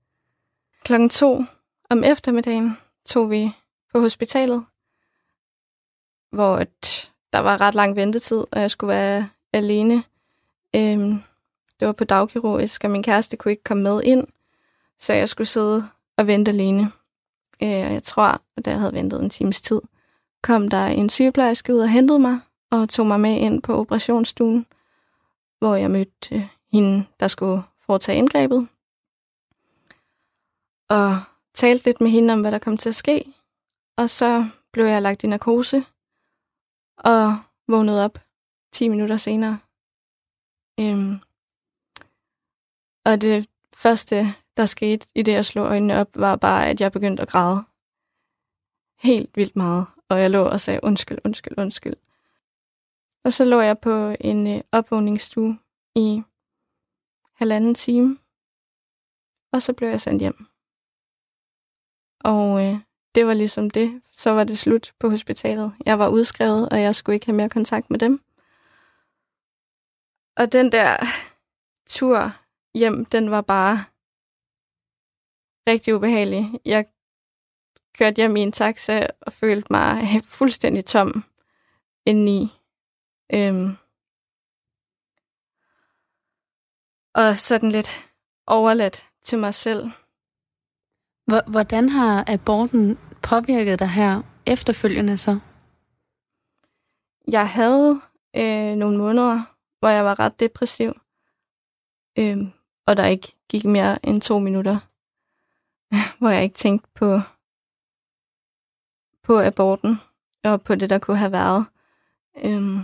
Klokken 0.84 1.08
to 1.08 1.44
om 1.90 2.04
eftermiddagen 2.04 2.78
tog 3.06 3.30
vi 3.30 3.50
på 3.92 4.00
hospitalet, 4.00 4.64
hvor 6.30 6.58
et, 6.58 7.12
der 7.32 7.38
var 7.38 7.60
ret 7.60 7.74
lang 7.74 7.96
ventetid, 7.96 8.44
og 8.50 8.60
jeg 8.60 8.70
skulle 8.70 8.88
være 8.88 9.28
alene. 9.52 10.04
Øhm, 10.76 11.22
det 11.80 11.86
var 11.86 11.92
på 11.92 12.04
dagkirurgisk, 12.04 12.84
og 12.84 12.90
min 12.90 13.02
kæreste 13.02 13.36
kunne 13.36 13.52
ikke 13.52 13.64
komme 13.64 13.82
med 13.82 14.02
ind, 14.02 14.26
så 14.98 15.12
jeg 15.12 15.28
skulle 15.28 15.48
sidde 15.48 15.84
og 16.16 16.26
vente 16.26 16.50
alene. 16.50 16.92
Øh, 17.62 17.68
jeg 17.68 18.02
tror, 18.02 18.42
at 18.56 18.66
jeg 18.66 18.78
havde 18.78 18.92
ventet 18.92 19.22
en 19.22 19.30
times 19.30 19.60
tid, 19.60 19.80
kom 20.42 20.68
der 20.68 20.86
en 20.86 21.08
sygeplejerske 21.08 21.74
ud 21.74 21.78
og 21.78 21.90
hentede 21.90 22.18
mig, 22.18 22.40
og 22.70 22.88
tog 22.88 23.06
mig 23.06 23.20
med 23.20 23.36
ind 23.36 23.62
på 23.62 23.74
operationsstuen, 23.74 24.66
hvor 25.58 25.74
jeg 25.74 25.90
mødte 25.90 26.34
øh, 26.34 26.48
hende, 26.72 27.06
der 27.20 27.28
skulle 27.28 27.62
foretage 27.80 28.18
indgrebet. 28.18 28.68
Og 30.88 31.20
talte 31.54 31.84
lidt 31.84 32.00
med 32.00 32.10
hende 32.10 32.32
om, 32.32 32.40
hvad 32.40 32.52
der 32.52 32.58
kom 32.58 32.76
til 32.76 32.88
at 32.88 32.94
ske. 32.94 33.24
Og 33.96 34.10
så 34.10 34.46
blev 34.72 34.84
jeg 34.84 35.02
lagt 35.02 35.24
i 35.24 35.26
narkose, 35.26 35.84
og 36.96 37.36
vågnede 37.68 38.04
op 38.04 38.18
10 38.72 38.88
minutter 38.88 39.16
senere. 39.16 39.58
Øhm, 40.80 41.20
og 43.04 43.20
det 43.20 43.48
første, 43.74 44.26
der 44.56 44.66
skete 44.66 45.06
i 45.14 45.22
det, 45.22 45.32
jeg 45.32 45.46
slog 45.46 45.66
øjnene 45.66 46.00
op, 46.00 46.08
var 46.14 46.36
bare, 46.36 46.68
at 46.68 46.80
jeg 46.80 46.92
begyndte 46.92 47.22
at 47.22 47.28
græde. 47.28 47.64
Helt 48.98 49.36
vildt 49.36 49.56
meget. 49.56 49.86
Og 50.12 50.20
jeg 50.20 50.30
lå 50.30 50.42
og 50.44 50.60
sagde 50.60 50.80
undskyld, 50.82 51.18
undskyld, 51.24 51.58
undskyld. 51.58 51.96
Og 53.24 53.32
så 53.32 53.44
lå 53.44 53.60
jeg 53.60 53.78
på 53.78 54.16
en 54.20 54.56
øh, 54.56 54.60
opvågningsstue 54.72 55.58
i 55.94 56.22
halvanden 57.34 57.74
time. 57.74 58.18
Og 59.52 59.62
så 59.62 59.72
blev 59.72 59.88
jeg 59.88 60.00
sendt 60.00 60.22
hjem. 60.22 60.46
Og 62.24 62.64
øh, 62.64 62.74
det 63.14 63.26
var 63.26 63.34
ligesom 63.34 63.70
det. 63.70 64.02
Så 64.12 64.30
var 64.30 64.44
det 64.44 64.58
slut 64.58 64.92
på 64.98 65.08
hospitalet. 65.08 65.74
Jeg 65.86 65.98
var 65.98 66.08
udskrevet, 66.08 66.68
og 66.68 66.80
jeg 66.80 66.94
skulle 66.94 67.14
ikke 67.14 67.26
have 67.26 67.36
mere 67.36 67.48
kontakt 67.48 67.90
med 67.90 67.98
dem. 67.98 68.22
Og 70.36 70.52
den 70.52 70.72
der 70.72 70.96
tur 71.86 72.36
hjem, 72.74 73.04
den 73.04 73.30
var 73.30 73.40
bare 73.40 73.76
rigtig 75.66 75.94
ubehagelig. 75.94 76.60
Jeg 76.64 76.86
kørte 77.98 78.16
hjem 78.16 78.36
i 78.36 78.40
en 78.40 78.52
taxa 78.52 79.06
og 79.20 79.32
følte 79.32 79.66
mig 79.70 80.02
fuldstændig 80.38 80.84
tom 80.84 81.24
indeni. 82.06 82.52
Øhm. 83.34 83.76
Og 87.14 87.38
sådan 87.38 87.70
lidt 87.70 88.10
overladt 88.46 89.08
til 89.22 89.38
mig 89.38 89.54
selv. 89.54 89.90
Hvordan 91.46 91.88
har 91.88 92.24
aborten 92.26 92.98
påvirket 93.22 93.78
dig 93.78 93.88
her 93.88 94.22
efterfølgende 94.46 95.18
så? 95.18 95.38
Jeg 97.28 97.48
havde 97.48 98.00
øh, 98.36 98.76
nogle 98.76 98.98
måneder, 98.98 99.42
hvor 99.78 99.88
jeg 99.88 100.04
var 100.04 100.18
ret 100.18 100.40
depressiv. 100.40 100.92
Øh, 102.18 102.38
og 102.86 102.96
der 102.96 103.06
ikke 103.06 103.36
gik 103.48 103.64
mere 103.64 104.06
end 104.06 104.20
to 104.20 104.38
minutter, 104.38 104.78
hvor 106.18 106.28
jeg 106.28 106.42
ikke 106.42 106.54
tænkte 106.54 106.88
på, 106.94 107.20
på 109.22 109.40
aborten 109.40 110.00
og 110.44 110.62
på 110.62 110.74
det, 110.74 110.90
der 110.90 110.98
kunne 110.98 111.16
have 111.16 111.32
været. 111.32 111.66
Øhm, 112.44 112.78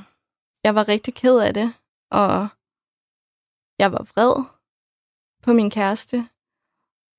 jeg 0.65 0.75
var 0.75 0.89
rigtig 0.89 1.15
ked 1.15 1.39
af 1.39 1.55
det, 1.55 1.73
og 2.11 2.49
jeg 3.79 3.93
var 3.93 4.03
vred 4.03 4.45
på 5.43 5.53
min 5.53 5.71
kæreste 5.71 6.29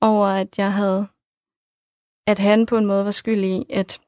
over, 0.02 0.28
at 0.28 0.58
jeg 0.58 0.74
havde, 0.74 1.08
at 2.28 2.40
han 2.40 2.66
på 2.66 2.78
en 2.78 2.86
måde 2.86 3.06
var 3.06 3.12
skyld 3.12 3.44
i, 3.44 3.66
at, 3.70 4.02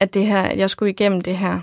at 0.00 0.14
det 0.14 0.26
her, 0.26 0.42
at 0.42 0.58
jeg 0.58 0.70
skulle 0.70 0.90
igennem 0.90 1.20
det 1.20 1.36
her, 1.36 1.60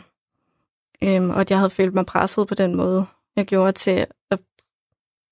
øhm, 1.04 1.30
og 1.30 1.42
at 1.42 1.50
jeg 1.50 1.58
havde 1.58 1.70
følt 1.70 1.94
mig 1.94 2.06
presset 2.06 2.48
på 2.48 2.56
den 2.56 2.76
måde, 2.76 3.06
jeg 3.36 3.46
gjorde 3.46 3.72
til 3.72 4.08
at 4.32 4.40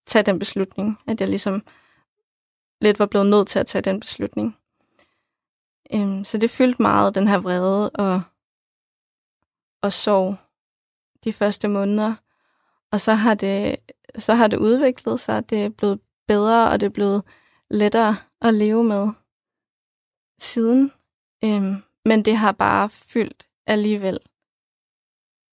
tage 0.06 0.24
den 0.24 0.40
beslutning. 0.40 1.00
At 1.08 1.22
jeg 1.22 1.30
ligesom 1.30 1.64
lidt 2.82 3.00
var 3.00 3.06
blevet 3.06 3.28
nødt 3.28 3.48
til 3.48 3.60
at 3.60 3.66
tage 3.66 3.82
den 3.82 4.00
beslutning. 4.00 4.58
Øhm, 5.94 6.26
så 6.26 6.38
det 6.38 6.50
fyldte 6.50 6.82
meget, 6.82 7.16
den 7.16 7.28
her 7.28 7.38
vrede 7.38 7.90
og, 7.90 8.22
og 9.82 9.94
sorg 9.94 10.38
de 11.24 11.34
første 11.34 11.68
måneder. 11.68 12.16
Og 12.92 13.02
så 13.02 13.14
har 13.14 13.34
det, 13.34 13.76
så 14.18 14.34
har 14.34 14.48
det 14.48 14.58
udviklet 14.58 15.20
sig, 15.20 15.50
det 15.50 15.66
er 15.66 15.70
blevet 15.70 16.00
bedre, 16.28 16.70
og 16.70 16.80
det 16.80 16.86
er 16.86 16.90
blevet 16.90 17.24
lettere 17.70 18.16
at 18.42 18.54
leve 18.54 18.84
med 18.84 19.10
siden. 20.40 20.92
Øhm, 21.44 21.76
men 22.06 22.26
det 22.26 22.38
har 22.38 22.52
bare 22.52 22.90
fyldt 22.90 23.48
alligevel 23.68 24.20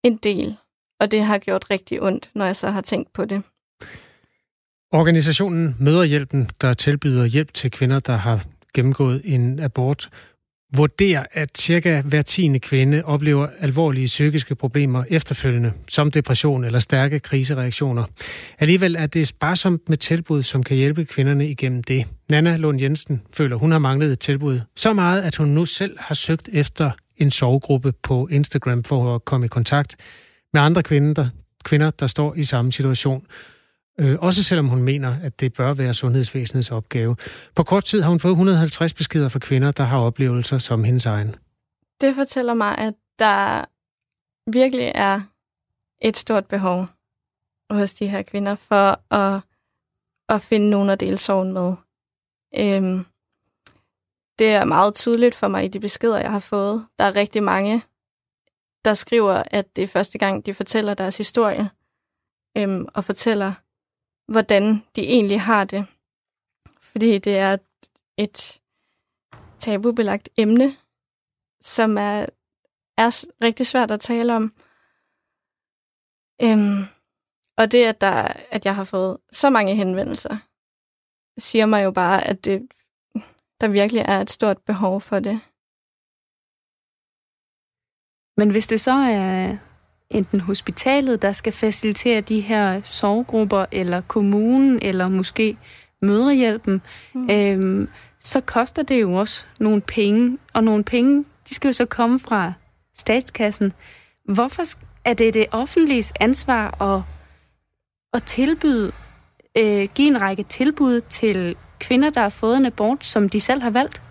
en 0.04 0.16
del, 0.16 0.56
og 1.00 1.10
det 1.10 1.22
har 1.22 1.38
gjort 1.38 1.70
rigtig 1.70 2.02
ondt, 2.02 2.30
når 2.34 2.44
jeg 2.44 2.56
så 2.56 2.70
har 2.70 2.80
tænkt 2.80 3.12
på 3.12 3.24
det. 3.24 3.42
Organisationen 4.92 5.76
Møderhjælpen, 5.78 6.50
der 6.60 6.74
tilbyder 6.74 7.24
hjælp 7.24 7.54
til 7.54 7.70
kvinder, 7.70 8.00
der 8.00 8.16
har 8.16 8.44
gennemgået 8.74 9.22
en 9.24 9.60
abort, 9.60 10.10
vurderer, 10.76 11.24
at 11.32 11.58
cirka 11.58 12.00
hver 12.00 12.22
tiende 12.22 12.58
kvinde 12.58 13.04
oplever 13.04 13.48
alvorlige 13.60 14.06
psykiske 14.06 14.54
problemer 14.54 15.04
efterfølgende, 15.08 15.72
som 15.88 16.10
depression 16.10 16.64
eller 16.64 16.78
stærke 16.78 17.20
krisereaktioner. 17.20 18.04
Alligevel 18.58 18.96
er 18.96 19.06
det 19.06 19.28
sparsomt 19.28 19.88
med 19.88 19.96
tilbud, 19.96 20.42
som 20.42 20.62
kan 20.62 20.76
hjælpe 20.76 21.04
kvinderne 21.04 21.48
igennem 21.48 21.82
det. 21.82 22.06
Nana 22.28 22.56
Lund 22.56 22.80
Jensen 22.80 23.22
føler, 23.32 23.56
hun 23.56 23.72
har 23.72 23.78
manglet 23.78 24.12
et 24.12 24.18
tilbud 24.18 24.60
så 24.76 24.92
meget, 24.92 25.22
at 25.22 25.36
hun 25.36 25.48
nu 25.48 25.64
selv 25.64 25.96
har 25.98 26.14
søgt 26.14 26.48
efter 26.52 26.90
en 27.16 27.30
sovegruppe 27.30 27.92
på 28.02 28.28
Instagram 28.30 28.84
for 28.84 29.14
at 29.14 29.24
komme 29.24 29.46
i 29.46 29.48
kontakt 29.48 29.96
med 30.52 30.60
andre 30.60 30.82
kvinder, 30.82 31.14
der, 31.14 31.28
kvinder, 31.64 31.90
der 31.90 32.06
står 32.06 32.34
i 32.34 32.42
samme 32.42 32.72
situation. 32.72 33.26
Øh, 34.00 34.18
også 34.20 34.42
selvom 34.42 34.68
hun 34.68 34.82
mener, 34.82 35.16
at 35.22 35.40
det 35.40 35.52
bør 35.52 35.74
være 35.74 35.94
sundhedsvæsenets 35.94 36.70
opgave. 36.70 37.16
På 37.54 37.62
kort 37.62 37.84
tid 37.84 38.02
har 38.02 38.08
hun 38.08 38.20
fået 38.20 38.32
150 38.32 38.94
beskeder 38.94 39.28
fra 39.28 39.38
kvinder, 39.38 39.70
der 39.70 39.84
har 39.84 39.98
oplevelser 39.98 40.58
som 40.58 40.84
hendes 40.84 41.06
egen. 41.06 41.36
det 42.00 42.14
fortæller 42.14 42.54
mig, 42.54 42.78
at 42.78 42.94
der 43.18 43.64
virkelig 44.50 44.92
er 44.94 45.20
et 46.02 46.16
stort 46.16 46.46
behov 46.46 46.86
hos 47.70 47.94
de 47.94 48.08
her 48.08 48.22
kvinder 48.22 48.54
for 48.54 49.14
at, 49.14 49.40
at 50.28 50.40
finde 50.40 50.70
nogen 50.70 50.90
at 50.90 51.00
dele 51.00 51.18
sorgen 51.18 51.52
med. 51.52 51.74
Øhm, 52.58 53.04
det 54.38 54.48
er 54.48 54.64
meget 54.64 54.94
tydeligt 54.94 55.34
for 55.34 55.48
mig 55.48 55.64
i 55.64 55.68
de 55.68 55.80
beskeder, 55.80 56.18
jeg 56.18 56.32
har 56.32 56.40
fået. 56.40 56.86
Der 56.98 57.04
er 57.04 57.16
rigtig 57.16 57.42
mange, 57.42 57.82
der 58.84 58.94
skriver, 58.94 59.42
at 59.46 59.76
det 59.76 59.84
er 59.84 59.88
første 59.88 60.18
gang, 60.18 60.46
de 60.46 60.54
fortæller 60.54 60.94
deres 60.94 61.16
historie, 61.16 61.70
øhm, 62.56 62.86
og 62.94 63.04
fortæller, 63.04 63.52
hvordan 64.28 64.84
de 64.96 65.02
egentlig 65.02 65.40
har 65.40 65.64
det. 65.64 65.86
Fordi 66.80 67.18
det 67.18 67.38
er 67.38 67.56
et 68.16 68.60
tabubelagt 69.58 70.28
emne, 70.36 70.76
som 71.60 71.98
er, 71.98 72.26
er 72.96 73.26
rigtig 73.42 73.66
svært 73.66 73.90
at 73.90 74.00
tale 74.00 74.36
om. 74.36 74.54
Øhm, 76.42 76.82
og 77.56 77.72
det, 77.72 77.84
at, 77.84 78.00
der, 78.00 78.28
at 78.50 78.64
jeg 78.64 78.74
har 78.74 78.84
fået 78.84 79.18
så 79.32 79.50
mange 79.50 79.74
henvendelser, 79.74 80.36
siger 81.38 81.66
mig 81.66 81.84
jo 81.84 81.90
bare, 81.90 82.26
at 82.26 82.44
det, 82.44 82.68
der 83.60 83.68
virkelig 83.68 84.04
er 84.08 84.20
et 84.20 84.30
stort 84.30 84.62
behov 84.62 85.00
for 85.00 85.20
det. 85.20 85.40
Men 88.36 88.50
hvis 88.50 88.66
det 88.66 88.80
så 88.80 88.92
er 88.92 89.56
enten 90.10 90.40
hospitalet, 90.40 91.22
der 91.22 91.32
skal 91.32 91.52
facilitere 91.52 92.20
de 92.20 92.40
her 92.40 92.82
sovegrupper, 92.82 93.66
eller 93.72 94.00
kommunen, 94.00 94.78
eller 94.82 95.08
måske 95.08 95.56
mødrehjælpen, 96.02 96.82
mm. 97.14 97.30
øhm, 97.30 97.88
så 98.20 98.40
koster 98.40 98.82
det 98.82 99.00
jo 99.00 99.12
også 99.12 99.46
nogle 99.58 99.80
penge, 99.80 100.38
og 100.52 100.64
nogle 100.64 100.84
penge, 100.84 101.24
de 101.48 101.54
skal 101.54 101.68
jo 101.68 101.72
så 101.72 101.86
komme 101.86 102.18
fra 102.20 102.52
statskassen. 102.96 103.72
Hvorfor 104.24 104.62
er 105.04 105.14
det 105.14 105.34
det 105.34 105.46
offentlige 105.52 106.04
ansvar 106.20 106.82
at, 106.82 107.02
at 108.12 108.22
tilbyde, 108.22 108.92
øh, 109.56 109.88
give 109.94 110.08
en 110.08 110.20
række 110.20 110.42
tilbud 110.42 111.00
til 111.00 111.56
kvinder, 111.80 112.10
der 112.10 112.20
har 112.20 112.28
fået 112.28 112.56
en 112.56 112.66
abort, 112.66 113.04
som 113.04 113.28
de 113.28 113.40
selv 113.40 113.62
har 113.62 113.70
valgt? 113.70 114.02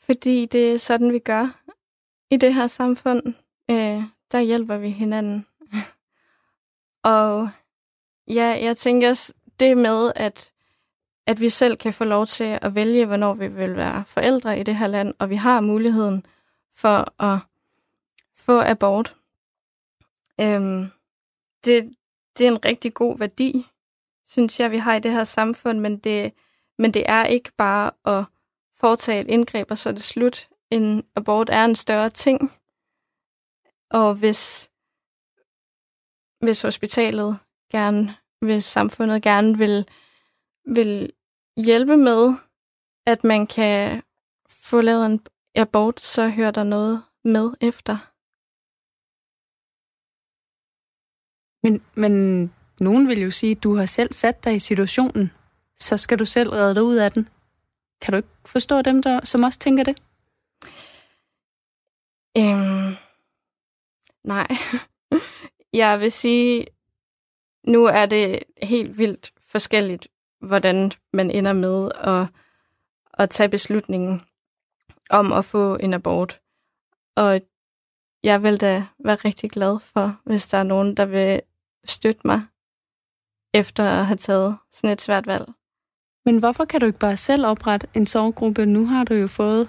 Fordi 0.00 0.46
det 0.46 0.72
er 0.72 0.78
sådan, 0.78 1.12
vi 1.12 1.18
gør 1.18 1.60
i 2.30 2.36
det 2.36 2.54
her 2.54 2.66
samfund. 2.66 3.34
Øh, 3.70 4.02
der 4.32 4.40
hjælper 4.40 4.76
vi 4.76 4.90
hinanden. 4.90 5.46
og 7.14 7.48
ja, 8.28 8.58
jeg 8.62 8.76
tænker, 8.76 9.32
det 9.60 9.76
med, 9.76 10.12
at, 10.16 10.52
at 11.26 11.40
vi 11.40 11.48
selv 11.48 11.76
kan 11.76 11.94
få 11.94 12.04
lov 12.04 12.26
til 12.26 12.58
at 12.62 12.74
vælge, 12.74 13.06
hvornår 13.06 13.34
vi 13.34 13.48
vil 13.48 13.76
være 13.76 14.04
forældre 14.06 14.60
i 14.60 14.62
det 14.62 14.76
her 14.76 14.86
land, 14.86 15.14
og 15.18 15.30
vi 15.30 15.36
har 15.36 15.60
muligheden 15.60 16.26
for 16.74 17.22
at 17.22 17.38
få 18.36 18.60
abort. 18.60 19.16
Øhm, 20.40 20.90
det, 21.64 21.94
det 22.38 22.46
er 22.46 22.50
en 22.50 22.64
rigtig 22.64 22.94
god 22.94 23.18
værdi, 23.18 23.66
synes 24.26 24.60
jeg, 24.60 24.70
vi 24.70 24.76
har 24.76 24.94
i 24.94 25.00
det 25.00 25.10
her 25.10 25.24
samfund, 25.24 25.80
men 25.80 25.98
det, 25.98 26.32
men 26.78 26.94
det 26.94 27.02
er 27.06 27.24
ikke 27.24 27.52
bare 27.56 27.90
at 28.04 28.24
foretage 28.76 29.20
et 29.20 29.28
indgreb, 29.28 29.70
og 29.70 29.78
så 29.78 29.88
er 29.88 29.92
det 29.92 30.04
slut. 30.04 30.48
En 30.70 31.04
abort 31.16 31.50
er 31.50 31.64
en 31.64 31.76
større 31.76 32.10
ting. 32.10 32.52
Og 34.00 34.14
hvis, 34.14 34.70
hvis 36.44 36.62
hospitalet 36.62 37.38
gerne, 37.72 38.16
hvis 38.40 38.64
samfundet 38.64 39.22
gerne 39.22 39.58
vil, 39.58 39.88
vil 40.76 41.12
hjælpe 41.56 41.96
med, 41.96 42.22
at 43.06 43.24
man 43.24 43.46
kan 43.46 44.02
få 44.50 44.80
lavet 44.80 45.06
en 45.06 45.20
abort, 45.54 46.00
så 46.00 46.28
hører 46.28 46.50
der 46.50 46.64
noget 46.64 47.02
med 47.24 47.46
efter. 47.60 47.96
Men, 51.64 51.74
men 52.02 52.12
nogen 52.80 53.08
vil 53.08 53.20
jo 53.20 53.30
sige, 53.30 53.56
at 53.56 53.62
du 53.62 53.74
har 53.74 53.86
selv 53.86 54.12
sat 54.12 54.44
dig 54.44 54.54
i 54.56 54.60
situationen, 54.60 55.30
så 55.76 55.96
skal 55.96 56.18
du 56.18 56.24
selv 56.24 56.50
redde 56.50 56.74
dig 56.74 56.82
ud 56.82 56.96
af 56.96 57.12
den. 57.12 57.28
Kan 58.00 58.12
du 58.12 58.16
ikke 58.16 58.28
forstå 58.46 58.82
dem, 58.82 59.02
der, 59.02 59.24
som 59.24 59.42
også 59.42 59.58
tænker 59.58 59.84
det? 59.84 59.96
Øhm, 62.38 63.03
nej. 64.24 64.46
Jeg 65.72 66.00
vil 66.00 66.12
sige, 66.12 66.66
nu 67.66 67.84
er 67.84 68.06
det 68.06 68.42
helt 68.62 68.98
vildt 68.98 69.32
forskelligt, 69.46 70.08
hvordan 70.40 70.92
man 71.12 71.30
ender 71.30 71.52
med 71.52 71.90
at, 71.94 72.26
at 73.12 73.30
tage 73.30 73.48
beslutningen 73.48 74.22
om 75.10 75.32
at 75.32 75.44
få 75.44 75.76
en 75.76 75.94
abort. 75.94 76.40
Og 77.16 77.40
jeg 78.22 78.42
vil 78.42 78.60
da 78.60 78.86
være 79.04 79.16
rigtig 79.16 79.50
glad 79.50 79.80
for, 79.80 80.20
hvis 80.24 80.48
der 80.48 80.58
er 80.58 80.62
nogen, 80.62 80.96
der 80.96 81.06
vil 81.06 81.40
støtte 81.84 82.20
mig 82.24 82.42
efter 83.54 83.84
at 83.84 84.06
have 84.06 84.16
taget 84.16 84.58
sådan 84.72 84.90
et 84.90 85.00
svært 85.00 85.26
valg. 85.26 85.46
Men 86.24 86.38
hvorfor 86.38 86.64
kan 86.64 86.80
du 86.80 86.86
ikke 86.86 86.98
bare 86.98 87.16
selv 87.16 87.46
oprette 87.46 87.86
en 87.94 88.06
sorggruppe? 88.06 88.66
Nu 88.66 88.86
har 88.86 89.04
du 89.04 89.14
jo 89.14 89.26
fået 89.26 89.68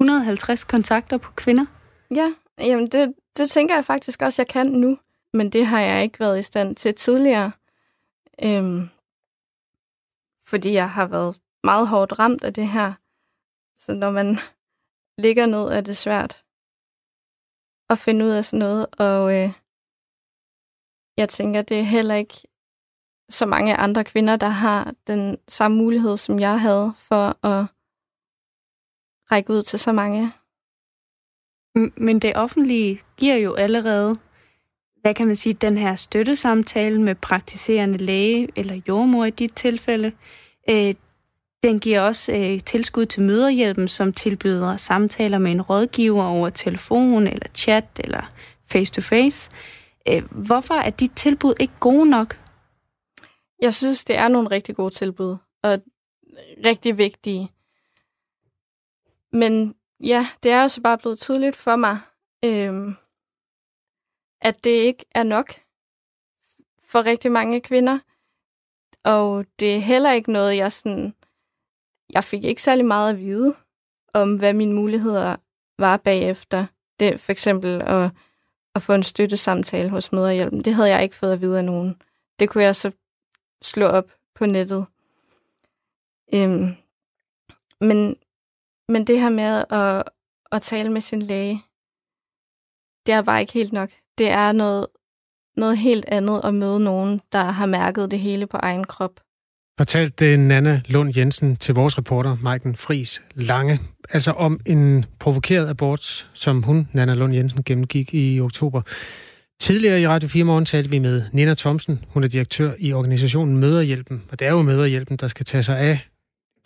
150 0.00 0.64
kontakter 0.64 1.18
på 1.18 1.32
kvinder. 1.32 1.66
Ja, 2.14 2.34
jamen 2.58 2.86
det, 2.86 3.14
det 3.38 3.50
tænker 3.50 3.74
jeg 3.74 3.84
faktisk 3.84 4.22
også, 4.22 4.42
jeg 4.42 4.48
kan 4.48 4.66
nu. 4.66 4.98
Men 5.32 5.50
det 5.50 5.66
har 5.66 5.80
jeg 5.80 6.02
ikke 6.02 6.20
været 6.20 6.38
i 6.38 6.42
stand 6.42 6.76
til 6.76 6.94
tidligere. 6.94 7.52
Øhm, 8.44 8.88
fordi 10.40 10.72
jeg 10.72 10.90
har 10.90 11.06
været 11.06 11.40
meget 11.64 11.88
hårdt 11.88 12.18
ramt 12.18 12.44
af 12.44 12.54
det 12.54 12.68
her. 12.68 12.92
Så 13.76 13.94
når 13.94 14.10
man 14.10 14.36
ligger 15.24 15.46
ned, 15.46 15.68
er 15.68 15.80
det 15.80 15.96
svært 15.96 16.44
at 17.90 17.98
finde 17.98 18.24
ud 18.24 18.30
af 18.30 18.44
sådan 18.44 18.58
noget. 18.58 18.86
Og 18.98 19.34
øh, 19.34 19.50
jeg 21.16 21.28
tænker, 21.28 21.62
det 21.62 21.78
er 21.78 21.82
heller 21.82 22.14
ikke 22.14 22.34
så 23.30 23.46
mange 23.46 23.76
andre 23.76 24.04
kvinder, 24.04 24.36
der 24.36 24.48
har 24.48 24.94
den 25.06 25.38
samme 25.48 25.76
mulighed, 25.76 26.16
som 26.16 26.38
jeg 26.38 26.60
havde 26.60 26.92
for 26.96 27.46
at 27.46 27.66
række 29.32 29.52
ud 29.52 29.62
til 29.62 29.78
så 29.78 29.92
mange. 29.92 30.32
Men 31.96 32.18
det 32.18 32.36
offentlige 32.36 33.00
giver 33.16 33.36
jo 33.36 33.54
allerede, 33.54 34.16
hvad 35.00 35.14
kan 35.14 35.26
man 35.26 35.36
sige, 35.36 35.52
den 35.52 35.78
her 35.78 35.94
støttesamtale 35.94 37.02
med 37.02 37.14
praktiserende 37.14 37.98
læge 37.98 38.48
eller 38.56 38.80
jordmor 38.88 39.24
i 39.24 39.30
dit 39.30 39.52
tilfælde. 39.56 40.12
Øh, 40.70 40.94
den 41.62 41.80
giver 41.80 42.00
også 42.00 42.32
øh, 42.32 42.60
tilskud 42.60 43.06
til 43.06 43.22
møderhjælpen, 43.22 43.88
som 43.88 44.12
tilbyder 44.12 44.76
samtaler 44.76 45.38
med 45.38 45.50
en 45.50 45.62
rådgiver 45.62 46.24
over 46.24 46.50
telefon 46.50 47.26
eller 47.26 47.46
chat 47.54 47.84
eller 48.04 48.30
face-to-face. 48.70 49.50
Øh, 50.08 50.22
hvorfor 50.30 50.74
er 50.74 50.90
dit 50.90 51.12
tilbud 51.16 51.54
ikke 51.60 51.74
gode 51.80 52.10
nok? 52.10 52.38
Jeg 53.62 53.74
synes, 53.74 54.04
det 54.04 54.18
er 54.18 54.28
nogle 54.28 54.50
rigtig 54.50 54.76
gode 54.76 54.94
tilbud, 54.94 55.36
og 55.62 55.78
rigtig 56.64 56.98
vigtige. 56.98 57.48
Men 59.32 59.74
ja, 60.00 60.28
det 60.42 60.50
er 60.50 60.62
jo 60.62 60.68
så 60.68 60.80
bare 60.80 60.98
blevet 60.98 61.18
tydeligt 61.18 61.56
for 61.56 61.76
mig, 61.76 61.98
øhm, 62.44 62.96
at 64.40 64.64
det 64.64 64.70
ikke 64.70 65.04
er 65.14 65.22
nok 65.22 65.52
for 66.82 67.06
rigtig 67.06 67.32
mange 67.32 67.60
kvinder. 67.60 67.98
Og 69.04 69.46
det 69.60 69.76
er 69.76 69.80
heller 69.80 70.12
ikke 70.12 70.32
noget, 70.32 70.56
jeg 70.56 70.72
sådan... 70.72 71.14
Jeg 72.10 72.24
fik 72.24 72.44
ikke 72.44 72.62
særlig 72.62 72.86
meget 72.86 73.10
at 73.10 73.18
vide 73.18 73.54
om, 74.14 74.36
hvad 74.36 74.52
mine 74.52 74.74
muligheder 74.74 75.36
var 75.78 75.96
bagefter. 75.96 76.66
Det 77.00 77.20
for 77.20 77.32
eksempel 77.32 77.82
at, 77.82 78.10
at 78.74 78.82
få 78.82 78.92
en 78.92 79.02
støttesamtale 79.02 79.90
hos 79.90 80.12
Møderhjælpen. 80.12 80.64
Det 80.64 80.74
havde 80.74 80.88
jeg 80.88 81.02
ikke 81.02 81.14
fået 81.14 81.32
at 81.32 81.40
vide 81.40 81.58
af 81.58 81.64
nogen. 81.64 82.02
Det 82.38 82.50
kunne 82.50 82.64
jeg 82.64 82.76
så 82.76 82.92
slå 83.62 83.86
op 83.86 84.12
på 84.34 84.46
nettet. 84.46 84.86
Øhm, 86.34 86.76
men, 87.80 88.16
men 88.88 89.06
det 89.06 89.20
her 89.20 89.30
med 89.30 89.64
at, 89.70 90.02
at 90.52 90.62
tale 90.62 90.92
med 90.92 91.00
sin 91.00 91.22
læge, 91.22 91.62
det 93.06 93.14
er 93.14 93.22
bare 93.22 93.40
ikke 93.40 93.52
helt 93.52 93.72
nok. 93.72 93.90
Det 94.18 94.30
er 94.30 94.52
noget, 94.52 94.86
noget 95.56 95.78
helt 95.78 96.04
andet 96.08 96.40
at 96.44 96.54
møde 96.54 96.80
nogen, 96.80 97.20
der 97.32 97.44
har 97.44 97.66
mærket 97.66 98.10
det 98.10 98.18
hele 98.18 98.46
på 98.46 98.56
egen 98.56 98.84
krop. 98.84 99.20
Fortalte 99.78 100.36
Nana 100.36 100.80
Lund 100.86 101.16
Jensen 101.16 101.56
til 101.56 101.74
vores 101.74 101.98
reporter, 101.98 102.36
Maiken 102.42 102.76
Fris 102.76 103.22
Lange, 103.34 103.80
altså 104.10 104.30
om 104.30 104.60
en 104.66 105.04
provokeret 105.18 105.68
abort, 105.68 106.30
som 106.34 106.62
hun, 106.62 106.88
Nana 106.92 107.14
Lund 107.14 107.34
Jensen, 107.34 107.64
gennemgik 107.64 108.14
i 108.14 108.40
oktober. 108.40 108.82
Tidligere 109.60 110.00
i 110.00 110.06
Radio 110.06 110.28
4 110.28 110.44
Morgen 110.44 110.64
talte 110.64 110.90
vi 110.90 110.98
med 110.98 111.22
Nina 111.32 111.54
Thomsen. 111.54 112.04
Hun 112.08 112.24
er 112.24 112.28
direktør 112.28 112.72
i 112.78 112.92
organisationen 112.92 113.56
Møderhjælpen. 113.56 114.22
Og 114.30 114.38
det 114.38 114.46
er 114.46 114.50
jo 114.50 114.62
Møderhjælpen, 114.62 115.16
der 115.16 115.28
skal 115.28 115.46
tage 115.46 115.62
sig 115.62 115.78
af 115.78 116.08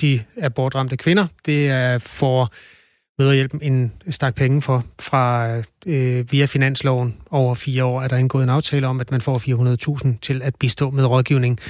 de 0.02 0.22
abortramte 0.40 0.96
kvinder. 0.96 1.26
Det 1.46 1.68
er 1.68 1.98
for 1.98 2.52
Møderhjælpen 3.18 3.62
en 3.62 3.92
stak 4.10 4.34
penge 4.34 4.62
for 4.62 4.84
fra 5.00 5.56
øh, 5.86 6.32
via 6.32 6.44
finansloven 6.44 7.16
over 7.30 7.54
fire 7.54 7.84
år, 7.84 8.02
er 8.02 8.08
der 8.08 8.16
indgået 8.16 8.42
en 8.42 8.48
aftale 8.48 8.86
om, 8.86 9.00
at 9.00 9.10
man 9.10 9.20
får 9.20 9.38
400.000 10.04 10.18
til 10.22 10.42
at 10.42 10.54
bistå 10.56 10.90
med 10.90 11.04
rådgivning 11.04 11.60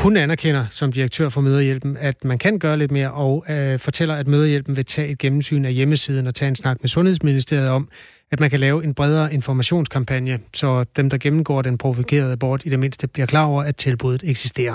hun 0.00 0.16
anerkender 0.16 0.66
som 0.70 0.92
direktør 0.92 1.28
for 1.28 1.40
Møderhjælpen, 1.40 1.96
at 1.96 2.24
man 2.24 2.38
kan 2.38 2.58
gøre 2.58 2.78
lidt 2.78 2.90
mere, 2.90 3.10
og 3.10 3.44
øh, 3.48 3.78
fortæller, 3.78 4.14
at 4.14 4.28
Møderhjælpen 4.28 4.76
vil 4.76 4.84
tage 4.84 5.08
et 5.08 5.18
gennemsyn 5.18 5.64
af 5.64 5.72
hjemmesiden 5.72 6.26
og 6.26 6.34
tage 6.34 6.48
en 6.48 6.56
snak 6.56 6.76
med 6.80 6.88
Sundhedsministeriet 6.88 7.68
om, 7.68 7.88
at 8.30 8.40
man 8.40 8.50
kan 8.50 8.60
lave 8.60 8.84
en 8.84 8.94
bredere 8.94 9.34
informationskampagne, 9.34 10.38
så 10.54 10.84
dem, 10.96 11.10
der 11.10 11.18
gennemgår 11.18 11.62
den 11.62 11.78
provokerede 11.78 12.32
abort, 12.32 12.62
i 12.64 12.68
det 12.68 12.78
mindste 12.78 13.08
bliver 13.08 13.26
klar 13.26 13.44
over, 13.44 13.62
at 13.62 13.76
tilbuddet 13.76 14.30
eksisterer. 14.30 14.74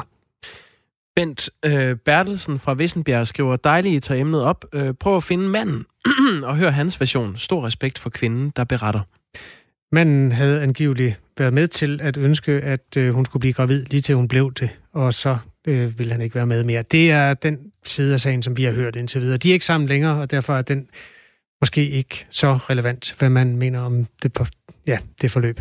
Bent 1.15 1.49
øh, 1.65 1.95
Bertelsen 1.95 2.59
fra 2.59 2.73
Vissenbjerg 2.73 3.27
skriver, 3.27 3.55
dejligt, 3.55 3.95
I 3.95 3.99
tager 3.99 4.21
emnet 4.21 4.43
op. 4.43 4.65
Øh, 4.73 4.93
prøv 4.93 5.15
at 5.15 5.23
finde 5.23 5.49
manden 5.49 5.85
og 6.49 6.57
hør 6.57 6.69
hans 6.69 6.99
version. 6.99 7.37
Stor 7.37 7.65
respekt 7.65 7.99
for 7.99 8.09
kvinden, 8.09 8.53
der 8.55 8.63
beretter. 8.63 9.01
Manden 9.91 10.31
havde 10.31 10.61
angiveligt 10.61 11.19
været 11.37 11.53
med 11.53 11.67
til 11.67 12.01
at 12.01 12.17
ønske, 12.17 12.51
at 12.51 12.97
øh, 12.97 13.13
hun 13.13 13.25
skulle 13.25 13.41
blive 13.41 13.53
gravid, 13.53 13.85
lige 13.85 14.01
til 14.01 14.15
hun 14.15 14.27
blev 14.27 14.53
det, 14.53 14.69
og 14.93 15.13
så 15.13 15.37
øh, 15.67 15.99
ville 15.99 16.11
han 16.11 16.21
ikke 16.21 16.35
være 16.35 16.45
med 16.45 16.63
mere. 16.63 16.81
Det 16.81 17.11
er 17.11 17.33
den 17.33 17.71
side 17.83 18.13
af 18.13 18.19
sagen, 18.19 18.43
som 18.43 18.57
vi 18.57 18.63
har 18.63 18.71
hørt 18.71 18.95
indtil 18.95 19.21
videre. 19.21 19.37
De 19.37 19.49
er 19.49 19.53
ikke 19.53 19.65
sammen 19.65 19.87
længere, 19.89 20.21
og 20.21 20.31
derfor 20.31 20.55
er 20.55 20.61
den 20.61 20.87
måske 21.61 21.89
ikke 21.89 22.25
så 22.29 22.53
relevant, 22.53 23.15
hvad 23.19 23.29
man 23.29 23.57
mener 23.57 23.79
om 23.79 24.07
det, 24.23 24.33
på, 24.33 24.45
ja, 24.87 24.97
det 25.21 25.31
forløb. 25.31 25.59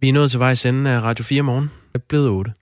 Vi 0.00 0.08
er 0.08 0.12
nået 0.12 0.30
til 0.30 0.40
vejs 0.40 0.66
ende 0.66 0.90
af 0.90 1.02
Radio 1.02 1.24
4 1.24 1.42
morgen. 1.42 1.70
Det 1.92 1.94
er 1.94 2.04
blevet 2.08 2.28
8. 2.28 2.52